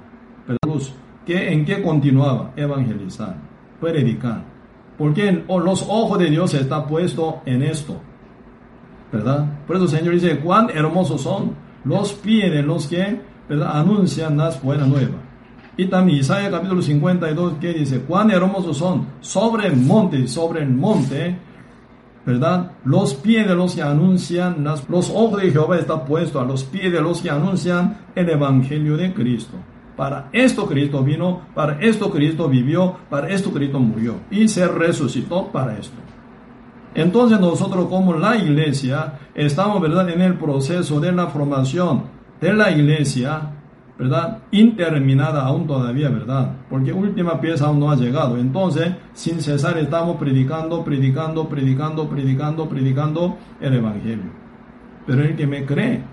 ¿verdad? 0.47 0.83
¿Qué, 1.27 1.53
¿En 1.53 1.67
qué 1.67 1.83
continuaba? 1.83 2.53
Evangelizar, 2.57 3.37
predicar 3.79 4.58
porque 4.99 5.45
los 5.49 5.83
ojos 5.89 6.19
de 6.19 6.29
Dios 6.29 6.53
están 6.55 6.87
puestos 6.87 7.37
en 7.47 7.63
esto. 7.63 7.97
¿Verdad? 9.13 9.47
Por 9.67 9.77
eso 9.77 9.85
el 9.85 9.91
Señor 9.91 10.15
dice, 10.15 10.39
cuán 10.41 10.69
hermosos 10.71 11.23
son 11.23 11.55
los 11.85 12.13
pies 12.13 12.53
de 12.53 12.63
los 12.63 12.87
que 12.89 13.21
anuncian 13.49 14.37
las 14.37 14.61
buenas 14.61 14.89
nuevas. 14.89 15.21
Y 15.77 15.87
también 15.87 16.19
Isaías 16.19 16.51
capítulo 16.51 16.83
52 16.83 17.55
que 17.61 17.73
dice, 17.73 18.01
cuán 18.01 18.33
hermosos 18.33 18.77
son 18.77 19.07
sobre 19.21 19.69
el 19.69 19.77
monte, 19.77 20.27
sobre 20.27 20.63
el 20.63 20.71
monte, 20.71 21.39
¿verdad? 22.27 22.73
Los 22.85 23.15
pies 23.15 23.47
de 23.47 23.55
los 23.55 23.77
que 23.77 23.83
anuncian, 23.83 24.65
las, 24.65 24.89
los 24.89 25.09
ojos 25.09 25.41
de 25.41 25.53
Jehová 25.53 25.79
están 25.79 26.05
puestos 26.05 26.43
a 26.43 26.45
los 26.45 26.65
pies 26.65 26.93
de 26.93 27.01
los 27.01 27.23
que 27.23 27.31
anuncian 27.31 27.99
el 28.17 28.29
Evangelio 28.29 28.97
de 28.97 29.15
Cristo. 29.15 29.57
Para 29.99 30.29
esto 30.31 30.65
Cristo 30.67 31.03
vino, 31.03 31.41
para 31.57 31.81
esto 31.81 32.13
Cristo 32.13 32.49
vivió, 32.49 32.95
para 33.11 33.31
esto 33.31 33.51
Cristo 33.51 33.81
murió 33.81 34.15
y 34.31 34.47
se 34.47 34.69
resucitó 34.69 35.49
para 35.49 35.77
esto. 35.77 35.97
Entonces 36.95 37.41
nosotros 37.41 37.87
como 37.89 38.15
la 38.15 38.37
iglesia 38.37 39.15
estamos, 39.35 39.83
¿verdad?, 39.83 40.09
en 40.11 40.21
el 40.21 40.35
proceso 40.35 41.01
de 41.01 41.11
la 41.11 41.27
formación 41.27 42.05
de 42.41 42.53
la 42.53 42.71
iglesia, 42.71 43.55
¿verdad?, 43.99 44.39
interminada 44.53 45.45
aún 45.45 45.67
todavía, 45.67 46.11
¿verdad? 46.11 46.53
Porque 46.71 46.93
última 46.93 47.41
pieza 47.41 47.67
aún 47.67 47.81
no 47.81 47.91
ha 47.91 47.97
llegado. 47.97 48.39
Entonces, 48.39 48.93
sin 49.15 49.43
cesar 49.43 49.79
estamos 49.79 50.17
predicando, 50.19 50.85
predicando, 50.85 51.49
predicando, 51.49 52.09
predicando, 52.09 52.69
predicando 52.69 53.37
el 53.61 53.75
Evangelio. 53.75 54.31
Pero 55.09 55.25
el 55.25 55.35
que 55.35 55.49
me 55.49 55.67
cree 55.67 56.05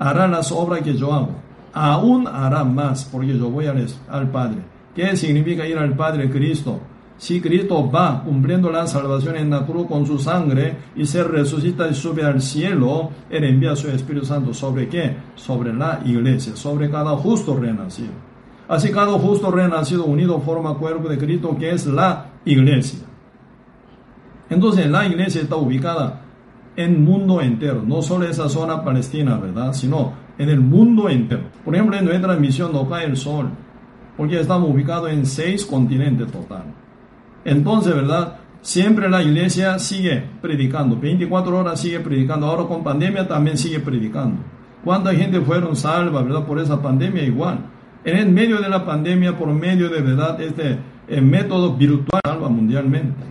hará 0.00 0.26
las 0.26 0.50
obras 0.50 0.80
que 0.80 0.94
yo 0.94 1.12
hago 1.12 1.49
aún 1.72 2.26
hará 2.26 2.64
más, 2.64 3.04
porque 3.04 3.36
yo 3.36 3.50
voy 3.50 3.66
al, 3.66 4.30
Padre. 4.30 4.58
¿Qué 4.94 5.16
significa 5.16 5.66
ir 5.66 5.78
al 5.78 5.94
Padre 5.94 6.30
Cristo? 6.30 6.80
Si 7.16 7.40
Cristo 7.40 7.90
va 7.90 8.22
cumpliendo 8.22 8.70
la 8.70 8.86
salvación 8.86 9.36
en 9.36 9.50
la 9.50 9.66
cruz 9.66 9.86
con 9.86 10.06
su 10.06 10.18
sangre 10.18 10.78
y 10.96 11.04
se 11.04 11.22
resucita 11.22 11.86
y 11.88 11.94
sube 11.94 12.24
al 12.24 12.40
cielo, 12.40 13.10
Él 13.28 13.44
envía 13.44 13.76
su 13.76 13.88
Espíritu 13.88 14.24
Santo. 14.24 14.54
¿Sobre 14.54 14.88
qué? 14.88 15.16
Sobre 15.34 15.74
la 15.74 16.00
iglesia, 16.04 16.56
sobre 16.56 16.90
cada 16.90 17.10
justo 17.16 17.56
renacido. 17.56 18.12
Así 18.68 18.90
cada 18.90 19.12
justo 19.18 19.50
renacido 19.50 20.04
unido 20.04 20.40
forma 20.40 20.78
cuerpo 20.78 21.08
de 21.08 21.18
Cristo 21.18 21.56
que 21.58 21.70
es 21.70 21.86
la 21.86 22.30
iglesia. 22.44 23.00
Entonces 24.48 24.88
la 24.88 25.06
iglesia 25.06 25.42
está 25.42 25.56
ubicada 25.56 26.22
en 26.76 27.04
mundo 27.04 27.40
entero, 27.40 27.82
no 27.84 28.00
solo 28.00 28.26
esa 28.26 28.48
zona 28.48 28.84
palestina, 28.84 29.36
¿verdad? 29.36 29.72
Sino 29.72 30.12
en 30.40 30.48
el 30.48 30.60
mundo 30.60 31.10
entero. 31.10 31.42
Por 31.62 31.74
ejemplo, 31.74 31.98
en 31.98 32.06
nuestra 32.06 32.34
misión 32.34 32.72
no 32.72 32.88
cae 32.88 33.04
el 33.04 33.14
sol, 33.18 33.50
porque 34.16 34.40
estamos 34.40 34.70
ubicados 34.70 35.10
en 35.10 35.26
seis 35.26 35.66
continentes 35.66 36.32
total. 36.32 36.64
Entonces, 37.44 37.94
¿verdad? 37.94 38.38
Siempre 38.62 39.10
la 39.10 39.22
iglesia 39.22 39.78
sigue 39.78 40.24
predicando, 40.40 40.96
24 40.96 41.58
horas 41.58 41.78
sigue 41.78 42.00
predicando, 42.00 42.46
ahora 42.46 42.64
con 42.64 42.82
pandemia 42.82 43.28
también 43.28 43.58
sigue 43.58 43.80
predicando. 43.80 44.38
¿Cuánta 44.82 45.14
gente 45.14 45.42
fueron 45.42 45.76
salvas, 45.76 46.24
verdad, 46.24 46.46
por 46.46 46.58
esa 46.58 46.80
pandemia? 46.80 47.22
Igual. 47.22 47.58
En 48.02 48.16
el 48.16 48.30
medio 48.30 48.62
de 48.62 48.68
la 48.70 48.86
pandemia, 48.86 49.36
por 49.36 49.48
medio 49.48 49.90
de 49.90 50.00
verdad, 50.00 50.40
este 50.40 50.78
el 51.06 51.20
método 51.20 51.76
virtual 51.76 52.22
salva 52.24 52.48
mundialmente. 52.48 53.24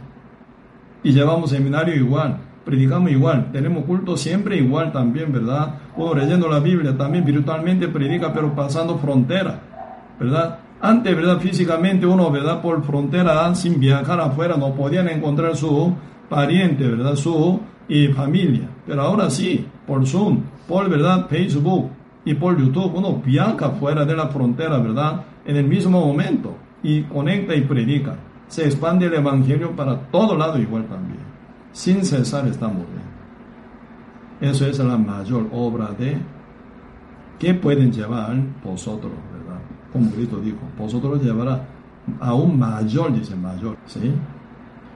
Y 1.02 1.12
llevamos 1.12 1.50
seminario 1.50 1.96
igual 1.96 2.49
predicamos 2.70 3.10
igual, 3.10 3.52
tenemos 3.52 3.84
culto 3.86 4.16
siempre 4.16 4.56
igual 4.58 4.92
también, 4.92 5.34
¿verdad? 5.34 5.80
Uno 5.98 6.14
leyendo 6.14 6.48
la 6.48 6.60
Biblia 6.60 6.96
también 6.96 7.26
virtualmente 7.26 7.88
predica, 7.88 8.32
pero 8.32 8.54
pasando 8.54 9.00
frontera, 9.00 9.60
¿verdad? 10.20 10.60
Antes, 10.80 11.16
¿verdad? 11.16 11.40
Físicamente 11.40 12.06
uno, 12.06 12.30
¿verdad? 12.30 12.62
Por 12.62 12.84
frontera, 12.84 13.56
sin 13.56 13.80
viajar 13.80 14.22
afuera, 14.22 14.56
no 14.56 14.76
podían 14.76 15.10
encontrar 15.10 15.56
su 15.56 15.96
pariente, 16.30 16.88
¿verdad? 16.88 17.16
Su 17.16 17.60
familia. 18.16 18.70
Pero 18.86 19.02
ahora 19.02 19.32
sí, 19.32 19.66
por 19.88 20.06
Zoom, 20.06 20.42
por, 20.68 20.88
¿verdad? 20.88 21.26
Facebook 21.28 21.90
y 22.24 22.36
por 22.36 22.56
YouTube, 22.56 22.94
uno 22.94 23.20
viaja 23.26 23.72
fuera 23.72 24.06
de 24.06 24.16
la 24.16 24.28
frontera, 24.28 24.78
¿verdad? 24.78 25.24
En 25.44 25.56
el 25.56 25.66
mismo 25.66 26.06
momento 26.06 26.56
y 26.84 27.02
conecta 27.02 27.56
y 27.56 27.62
predica. 27.62 28.16
Se 28.48 28.66
expande 28.66 29.08
el 29.08 29.16
Evangelio 29.16 29.72
para 29.72 29.98
todo 30.12 30.38
lado 30.38 30.60
igual 30.60 30.86
también 30.86 31.29
sin 31.72 32.04
cesar 32.06 32.48
estamos 32.48 32.86
bien. 32.88 33.10
Eso 34.52 34.66
es 34.66 34.80
la 34.80 34.98
mayor 34.98 35.48
obra 35.52 35.90
de 35.98 36.18
que 37.38 37.54
pueden 37.54 37.92
llevar 37.92 38.36
vosotros, 38.64 39.12
¿verdad? 39.34 39.60
Como 39.92 40.12
Cristo 40.12 40.40
dijo, 40.40 40.60
vosotros 40.78 41.22
llevará 41.22 41.68
aún 42.20 42.58
mayor, 42.58 43.14
dice 43.14 43.36
mayor, 43.36 43.78
¿sí? 43.86 44.14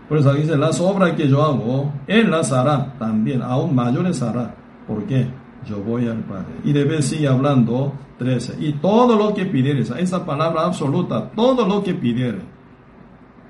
Por 0.07 0.17
eso 0.17 0.33
dice, 0.33 0.57
las 0.57 0.79
obras 0.81 1.13
que 1.13 1.27
yo 1.27 1.41
hago, 1.41 1.91
Él 2.07 2.29
las 2.29 2.51
hará 2.51 2.93
también, 2.99 3.41
aún 3.41 3.73
mayores 3.73 4.21
hará. 4.21 4.53
¿Por 4.87 5.05
qué? 5.05 5.27
Yo 5.65 5.81
voy 5.81 6.07
al 6.07 6.19
Padre. 6.19 6.55
Y 6.65 6.73
debe 6.73 7.01
sigue 7.01 7.27
hablando 7.27 7.93
13. 8.17 8.57
Y 8.59 8.73
todo 8.73 9.15
lo 9.15 9.33
que 9.33 9.45
pidieres, 9.45 9.91
esa 9.91 10.25
palabra 10.25 10.65
absoluta, 10.65 11.31
todo 11.31 11.65
lo 11.65 11.81
que 11.81 11.93
pidieres. 11.93 12.41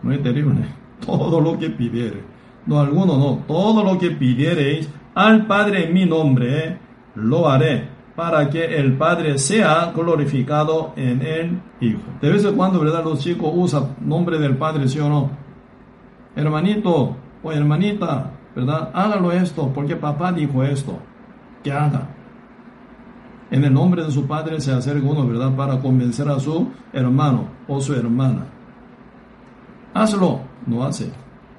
No 0.04 0.12
es 0.12 0.22
terrible. 0.22 0.66
Todo 1.06 1.42
lo 1.42 1.58
que 1.60 1.70
pidieres 1.70 2.33
no 2.66 2.80
alguno, 2.80 3.18
no, 3.18 3.44
todo 3.48 3.84
lo 3.84 3.98
que 3.98 4.12
pidiereis 4.12 4.90
al 5.16 5.46
Padre 5.46 5.88
en 5.88 5.94
mi 5.94 6.06
nombre, 6.06 6.78
lo 7.16 7.50
haré, 7.50 7.90
para 8.16 8.50
que 8.50 8.78
el 8.78 8.94
Padre 8.94 9.38
sea 9.38 9.92
glorificado 9.96 10.94
en 10.96 11.22
el 11.22 11.62
Hijo. 11.82 12.02
De 12.22 12.30
vez 12.32 12.46
en 12.46 12.56
cuando, 12.56 12.80
¿verdad? 12.80 13.04
Los 13.04 13.20
chicos 13.20 13.52
usan 13.54 13.96
nombre 14.02 14.40
del 14.40 14.58
Padre, 14.58 14.88
¿sí 14.88 15.00
o 15.00 15.10
no? 15.10 15.32
Hermanito 16.36 17.16
o 17.44 17.52
hermanita, 17.52 18.32
¿verdad? 18.56 18.90
Hágalo 18.94 19.32
esto, 19.32 19.72
porque 19.74 19.96
papá 19.96 20.32
dijo 20.32 20.64
esto, 20.64 20.98
que 21.64 21.72
haga. 21.72 22.08
En 23.52 23.64
el 23.64 23.74
nombre 23.74 24.04
de 24.04 24.12
su 24.12 24.26
padre 24.26 24.60
se 24.60 24.72
acerca 24.72 25.08
uno, 25.08 25.28
¿verdad? 25.28 25.56
Para 25.56 25.80
convencer 25.80 26.28
a 26.28 26.40
su 26.40 26.72
hermano 26.92 27.50
o 27.68 27.80
su 27.80 27.94
hermana. 27.94 28.48
Hazlo, 29.94 30.40
no 30.66 30.84
hace. 30.84 31.12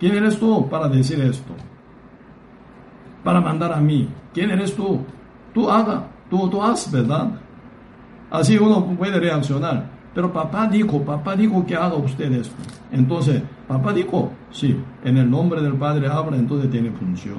¿Quién 0.04 0.16
eres 0.16 0.38
tú 0.38 0.68
para 0.68 0.86
decir 0.86 1.18
esto? 1.18 1.54
Para 3.24 3.40
mandar 3.40 3.72
a 3.72 3.80
mí. 3.80 4.06
¿Quién 4.34 4.50
eres 4.50 4.76
tú? 4.76 5.00
Tú 5.54 5.70
haga, 5.70 6.08
tú, 6.28 6.46
tú 6.50 6.62
haz, 6.62 6.92
¿verdad? 6.92 7.30
Así 8.30 8.58
uno 8.58 8.84
puede 8.98 9.18
reaccionar. 9.18 9.86
Pero 10.14 10.30
papá 10.30 10.66
dijo, 10.66 11.00
papá 11.00 11.34
dijo 11.34 11.64
que 11.64 11.74
haga 11.74 11.94
usted 11.94 12.30
esto. 12.32 12.54
Entonces, 12.92 13.42
papá 13.66 13.94
dijo, 13.94 14.30
sí, 14.50 14.78
en 15.02 15.16
el 15.16 15.30
nombre 15.30 15.62
del 15.62 15.72
Padre 15.72 16.06
habla, 16.06 16.36
entonces 16.36 16.70
tiene 16.70 16.90
función. 16.90 17.38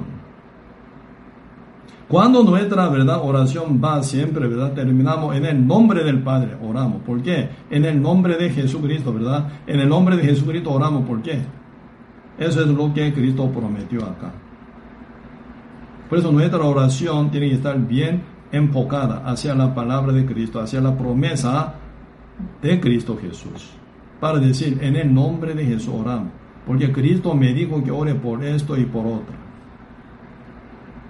Cuando 2.08 2.42
nuestra 2.42 2.88
verdad 2.88 3.20
oración 3.22 3.80
va 3.80 4.02
siempre, 4.02 4.48
¿verdad? 4.48 4.72
Terminamos 4.72 5.36
en 5.36 5.46
el 5.46 5.64
nombre 5.64 6.02
del 6.02 6.20
Padre, 6.20 6.56
oramos. 6.60 7.00
¿Por 7.02 7.22
qué? 7.22 7.48
En 7.70 7.84
el 7.84 8.02
nombre 8.02 8.36
de 8.36 8.50
Jesucristo, 8.50 9.12
¿verdad? 9.12 9.50
En 9.68 9.78
el 9.78 9.88
nombre 9.88 10.16
de 10.16 10.24
Jesucristo 10.24 10.72
oramos. 10.72 11.06
¿Por 11.06 11.22
qué? 11.22 11.44
Eso 12.38 12.60
es 12.60 12.68
lo 12.68 12.92
que 12.92 13.12
Cristo 13.12 13.50
prometió 13.50 14.04
acá. 14.04 14.32
Por 16.08 16.18
eso 16.18 16.30
nuestra 16.30 16.62
oración 16.62 17.30
tiene 17.30 17.48
que 17.48 17.56
estar 17.56 17.78
bien 17.78 18.22
enfocada 18.52 19.22
hacia 19.26 19.54
la 19.54 19.74
palabra 19.74 20.12
de 20.12 20.24
Cristo, 20.24 20.60
hacia 20.60 20.80
la 20.80 20.96
promesa 20.96 21.74
de 22.62 22.80
Cristo 22.80 23.18
Jesús. 23.20 23.70
Para 24.20 24.38
decir, 24.38 24.78
en 24.82 24.96
el 24.96 25.12
nombre 25.12 25.54
de 25.54 25.64
Jesús 25.64 25.92
oramos. 25.94 26.32
Porque 26.66 26.92
Cristo 26.92 27.34
me 27.34 27.52
dijo 27.52 27.82
que 27.82 27.90
ore 27.90 28.14
por 28.14 28.44
esto 28.44 28.76
y 28.76 28.84
por 28.84 29.06
otro. 29.06 29.34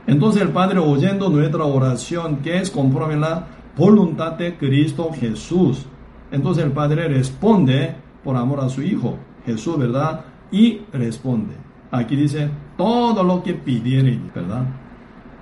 Entonces 0.06 0.42
el 0.42 0.50
Padre 0.50 0.78
oyendo 0.78 1.28
nuestra 1.28 1.64
oración, 1.64 2.36
que 2.36 2.58
es 2.58 2.70
conforme 2.70 3.16
la 3.16 3.46
voluntad 3.76 4.32
de 4.32 4.56
Cristo 4.56 5.10
Jesús. 5.12 5.86
Entonces 6.30 6.64
el 6.64 6.72
Padre 6.72 7.08
responde 7.08 7.96
por 8.22 8.36
amor 8.36 8.60
a 8.60 8.68
su 8.68 8.82
Hijo, 8.82 9.18
Jesús, 9.44 9.78
¿verdad? 9.78 10.24
Y 10.50 10.80
responde. 10.92 11.54
Aquí 11.90 12.16
dice 12.16 12.50
todo 12.76 13.22
lo 13.22 13.42
que 13.42 13.54
pidiere, 13.54 14.18
¿verdad? 14.34 14.66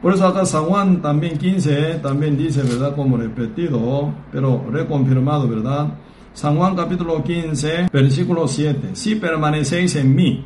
Por 0.03 0.13
eso 0.13 0.27
acá 0.27 0.45
San 0.45 0.65
Juan 0.65 1.01
también 1.01 1.39
15, 1.39 2.01
también 2.03 2.37
dice, 2.37 2.63
¿verdad? 2.63 2.95
Como 2.95 3.17
repetido, 3.17 4.13
pero 4.31 4.65
reconfirmado, 4.71 5.49
¿verdad? 5.49 5.95
San 6.35 6.57
Juan 6.57 6.77
capítulo 6.77 7.23
15, 7.23 7.89
versículo 7.93 8.47
7. 8.47 8.91
Si 8.93 9.15
permanecéis 9.15 9.97
en 9.97 10.15
mí 10.15 10.45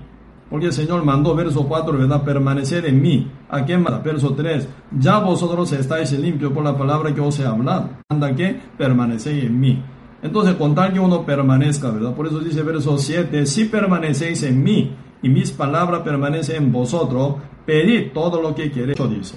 Porque 0.50 0.66
el 0.66 0.72
Señor 0.72 1.04
mandó, 1.04 1.34
verso 1.34 1.66
4, 1.66 1.98
¿verdad? 1.98 2.22
Permanecer 2.22 2.86
en 2.86 3.02
mí. 3.02 3.30
¿A 3.50 3.64
qué 3.64 3.76
manda? 3.76 3.98
Verso 3.98 4.32
3. 4.32 4.68
Ya 4.98 5.18
vosotros 5.18 5.72
estáis 5.72 6.12
limpios 6.12 6.52
por 6.52 6.64
la 6.64 6.76
palabra 6.76 7.14
que 7.14 7.20
os 7.20 7.38
he 7.38 7.44
hablado. 7.44 7.90
Anda 8.08 8.34
que 8.34 8.58
permanecéis 8.78 9.44
en 9.44 9.60
mí. 9.60 9.82
Entonces, 10.22 10.54
con 10.54 10.74
tal 10.74 10.92
que 10.92 11.00
uno 11.00 11.24
permanezca, 11.24 11.90
¿verdad? 11.90 12.14
Por 12.14 12.26
eso 12.26 12.40
dice 12.40 12.62
verso 12.62 12.98
7, 12.98 13.46
si 13.46 13.66
permanecéis 13.66 14.42
en 14.42 14.62
mí 14.62 14.94
y 15.22 15.28
mis 15.28 15.52
palabras 15.52 16.02
permanecen 16.02 16.64
en 16.64 16.72
vosotros, 16.72 17.36
pedid 17.64 18.12
todo 18.12 18.42
lo 18.42 18.54
que 18.54 18.70
queréis, 18.70 18.98
dice. 19.10 19.36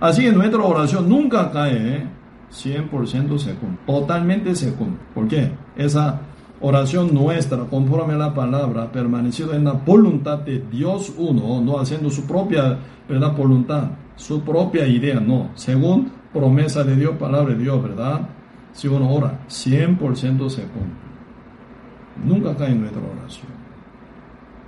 Así 0.00 0.22
que 0.22 0.32
nuestra 0.32 0.62
oración 0.62 1.08
nunca 1.08 1.50
cae, 1.50 1.96
¿eh? 1.96 2.08
100% 2.52 3.38
se 3.38 3.54
cumple, 3.54 3.78
totalmente 3.86 4.54
se 4.54 4.74
cumple. 4.74 4.98
¿Por 5.14 5.28
qué? 5.28 5.52
Esa 5.76 6.20
oración 6.60 7.14
nuestra, 7.14 7.64
conforme 7.64 8.14
a 8.14 8.18
la 8.18 8.34
palabra, 8.34 8.90
permanecido 8.90 9.54
en 9.54 9.64
la 9.64 9.72
voluntad 9.72 10.38
de 10.40 10.58
Dios 10.70 11.12
uno, 11.16 11.60
no 11.60 11.78
haciendo 11.78 12.10
su 12.10 12.26
propia 12.26 12.78
¿verdad? 13.08 13.36
voluntad, 13.36 13.90
su 14.16 14.42
propia 14.42 14.86
idea, 14.86 15.20
no, 15.20 15.50
según 15.54 16.12
promesa 16.32 16.84
de 16.84 16.96
Dios, 16.96 17.16
palabra 17.16 17.54
de 17.54 17.62
Dios, 17.62 17.82
¿verdad? 17.82 18.28
Si 18.72 18.88
uno 18.88 19.12
ora, 19.12 19.40
100% 19.48 20.48
se 20.48 20.62
cumple. 20.62 21.10
Nunca 22.24 22.56
cae 22.56 22.72
en 22.72 22.80
nuestra 22.80 23.02
oración. 23.02 23.52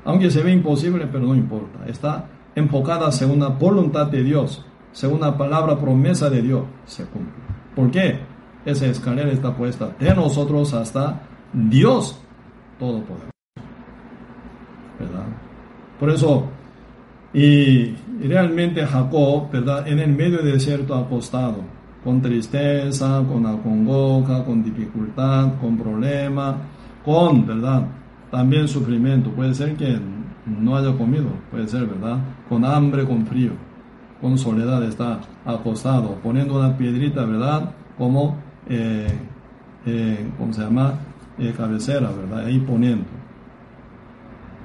Aunque 0.05 0.30
se 0.30 0.42
ve 0.42 0.53
imposible, 0.53 1.07
pero 1.07 1.26
no 1.26 1.34
importa. 1.34 1.86
Está 1.86 2.26
enfocada 2.55 3.11
según 3.12 3.40
la 3.40 3.48
voluntad 3.48 4.07
de 4.07 4.22
Dios, 4.22 4.64
según 4.92 5.20
la 5.20 5.36
palabra 5.36 5.78
promesa 5.78 6.28
de 6.28 6.42
Dios, 6.42 6.64
se 6.86 7.05
cumple. 7.05 7.32
¿Por 7.74 7.90
qué? 7.90 8.20
Esa 8.64 8.86
escalera 8.86 9.30
está 9.30 9.55
puesta 9.55 9.90
de 9.98 10.14
nosotros 10.14 10.72
hasta 10.74 11.20
Dios 11.53 12.18
Todopoderoso. 12.78 13.30
¿Verdad? 14.98 15.26
Por 15.98 16.11
eso, 16.11 16.48
y, 17.32 17.94
realmente 18.22 18.84
Jacob, 18.84 19.50
¿verdad? 19.50 19.86
En 19.86 19.98
el 19.98 20.12
medio 20.12 20.38
del 20.38 20.55
desierto 20.55 20.94
acostado, 20.94 21.59
con 22.05 22.20
tristeza, 22.20 23.22
con 23.26 23.46
acongoja, 23.46 24.44
con 24.44 24.62
dificultad, 24.62 25.55
con 25.61 25.76
problema, 25.76 26.57
con, 27.05 27.46
¿verdad? 27.46 27.86
También 28.30 28.66
sufrimiento. 28.66 29.30
Puede 29.30 29.55
ser 29.55 29.76
que 29.76 29.98
no 30.46 30.76
haya 30.76 30.96
comido, 30.96 31.28
puede 31.50 31.68
ser, 31.68 31.86
¿verdad? 31.86 32.18
Con 32.48 32.64
hambre, 32.64 33.07
con 33.07 33.26
frío, 33.26 33.53
con 34.20 34.36
soledad 34.36 34.82
está 34.84 35.20
acostado, 35.44 36.16
poniendo 36.22 36.59
una 36.59 36.76
piedrita, 36.76 37.24
¿verdad? 37.24 37.74
Como, 37.96 38.36
eh, 38.68 39.07
eh, 39.86 40.30
¿cómo 40.38 40.53
se 40.53 40.62
llama? 40.62 40.94
Eh, 41.38 41.55
cabecera, 41.57 42.11
¿verdad? 42.11 42.46
Ahí 42.46 42.59
poniendo. 42.59 43.07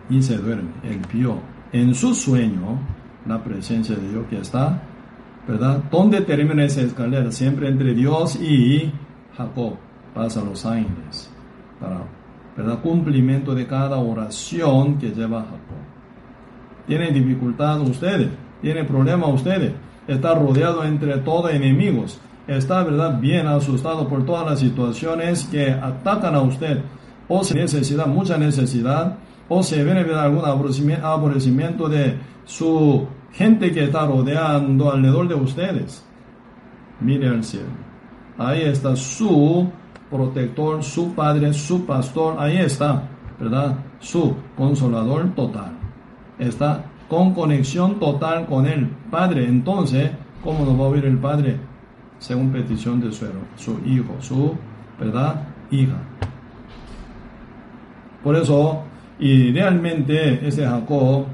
Y 0.09 0.21
se 0.21 0.37
duerme, 0.37 0.69
el 0.83 0.99
vio 1.11 1.37
en 1.71 1.93
su 1.93 2.13
sueño 2.13 2.79
la 3.25 3.43
presencia 3.43 3.95
de 3.95 4.09
Dios 4.09 4.25
que 4.29 4.39
está, 4.39 4.81
¿verdad? 5.47 5.83
¿Dónde 5.91 6.21
termina 6.21 6.65
esa 6.65 6.81
escalera? 6.81 7.31
Siempre 7.31 7.67
entre 7.67 7.93
Dios 7.93 8.35
y 8.35 8.91
Jacob. 9.35 9.75
Pasan 10.13 10.45
los 10.45 10.65
ángeles 10.65 11.31
para, 11.79 12.01
¿verdad? 12.55 12.81
Cumplimiento 12.81 13.53
de 13.53 13.67
cada 13.67 13.97
oración 13.97 14.97
que 14.97 15.11
lleva 15.11 15.41
Jacob. 15.41 16.87
¿Tiene 16.87 17.11
dificultad 17.11 17.81
ustedes? 17.81 18.29
¿Tiene 18.61 18.83
problema 18.83 19.27
ustedes? 19.27 19.73
Está 20.07 20.33
rodeado 20.33 20.83
entre 20.83 21.17
todos 21.17 21.51
enemigos 21.51 22.19
está, 22.47 22.83
¿verdad?, 22.83 23.19
bien 23.19 23.47
asustado 23.47 24.07
por 24.07 24.25
todas 24.25 24.45
las 24.45 24.59
situaciones 24.59 25.45
que 25.51 25.69
atacan 25.69 26.33
a 26.35 26.41
usted, 26.41 26.81
o 27.27 27.43
se 27.43 27.55
necesita 27.55 28.05
mucha 28.05 28.37
necesidad, 28.37 29.17
o 29.49 29.61
se 29.63 29.83
viene 29.83 30.03
¿verdad? 30.03 30.25
algún 30.25 30.45
aborrecimiento 30.45 31.89
de 31.89 32.17
su 32.45 33.05
gente 33.37 33.71
que 33.71 33.85
está 33.85 34.05
rodeando 34.05 34.91
alrededor 34.91 35.27
de 35.27 35.35
ustedes. 35.35 36.03
Mire 36.99 37.29
al 37.29 37.43
cielo. 37.43 37.69
Ahí 38.37 38.63
está 38.63 38.95
su 38.95 39.69
protector, 40.09 40.83
su 40.83 41.13
padre, 41.13 41.53
su 41.53 41.85
pastor. 41.85 42.35
Ahí 42.39 42.57
está, 42.57 43.03
¿verdad? 43.39 43.77
Su 43.99 44.35
consolador 44.55 45.33
total. 45.35 45.71
Está 46.37 46.85
con 47.07 47.33
conexión 47.33 47.99
total 47.99 48.45
con 48.45 48.65
el 48.65 48.87
Padre. 49.09 49.45
Entonces, 49.45 50.11
¿cómo 50.43 50.65
nos 50.65 50.77
va 50.77 50.85
a 50.85 50.87
oír 50.89 51.05
el 51.05 51.17
Padre? 51.17 51.57
según 52.19 52.51
petición 52.51 52.99
de 52.99 53.11
su, 53.11 53.25
su 53.55 53.79
hijo, 53.85 54.15
su 54.19 54.55
¿verdad? 54.99 55.47
hija. 55.71 55.97
Por 58.23 58.35
eso, 58.35 58.83
y 59.19 59.51
realmente 59.51 60.45
ese 60.47 60.65
Jacob, 60.65 61.25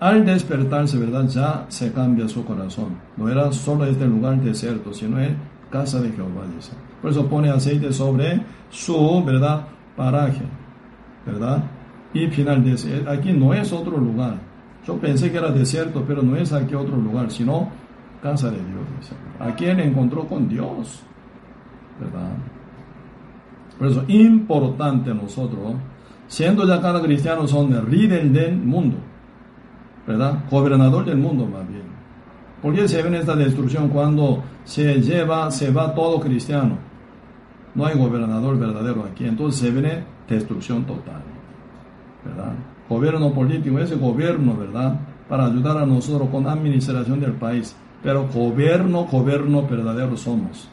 al 0.00 0.24
despertarse, 0.24 0.98
¿verdad? 0.98 1.28
Ya 1.28 1.66
se 1.68 1.92
cambia 1.92 2.26
su 2.26 2.44
corazón. 2.44 2.96
No 3.16 3.28
era 3.28 3.52
solo 3.52 3.84
este 3.84 4.06
lugar 4.06 4.40
desierto, 4.40 4.94
sino 4.94 5.20
es 5.20 5.30
casa 5.70 6.00
de 6.00 6.10
Jehová, 6.10 6.44
dice. 6.56 6.72
Por 7.00 7.10
eso 7.10 7.26
pone 7.26 7.50
aceite 7.50 7.92
sobre 7.92 8.40
su, 8.70 9.22
¿verdad? 9.24 9.66
Paraje, 9.96 10.42
¿verdad? 11.26 11.62
Y 12.14 12.26
final, 12.28 12.64
de, 12.64 13.04
aquí 13.08 13.32
no 13.32 13.52
es 13.52 13.72
otro 13.72 13.98
lugar. 13.98 14.38
Yo 14.86 14.96
pensé 14.96 15.30
que 15.30 15.36
era 15.36 15.50
desierto, 15.50 16.02
pero 16.06 16.22
no 16.22 16.34
es 16.34 16.52
aquí 16.52 16.74
otro 16.74 16.96
lugar, 16.96 17.30
sino 17.30 17.68
casa 18.22 18.50
de 18.50 18.56
Dios. 18.56 19.12
¿A 19.38 19.54
quién 19.54 19.80
encontró 19.80 20.26
con 20.26 20.48
Dios? 20.48 21.02
¿Verdad? 22.00 22.32
Por 23.78 23.88
eso, 23.88 24.04
importante 24.08 25.14
nosotros, 25.14 25.74
siendo 26.26 26.66
ya 26.66 26.80
cada 26.80 27.00
cristiano, 27.02 27.46
son 27.46 27.72
el 27.72 27.90
líder 27.90 28.30
del 28.30 28.56
mundo, 28.56 28.96
¿verdad? 30.06 30.44
Gobernador 30.50 31.04
del 31.04 31.18
mundo 31.18 31.46
más 31.46 31.68
bien. 31.68 31.90
¿Por 32.62 32.74
qué 32.74 32.86
se 32.88 33.02
ve 33.02 33.18
esta 33.18 33.34
destrucción 33.34 33.88
cuando 33.88 34.42
se 34.64 35.00
lleva, 35.00 35.50
se 35.50 35.70
va 35.70 35.94
todo 35.94 36.20
cristiano? 36.20 36.78
No 37.74 37.86
hay 37.86 37.96
gobernador 37.96 38.58
verdadero 38.58 39.04
aquí, 39.04 39.24
entonces 39.24 39.60
se 39.60 39.70
viene 39.70 40.04
destrucción 40.28 40.84
total, 40.84 41.22
¿verdad? 42.24 42.52
Gobierno 42.88 43.32
político, 43.32 43.78
ese 43.78 43.96
gobierno, 43.96 44.56
¿verdad? 44.56 45.00
Para 45.28 45.46
ayudar 45.46 45.78
a 45.78 45.86
nosotros 45.86 46.28
con 46.30 46.46
administración 46.46 47.20
del 47.20 47.32
país 47.32 47.74
pero 48.02 48.28
gobierno, 48.28 49.04
gobierno 49.04 49.66
verdadero 49.66 50.16
somos. 50.16 50.68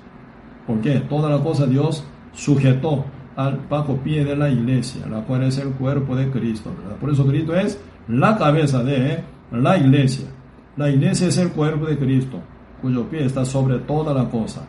¿Por 0.66 0.82
qué? 0.82 1.00
Toda 1.02 1.30
la 1.30 1.44
cosa 1.44 1.66
Dios 1.66 2.04
sujetó 2.34 3.06
al 3.36 3.60
bajo 3.70 3.98
pie 3.98 4.26
de 4.26 4.36
la 4.36 4.50
iglesia, 4.50 5.06
la 5.08 5.22
cual 5.22 5.44
es 5.44 5.58
el 5.58 5.70
cuerpo 5.72 6.16
de 6.16 6.30
Cristo. 6.32 6.72
Por 7.00 7.12
eso 7.12 7.26
Cristo 7.26 7.56
es 7.56 7.80
la 8.08 8.38
cabeza 8.38 8.84
de 8.84 9.24
la 9.52 9.78
iglesia. 9.78 10.28
La 10.76 10.90
iglesia 10.90 11.28
es 11.28 11.38
el 11.38 11.52
cuerpo 11.52 11.86
de 11.86 11.98
Cristo, 11.98 12.40
cuyo 12.82 13.10
pie 13.10 13.26
está 13.26 13.44
sobre 13.44 13.80
toda 13.80 14.14
la 14.14 14.30
cosa. 14.30 14.66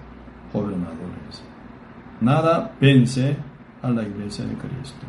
Gobernadores. 0.53 1.45
Nada 2.21 2.73
vence 2.81 3.37
a 3.83 3.91
la 3.91 4.03
iglesia 4.03 4.45
de 4.45 4.55
Cristo. 4.55 5.07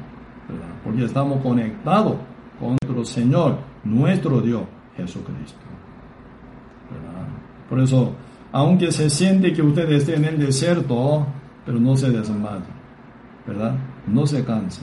Porque 0.84 1.06
estamos 1.06 1.42
conectados 1.42 2.16
con 2.60 2.76
nuestro 2.82 3.06
Señor, 3.06 3.58
nuestro 3.84 4.42
Dios, 4.42 4.64
Jesucristo. 4.98 5.60
Por 7.70 7.80
eso, 7.80 8.14
aunque 8.52 8.92
se 8.92 9.10
siente 9.10 9.54
que 9.54 9.62
usted 9.62 9.90
esté 9.92 10.16
en 10.16 10.26
el 10.26 10.40
desierto, 10.40 11.26
pero 11.66 11.80
no 11.80 11.96
se 11.96 12.10
desmaye, 12.10 12.64
¿verdad? 13.46 13.76
No 14.08 14.26
se 14.26 14.44
canse. 14.44 14.82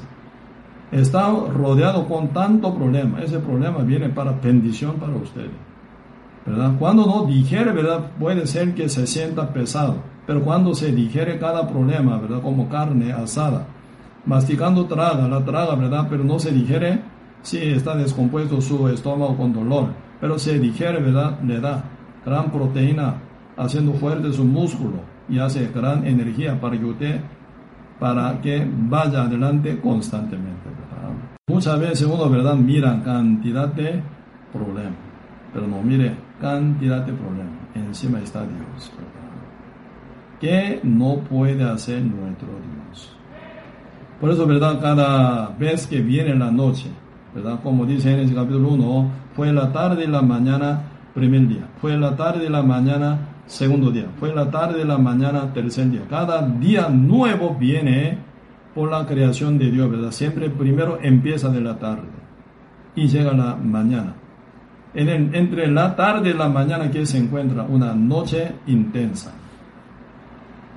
Está 0.92 1.28
rodeado 1.30 2.06
con 2.06 2.28
tanto 2.28 2.74
problema. 2.74 3.20
Ese 3.20 3.38
problema 3.38 3.78
viene 3.78 4.08
para 4.08 4.32
bendición 4.32 4.96
para 4.96 5.14
usted. 5.16 5.50
¿verdad? 6.46 6.72
Cuando 6.78 7.04
no 7.04 7.24
digiere, 7.24 7.72
¿verdad? 7.72 8.12
Puede 8.18 8.46
ser 8.46 8.74
que 8.74 8.88
se 8.88 9.06
sienta 9.06 9.52
pesado, 9.52 9.96
pero 10.26 10.42
cuando 10.42 10.74
se 10.74 10.92
digiere 10.92 11.38
cada 11.38 11.68
problema, 11.68 12.18
¿verdad? 12.18 12.40
Como 12.40 12.68
carne 12.68 13.12
asada, 13.12 13.66
masticando 14.24 14.86
traga, 14.86 15.26
la 15.28 15.44
traga, 15.44 15.74
¿verdad? 15.74 16.06
Pero 16.08 16.22
no 16.22 16.38
se 16.38 16.52
digiere, 16.52 17.00
sí 17.42 17.58
está 17.58 17.96
descompuesto 17.96 18.60
su 18.60 18.88
estómago 18.88 19.36
con 19.36 19.52
dolor, 19.52 19.88
pero 20.20 20.38
se 20.38 20.58
digiere, 20.58 21.00
¿verdad? 21.00 21.40
Le 21.42 21.60
da 21.60 21.84
gran 22.24 22.52
proteína, 22.52 23.22
haciendo 23.56 23.92
fuerte 23.94 24.32
su 24.32 24.44
músculo 24.44 25.00
y 25.28 25.38
hace 25.40 25.68
gran 25.74 26.06
energía 26.06 26.60
para 26.60 26.78
que 26.78 26.84
usted, 26.84 27.20
para 27.98 28.40
que 28.40 28.66
vaya 28.88 29.22
adelante 29.22 29.80
constantemente. 29.80 30.70
Muchas 31.48 31.78
veces 31.78 32.02
uno, 32.02 32.28
¿verdad? 32.28 32.56
Mira 32.56 33.00
cantidad 33.04 33.68
de 33.68 34.02
problemas, 34.52 34.98
pero 35.52 35.66
no 35.66 35.80
mire 35.82 36.16
cantidad 36.40 37.02
de 37.02 37.12
problemas. 37.12 37.54
Encima 37.74 38.20
está 38.20 38.40
Dios, 38.40 38.92
¿Qué 40.40 40.80
no 40.82 41.18
puede 41.20 41.64
hacer 41.64 42.02
nuestro 42.02 42.48
Dios? 42.48 43.16
Por 44.20 44.30
eso, 44.30 44.46
¿verdad? 44.46 44.80
Cada 44.80 45.48
vez 45.58 45.86
que 45.86 46.00
viene 46.00 46.34
la 46.34 46.50
noche, 46.50 46.90
¿verdad? 47.34 47.60
Como 47.62 47.86
dice 47.86 48.12
en 48.12 48.28
el 48.28 48.34
capítulo 48.34 48.70
1, 48.70 49.10
fue 49.34 49.52
la 49.52 49.72
tarde 49.72 50.04
y 50.04 50.08
la 50.08 50.22
mañana 50.22 50.80
primer 51.16 51.48
día, 51.48 51.66
fue 51.80 51.96
la 51.96 52.14
tarde 52.14 52.44
de 52.44 52.50
la 52.50 52.62
mañana, 52.62 53.18
segundo 53.46 53.90
día, 53.90 54.06
fue 54.18 54.34
la 54.34 54.50
tarde 54.50 54.78
de 54.78 54.84
la 54.84 54.98
mañana, 54.98 55.52
tercer 55.52 55.90
día. 55.90 56.02
Cada 56.08 56.42
día 56.42 56.88
nuevo 56.88 57.54
viene 57.58 58.18
por 58.74 58.90
la 58.90 59.06
creación 59.06 59.58
de 59.58 59.70
Dios, 59.70 59.90
¿verdad? 59.90 60.10
Siempre 60.10 60.50
primero 60.50 60.98
empieza 61.02 61.48
de 61.48 61.60
la 61.60 61.78
tarde. 61.78 62.08
y 62.94 63.08
llega 63.08 63.32
la 63.32 63.54
mañana. 63.56 64.14
En 64.94 65.34
entre 65.34 65.66
la 65.66 65.94
tarde 65.94 66.30
y 66.30 66.32
la 66.32 66.48
mañana 66.48 66.90
que 66.90 67.04
se 67.04 67.18
encuentra 67.18 67.62
una 67.64 67.94
noche 67.94 68.52
intensa. 68.66 69.32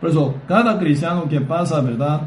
Por 0.01 0.09
eso, 0.09 0.35
cada 0.47 0.77
cristiano 0.77 1.29
que 1.29 1.39
pasa, 1.39 1.79
¿verdad? 1.81 2.21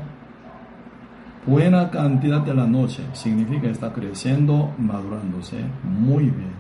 Buena 1.47 1.90
cantidad 1.90 2.40
de 2.40 2.55
la 2.55 2.66
noche 2.66 3.02
significa 3.12 3.69
está 3.69 3.93
creciendo, 3.93 4.73
madurándose 4.78 5.59
muy 5.82 6.24
bien. 6.24 6.52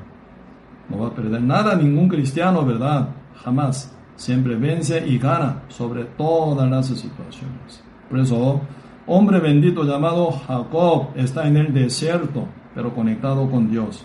No 0.90 0.98
va 0.98 1.08
a 1.08 1.14
perder 1.14 1.40
nada 1.40 1.74
ningún 1.76 2.08
cristiano, 2.08 2.64
¿verdad? 2.64 3.08
Jamás. 3.44 3.94
Siempre 4.16 4.56
vence 4.56 5.04
y 5.06 5.18
gana 5.18 5.62
sobre 5.68 6.04
todas 6.04 6.68
las 6.68 6.86
situaciones. 6.86 7.82
Por 8.08 8.20
eso, 8.20 8.60
hombre 9.06 9.40
bendito 9.40 9.84
llamado 9.84 10.30
Jacob 10.46 11.08
está 11.16 11.48
en 11.48 11.56
el 11.56 11.72
desierto, 11.72 12.46
pero 12.74 12.94
conectado 12.94 13.50
con 13.50 13.70
Dios. 13.70 14.04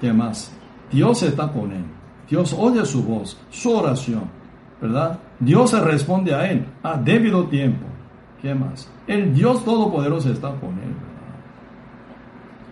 ¿Qué 0.00 0.12
más? 0.12 0.52
Dios 0.90 1.22
está 1.22 1.48
con 1.48 1.72
él. 1.72 1.84
Dios 2.28 2.54
oye 2.58 2.84
su 2.84 3.02
voz, 3.04 3.38
su 3.50 3.72
oración, 3.72 4.24
¿verdad? 4.80 5.18
Dios 5.38 5.72
responde 5.80 6.34
a 6.34 6.50
él 6.50 6.66
a 6.82 6.96
debido 6.96 7.44
tiempo. 7.44 7.86
¿Qué 8.42 8.54
más? 8.54 8.90
El 9.06 9.34
Dios 9.34 9.64
Todopoderoso 9.64 10.30
está 10.30 10.48
con 10.48 10.70
él. 10.70 10.94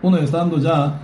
Uno 0.02 0.18
estando 0.18 0.58
ya 0.58 1.00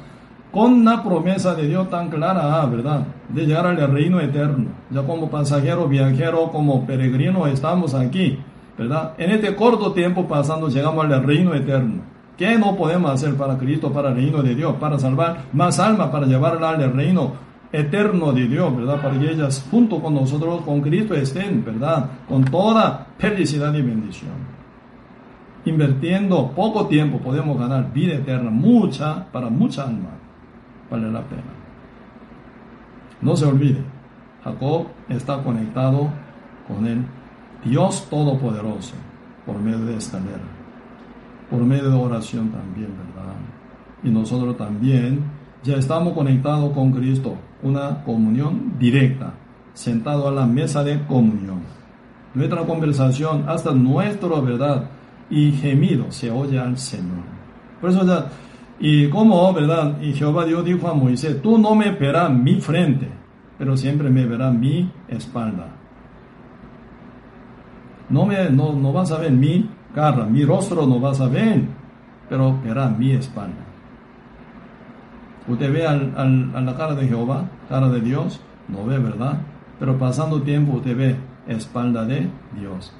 con 0.50 0.84
la 0.84 1.02
promesa 1.02 1.54
de 1.54 1.68
Dios 1.68 1.88
tan 1.90 2.08
clara, 2.10 2.64
¿verdad? 2.66 3.06
De 3.28 3.46
llegar 3.46 3.66
al 3.66 3.92
reino 3.92 4.20
eterno. 4.20 4.70
Ya 4.90 5.02
como 5.02 5.30
pasajero, 5.30 5.86
viajero, 5.86 6.50
como 6.50 6.86
peregrino 6.86 7.46
estamos 7.46 7.94
aquí, 7.94 8.38
¿verdad? 8.76 9.14
En 9.18 9.30
este 9.30 9.54
corto 9.54 9.92
tiempo 9.92 10.26
pasando 10.26 10.68
llegamos 10.68 11.04
al 11.04 11.22
reino 11.22 11.54
eterno. 11.54 12.02
¿Qué 12.36 12.58
no 12.58 12.74
podemos 12.74 13.10
hacer 13.12 13.36
para 13.36 13.58
Cristo, 13.58 13.92
para 13.92 14.08
el 14.08 14.16
reino 14.16 14.42
de 14.42 14.54
Dios, 14.54 14.74
para 14.80 14.98
salvar 14.98 15.44
más 15.52 15.78
almas, 15.78 16.08
para 16.08 16.26
llevarla 16.26 16.70
al 16.70 16.92
reino 16.94 17.32
eterno 17.70 18.32
de 18.32 18.48
Dios, 18.48 18.76
¿verdad? 18.76 19.00
Para 19.00 19.18
que 19.18 19.30
ellas 19.30 19.66
junto 19.70 20.00
con 20.00 20.14
nosotros, 20.14 20.62
con 20.62 20.80
Cristo 20.80 21.14
estén, 21.14 21.64
¿verdad? 21.64 22.06
Con 22.28 22.44
toda 22.44 23.06
felicidad 23.18 23.72
y 23.74 23.82
bendición. 23.82 24.50
Invirtiendo 25.66 26.50
poco 26.52 26.86
tiempo 26.86 27.18
podemos 27.18 27.58
ganar 27.58 27.92
vida 27.92 28.14
eterna, 28.14 28.50
mucha, 28.50 29.26
para 29.30 29.50
mucha 29.50 29.84
alma 29.84 30.19
vale 30.90 31.10
la 31.10 31.22
pena. 31.22 31.42
No 33.22 33.36
se 33.36 33.44
olvide, 33.44 33.82
Jacob 34.42 34.86
está 35.08 35.42
conectado 35.42 36.08
con 36.66 36.86
el 36.86 37.04
Dios 37.64 38.06
Todopoderoso 38.08 38.94
por 39.44 39.58
medio 39.58 39.84
de 39.84 39.96
esta 39.96 40.18
escalera, 40.18 40.44
por 41.50 41.60
medio 41.60 41.90
de 41.90 41.96
oración 41.96 42.48
también, 42.50 42.88
¿verdad? 42.96 43.34
Y 44.02 44.10
nosotros 44.10 44.56
también 44.56 45.24
ya 45.62 45.76
estamos 45.76 46.14
conectados 46.14 46.72
con 46.72 46.92
Cristo, 46.92 47.36
una 47.62 48.02
comunión 48.04 48.78
directa, 48.78 49.34
sentado 49.74 50.28
a 50.28 50.32
la 50.32 50.46
mesa 50.46 50.82
de 50.82 51.04
comunión. 51.06 51.60
Nuestra 52.32 52.64
conversación, 52.64 53.44
hasta 53.46 53.72
nuestro 53.72 54.40
verdad 54.40 54.88
y 55.28 55.52
gemido 55.52 56.10
se 56.10 56.30
oye 56.30 56.58
al 56.58 56.78
Señor. 56.78 57.24
Por 57.80 57.90
eso 57.90 58.06
ya 58.06 58.26
y 58.80 59.08
como, 59.10 59.52
¿verdad? 59.52 60.00
Y 60.00 60.14
Jehová 60.14 60.46
Dios 60.46 60.64
dijo 60.64 60.88
a 60.88 60.94
Moisés, 60.94 61.42
tú 61.42 61.58
no 61.58 61.74
me 61.74 61.90
verás 61.90 62.30
mi 62.30 62.60
frente, 62.60 63.08
pero 63.58 63.76
siempre 63.76 64.08
me 64.08 64.24
verás 64.24 64.54
mi 64.54 64.90
espalda. 65.06 65.68
No, 68.08 68.24
me, 68.24 68.48
no, 68.50 68.72
no 68.72 68.92
vas 68.92 69.12
a 69.12 69.18
ver 69.18 69.32
mi 69.32 69.68
cara, 69.94 70.24
mi 70.24 70.44
rostro 70.44 70.86
no 70.86 70.98
vas 70.98 71.20
a 71.20 71.28
ver, 71.28 71.62
pero 72.28 72.58
verás 72.64 72.98
mi 72.98 73.12
espalda. 73.12 73.66
Usted 75.46 75.72
ve 75.72 75.86
al, 75.86 76.14
al, 76.16 76.50
a 76.54 76.60
la 76.62 76.74
cara 76.74 76.94
de 76.94 77.06
Jehová, 77.06 77.50
cara 77.68 77.90
de 77.90 78.00
Dios, 78.00 78.40
no 78.68 78.86
ve, 78.86 78.98
¿verdad? 78.98 79.42
Pero 79.78 79.98
pasando 79.98 80.40
tiempo 80.40 80.78
usted 80.78 80.96
ve 80.96 81.16
espalda 81.46 82.04
de 82.06 82.30
Dios. 82.58 82.94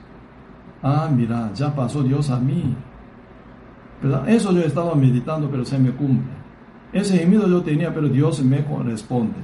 Ah, 0.82 1.08
mira, 1.10 1.50
ya 1.54 1.74
pasó 1.74 2.02
Dios 2.02 2.28
a 2.30 2.38
mí. 2.38 2.74
Eso 4.26 4.52
yo 4.52 4.60
estaba 4.62 4.94
meditando, 4.94 5.48
pero 5.50 5.64
se 5.64 5.78
me 5.78 5.90
cumple. 5.90 6.32
Ese 6.92 7.18
gemido 7.18 7.46
yo 7.46 7.62
tenía, 7.62 7.92
pero 7.92 8.08
Dios 8.08 8.42
me 8.42 8.64
corresponde. 8.64 9.38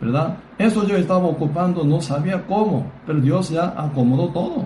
¿Verdad? 0.00 0.36
Eso 0.58 0.86
yo 0.86 0.96
estaba 0.96 1.26
ocupando, 1.26 1.84
no 1.84 2.00
sabía 2.00 2.46
cómo, 2.46 2.90
pero 3.06 3.20
Dios 3.20 3.50
ya 3.50 3.74
acomodó 3.76 4.28
todo. 4.28 4.64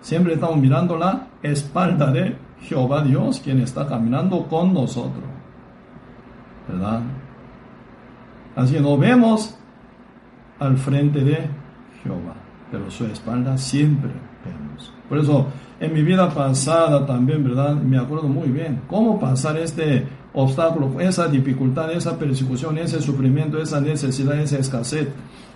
Siempre 0.00 0.34
estamos 0.34 0.58
mirando 0.58 0.96
la 0.96 1.28
espalda 1.42 2.10
de 2.10 2.36
Jehová 2.62 3.02
Dios, 3.02 3.40
quien 3.40 3.60
está 3.60 3.86
caminando 3.86 4.46
con 4.48 4.74
nosotros. 4.74 5.24
¿Verdad? 6.68 7.00
Así 8.56 8.74
que 8.74 8.80
nos 8.80 8.98
vemos 8.98 9.58
al 10.58 10.76
frente 10.76 11.20
de 11.20 11.48
Jehová, 12.02 12.34
pero 12.70 12.90
su 12.90 13.06
espalda 13.06 13.56
siempre 13.56 14.10
vemos. 14.44 14.92
Por 15.08 15.18
eso 15.18 15.46
en 15.80 15.94
mi 15.94 16.02
vida 16.02 16.28
pasada 16.28 17.06
también, 17.06 17.42
¿verdad? 17.42 17.74
Me 17.74 17.98
acuerdo 17.98 18.28
muy 18.28 18.48
bien 18.48 18.82
cómo 18.86 19.18
pasar 19.18 19.56
este 19.56 20.06
obstáculo, 20.34 21.00
esa 21.00 21.26
dificultad, 21.26 21.90
esa 21.90 22.18
persecución, 22.18 22.76
ese 22.78 23.00
sufrimiento, 23.00 23.60
esa 23.60 23.80
necesidad, 23.80 24.38
esa 24.38 24.58
escasez. 24.58 25.08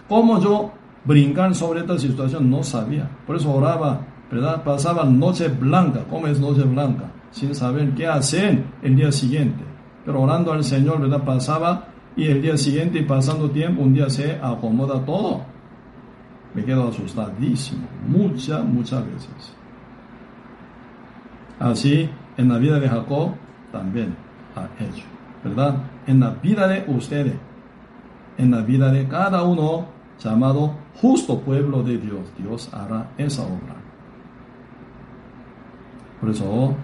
Cómo 0.09 0.41
yo 0.41 0.73
brincar 1.05 1.55
sobre 1.55 1.81
esta 1.81 1.99
situación 1.99 2.51
no 2.51 2.63
sabía. 2.63 3.09
Por 3.27 3.37
eso 3.37 3.53
oraba, 3.53 4.01
¿verdad? 4.31 4.65
Pasaba 4.65 5.05
noche 5.05 5.49
blanca. 5.49 6.05
¿Cómo 6.09 6.27
es 6.27 6.41
noche 6.41 6.63
blanca? 6.63 7.13
Sin 7.31 7.55
saber 7.55 7.91
qué 7.91 8.07
hacer 8.07 8.65
el 8.83 8.97
día 8.97 9.13
siguiente. 9.13 9.63
Pero 10.07 10.23
orando 10.23 10.53
al 10.53 10.65
Señor, 10.65 11.03
¿verdad? 11.03 11.23
Pasaba 11.23 11.89
y 12.17 12.25
el 12.25 12.41
día 12.41 12.57
siguiente 12.57 12.99
y 13.01 13.03
pasando 13.03 13.51
tiempo, 13.51 13.83
un 13.83 13.93
día 13.93 14.09
se 14.09 14.39
acomoda 14.43 15.05
todo. 15.05 15.43
Me 16.55 16.65
quedo 16.65 16.89
asustadísimo, 16.89 17.87
muchas, 18.07 18.65
muchas 18.65 19.05
veces. 19.05 19.55
Así 21.59 22.09
en 22.37 22.49
la 22.49 22.59
vida 22.59 22.81
de 22.81 22.89
Jacob 22.89 23.31
también 23.71 24.17
ha 24.57 24.65
hecho, 24.83 25.05
¿verdad? 25.43 25.77
En 26.07 26.21
la 26.21 26.31
vida 26.31 26.67
de 26.67 26.85
ustedes, 26.89 27.35
en 28.39 28.51
la 28.51 28.63
vida 28.63 28.91
de 28.91 29.07
cada 29.07 29.43
uno 29.43 29.87
llamado 30.19 30.75
justo 31.01 31.41
pueblo 31.41 31.83
de 31.83 31.99
Dios, 31.99 32.21
Dios 32.39 32.73
hará 32.73 33.11
esa 33.19 33.43
obra. 33.43 33.77
Por 36.21 36.31
eso, 36.31 36.75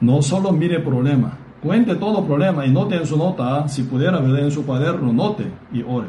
no 0.00 0.22
solo 0.22 0.52
mire 0.52 0.80
problema, 0.80 1.36
cuente 1.62 1.94
todo 1.96 2.24
problema 2.24 2.64
y 2.64 2.70
note 2.70 2.96
en 2.96 3.06
su 3.06 3.16
nota, 3.16 3.68
si 3.68 3.82
pudiera 3.82 4.18
ver 4.20 4.44
en 4.44 4.50
su 4.50 4.64
cuaderno, 4.64 5.12
note 5.12 5.50
y 5.72 5.82
ore. 5.82 6.08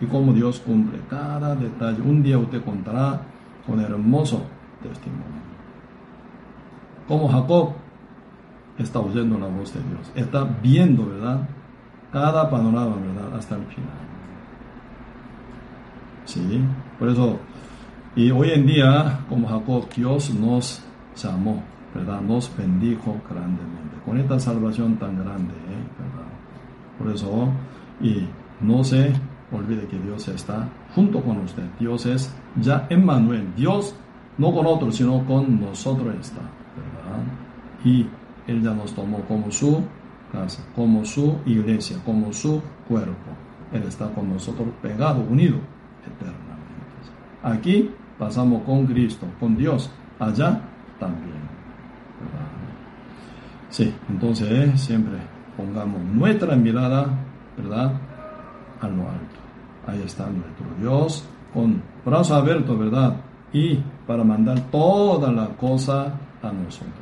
Y 0.00 0.06
cómo 0.06 0.32
Dios 0.32 0.58
cumple 0.58 0.98
cada 1.08 1.54
detalle. 1.54 2.02
Un 2.02 2.24
día 2.24 2.36
usted 2.36 2.64
contará 2.64 3.20
con 3.64 3.78
hermoso 3.78 4.42
testimonio 4.82 5.51
como 7.12 7.28
Jacob, 7.28 7.72
está 8.78 8.98
oyendo 8.98 9.38
la 9.38 9.46
voz 9.46 9.74
de 9.74 9.80
Dios, 9.82 10.10
está 10.14 10.44
viendo, 10.62 11.04
¿verdad? 11.04 11.46
Cada 12.10 12.48
panorama, 12.48 12.96
¿verdad? 12.96 13.36
Hasta 13.36 13.56
el 13.56 13.66
final. 13.66 13.90
Sí, 16.24 16.64
por 16.98 17.10
eso, 17.10 17.38
y 18.16 18.30
hoy 18.30 18.52
en 18.52 18.66
día, 18.66 19.20
como 19.28 19.46
Jacob, 19.46 19.90
Dios 19.94 20.32
nos 20.32 20.82
llamó, 21.14 21.62
¿verdad? 21.94 22.22
Nos 22.22 22.50
bendijo 22.56 23.20
grandemente, 23.28 23.94
con 24.06 24.18
esta 24.18 24.40
salvación 24.40 24.96
tan 24.96 25.22
grande, 25.22 25.52
¿eh? 25.52 25.84
¿verdad? 25.98 26.30
Por 26.98 27.10
eso, 27.10 27.48
y 28.00 28.26
no 28.62 28.82
se 28.82 29.12
olvide 29.52 29.86
que 29.86 29.98
Dios 29.98 30.28
está 30.28 30.66
junto 30.94 31.20
con 31.20 31.40
usted. 31.40 31.64
Dios 31.78 32.06
es 32.06 32.34
ya 32.58 32.86
Emmanuel. 32.88 33.52
Dios 33.54 33.94
no 34.38 34.50
con 34.50 34.64
otros, 34.64 34.96
sino 34.96 35.22
con 35.26 35.60
nosotros 35.60 36.14
está 36.18 36.40
y 37.84 38.06
Él 38.46 38.62
ya 38.62 38.72
nos 38.72 38.94
tomó 38.94 39.20
como 39.22 39.50
su 39.50 39.82
casa, 40.30 40.62
como 40.74 41.04
su 41.04 41.36
iglesia, 41.46 41.98
como 42.04 42.32
su 42.32 42.60
cuerpo. 42.88 43.30
Él 43.72 43.82
está 43.84 44.08
con 44.08 44.32
nosotros 44.32 44.68
pegado, 44.80 45.22
unido 45.22 45.56
eternamente. 46.06 46.52
Aquí 47.42 47.90
pasamos 48.18 48.62
con 48.62 48.86
Cristo, 48.86 49.26
con 49.40 49.56
Dios, 49.56 49.90
allá 50.18 50.60
también. 50.98 51.42
Sí, 53.70 53.92
entonces 54.10 54.50
eh, 54.50 54.76
siempre 54.76 55.14
pongamos 55.56 56.02
nuestra 56.02 56.54
mirada, 56.56 57.06
¿verdad? 57.56 57.92
A 58.80 58.88
lo 58.88 59.02
alto. 59.08 59.40
Ahí 59.86 60.02
está 60.04 60.26
nuestro 60.26 60.66
Dios 60.78 61.24
con 61.54 61.82
brazo 62.04 62.34
abierto, 62.34 62.76
¿verdad? 62.76 63.16
Y 63.52 63.76
para 64.06 64.24
mandar 64.24 64.60
toda 64.70 65.32
la 65.32 65.48
cosa 65.48 66.12
a 66.42 66.52
nosotros. 66.52 67.01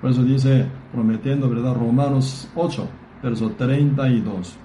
Por 0.00 0.10
eso 0.10 0.22
dice, 0.22 0.66
prometiendo, 0.92 1.48
¿verdad? 1.48 1.74
Romanos 1.74 2.48
8, 2.54 2.88
verso 3.22 3.50
32. 3.50 4.56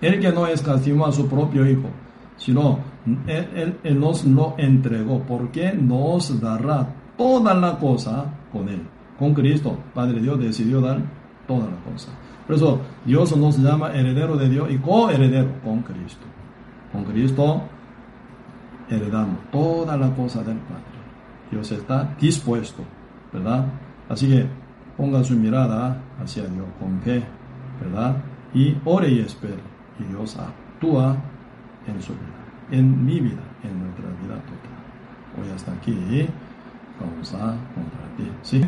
El 0.00 0.20
que 0.20 0.32
no 0.32 0.46
escatimó 0.46 1.06
a 1.06 1.12
su 1.12 1.28
propio 1.28 1.68
Hijo, 1.68 1.88
sino 2.36 2.80
él, 3.26 3.78
él, 3.82 4.00
nos 4.00 4.24
lo 4.24 4.54
entregó, 4.58 5.20
porque 5.20 5.72
nos 5.72 6.40
dará 6.40 6.88
toda 7.16 7.54
la 7.54 7.78
cosa 7.78 8.26
con 8.52 8.68
Él. 8.68 8.82
Con 9.18 9.32
Cristo, 9.32 9.78
Padre 9.94 10.20
Dios 10.20 10.38
decidió 10.38 10.80
dar 10.80 10.98
toda 11.46 11.66
la 11.70 11.92
cosa. 11.92 12.10
Por 12.46 12.56
eso 12.56 12.80
Dios 13.04 13.36
nos 13.36 13.58
llama 13.58 13.92
heredero 13.92 14.36
de 14.36 14.48
Dios 14.48 14.70
y 14.70 14.78
coheredero 14.78 15.60
con 15.64 15.82
Cristo. 15.82 16.26
Con 16.92 17.04
Cristo 17.04 17.62
heredamos 18.90 19.38
toda 19.50 19.96
la 19.96 20.10
cosa 20.14 20.42
del 20.42 20.58
Padre. 20.58 20.84
Dios 21.50 21.70
está 21.72 22.14
dispuesto, 22.20 22.82
¿verdad? 23.32 23.66
Así 24.08 24.28
que 24.28 24.46
ponga 24.96 25.22
su 25.24 25.34
mirada 25.34 26.00
hacia 26.22 26.44
Dios 26.44 26.66
con 26.78 27.00
fe, 27.00 27.22
¿verdad? 27.80 28.16
Y 28.54 28.76
ore 28.84 29.08
y 29.08 29.20
espere. 29.20 29.76
Y 29.98 30.04
Dios 30.04 30.36
actúa 30.36 31.16
en 31.86 32.02
su 32.02 32.12
vida, 32.12 32.22
en 32.70 33.04
mi 33.04 33.20
vida, 33.20 33.42
en 33.62 33.82
nuestra 33.82 34.06
vida 34.22 34.34
total. 34.42 34.76
Hoy 35.38 35.54
hasta 35.54 35.72
aquí 35.72 36.28
vamos 37.00 37.34
a 37.34 37.56
compartir. 37.74 38.32
¿sí? 38.42 38.62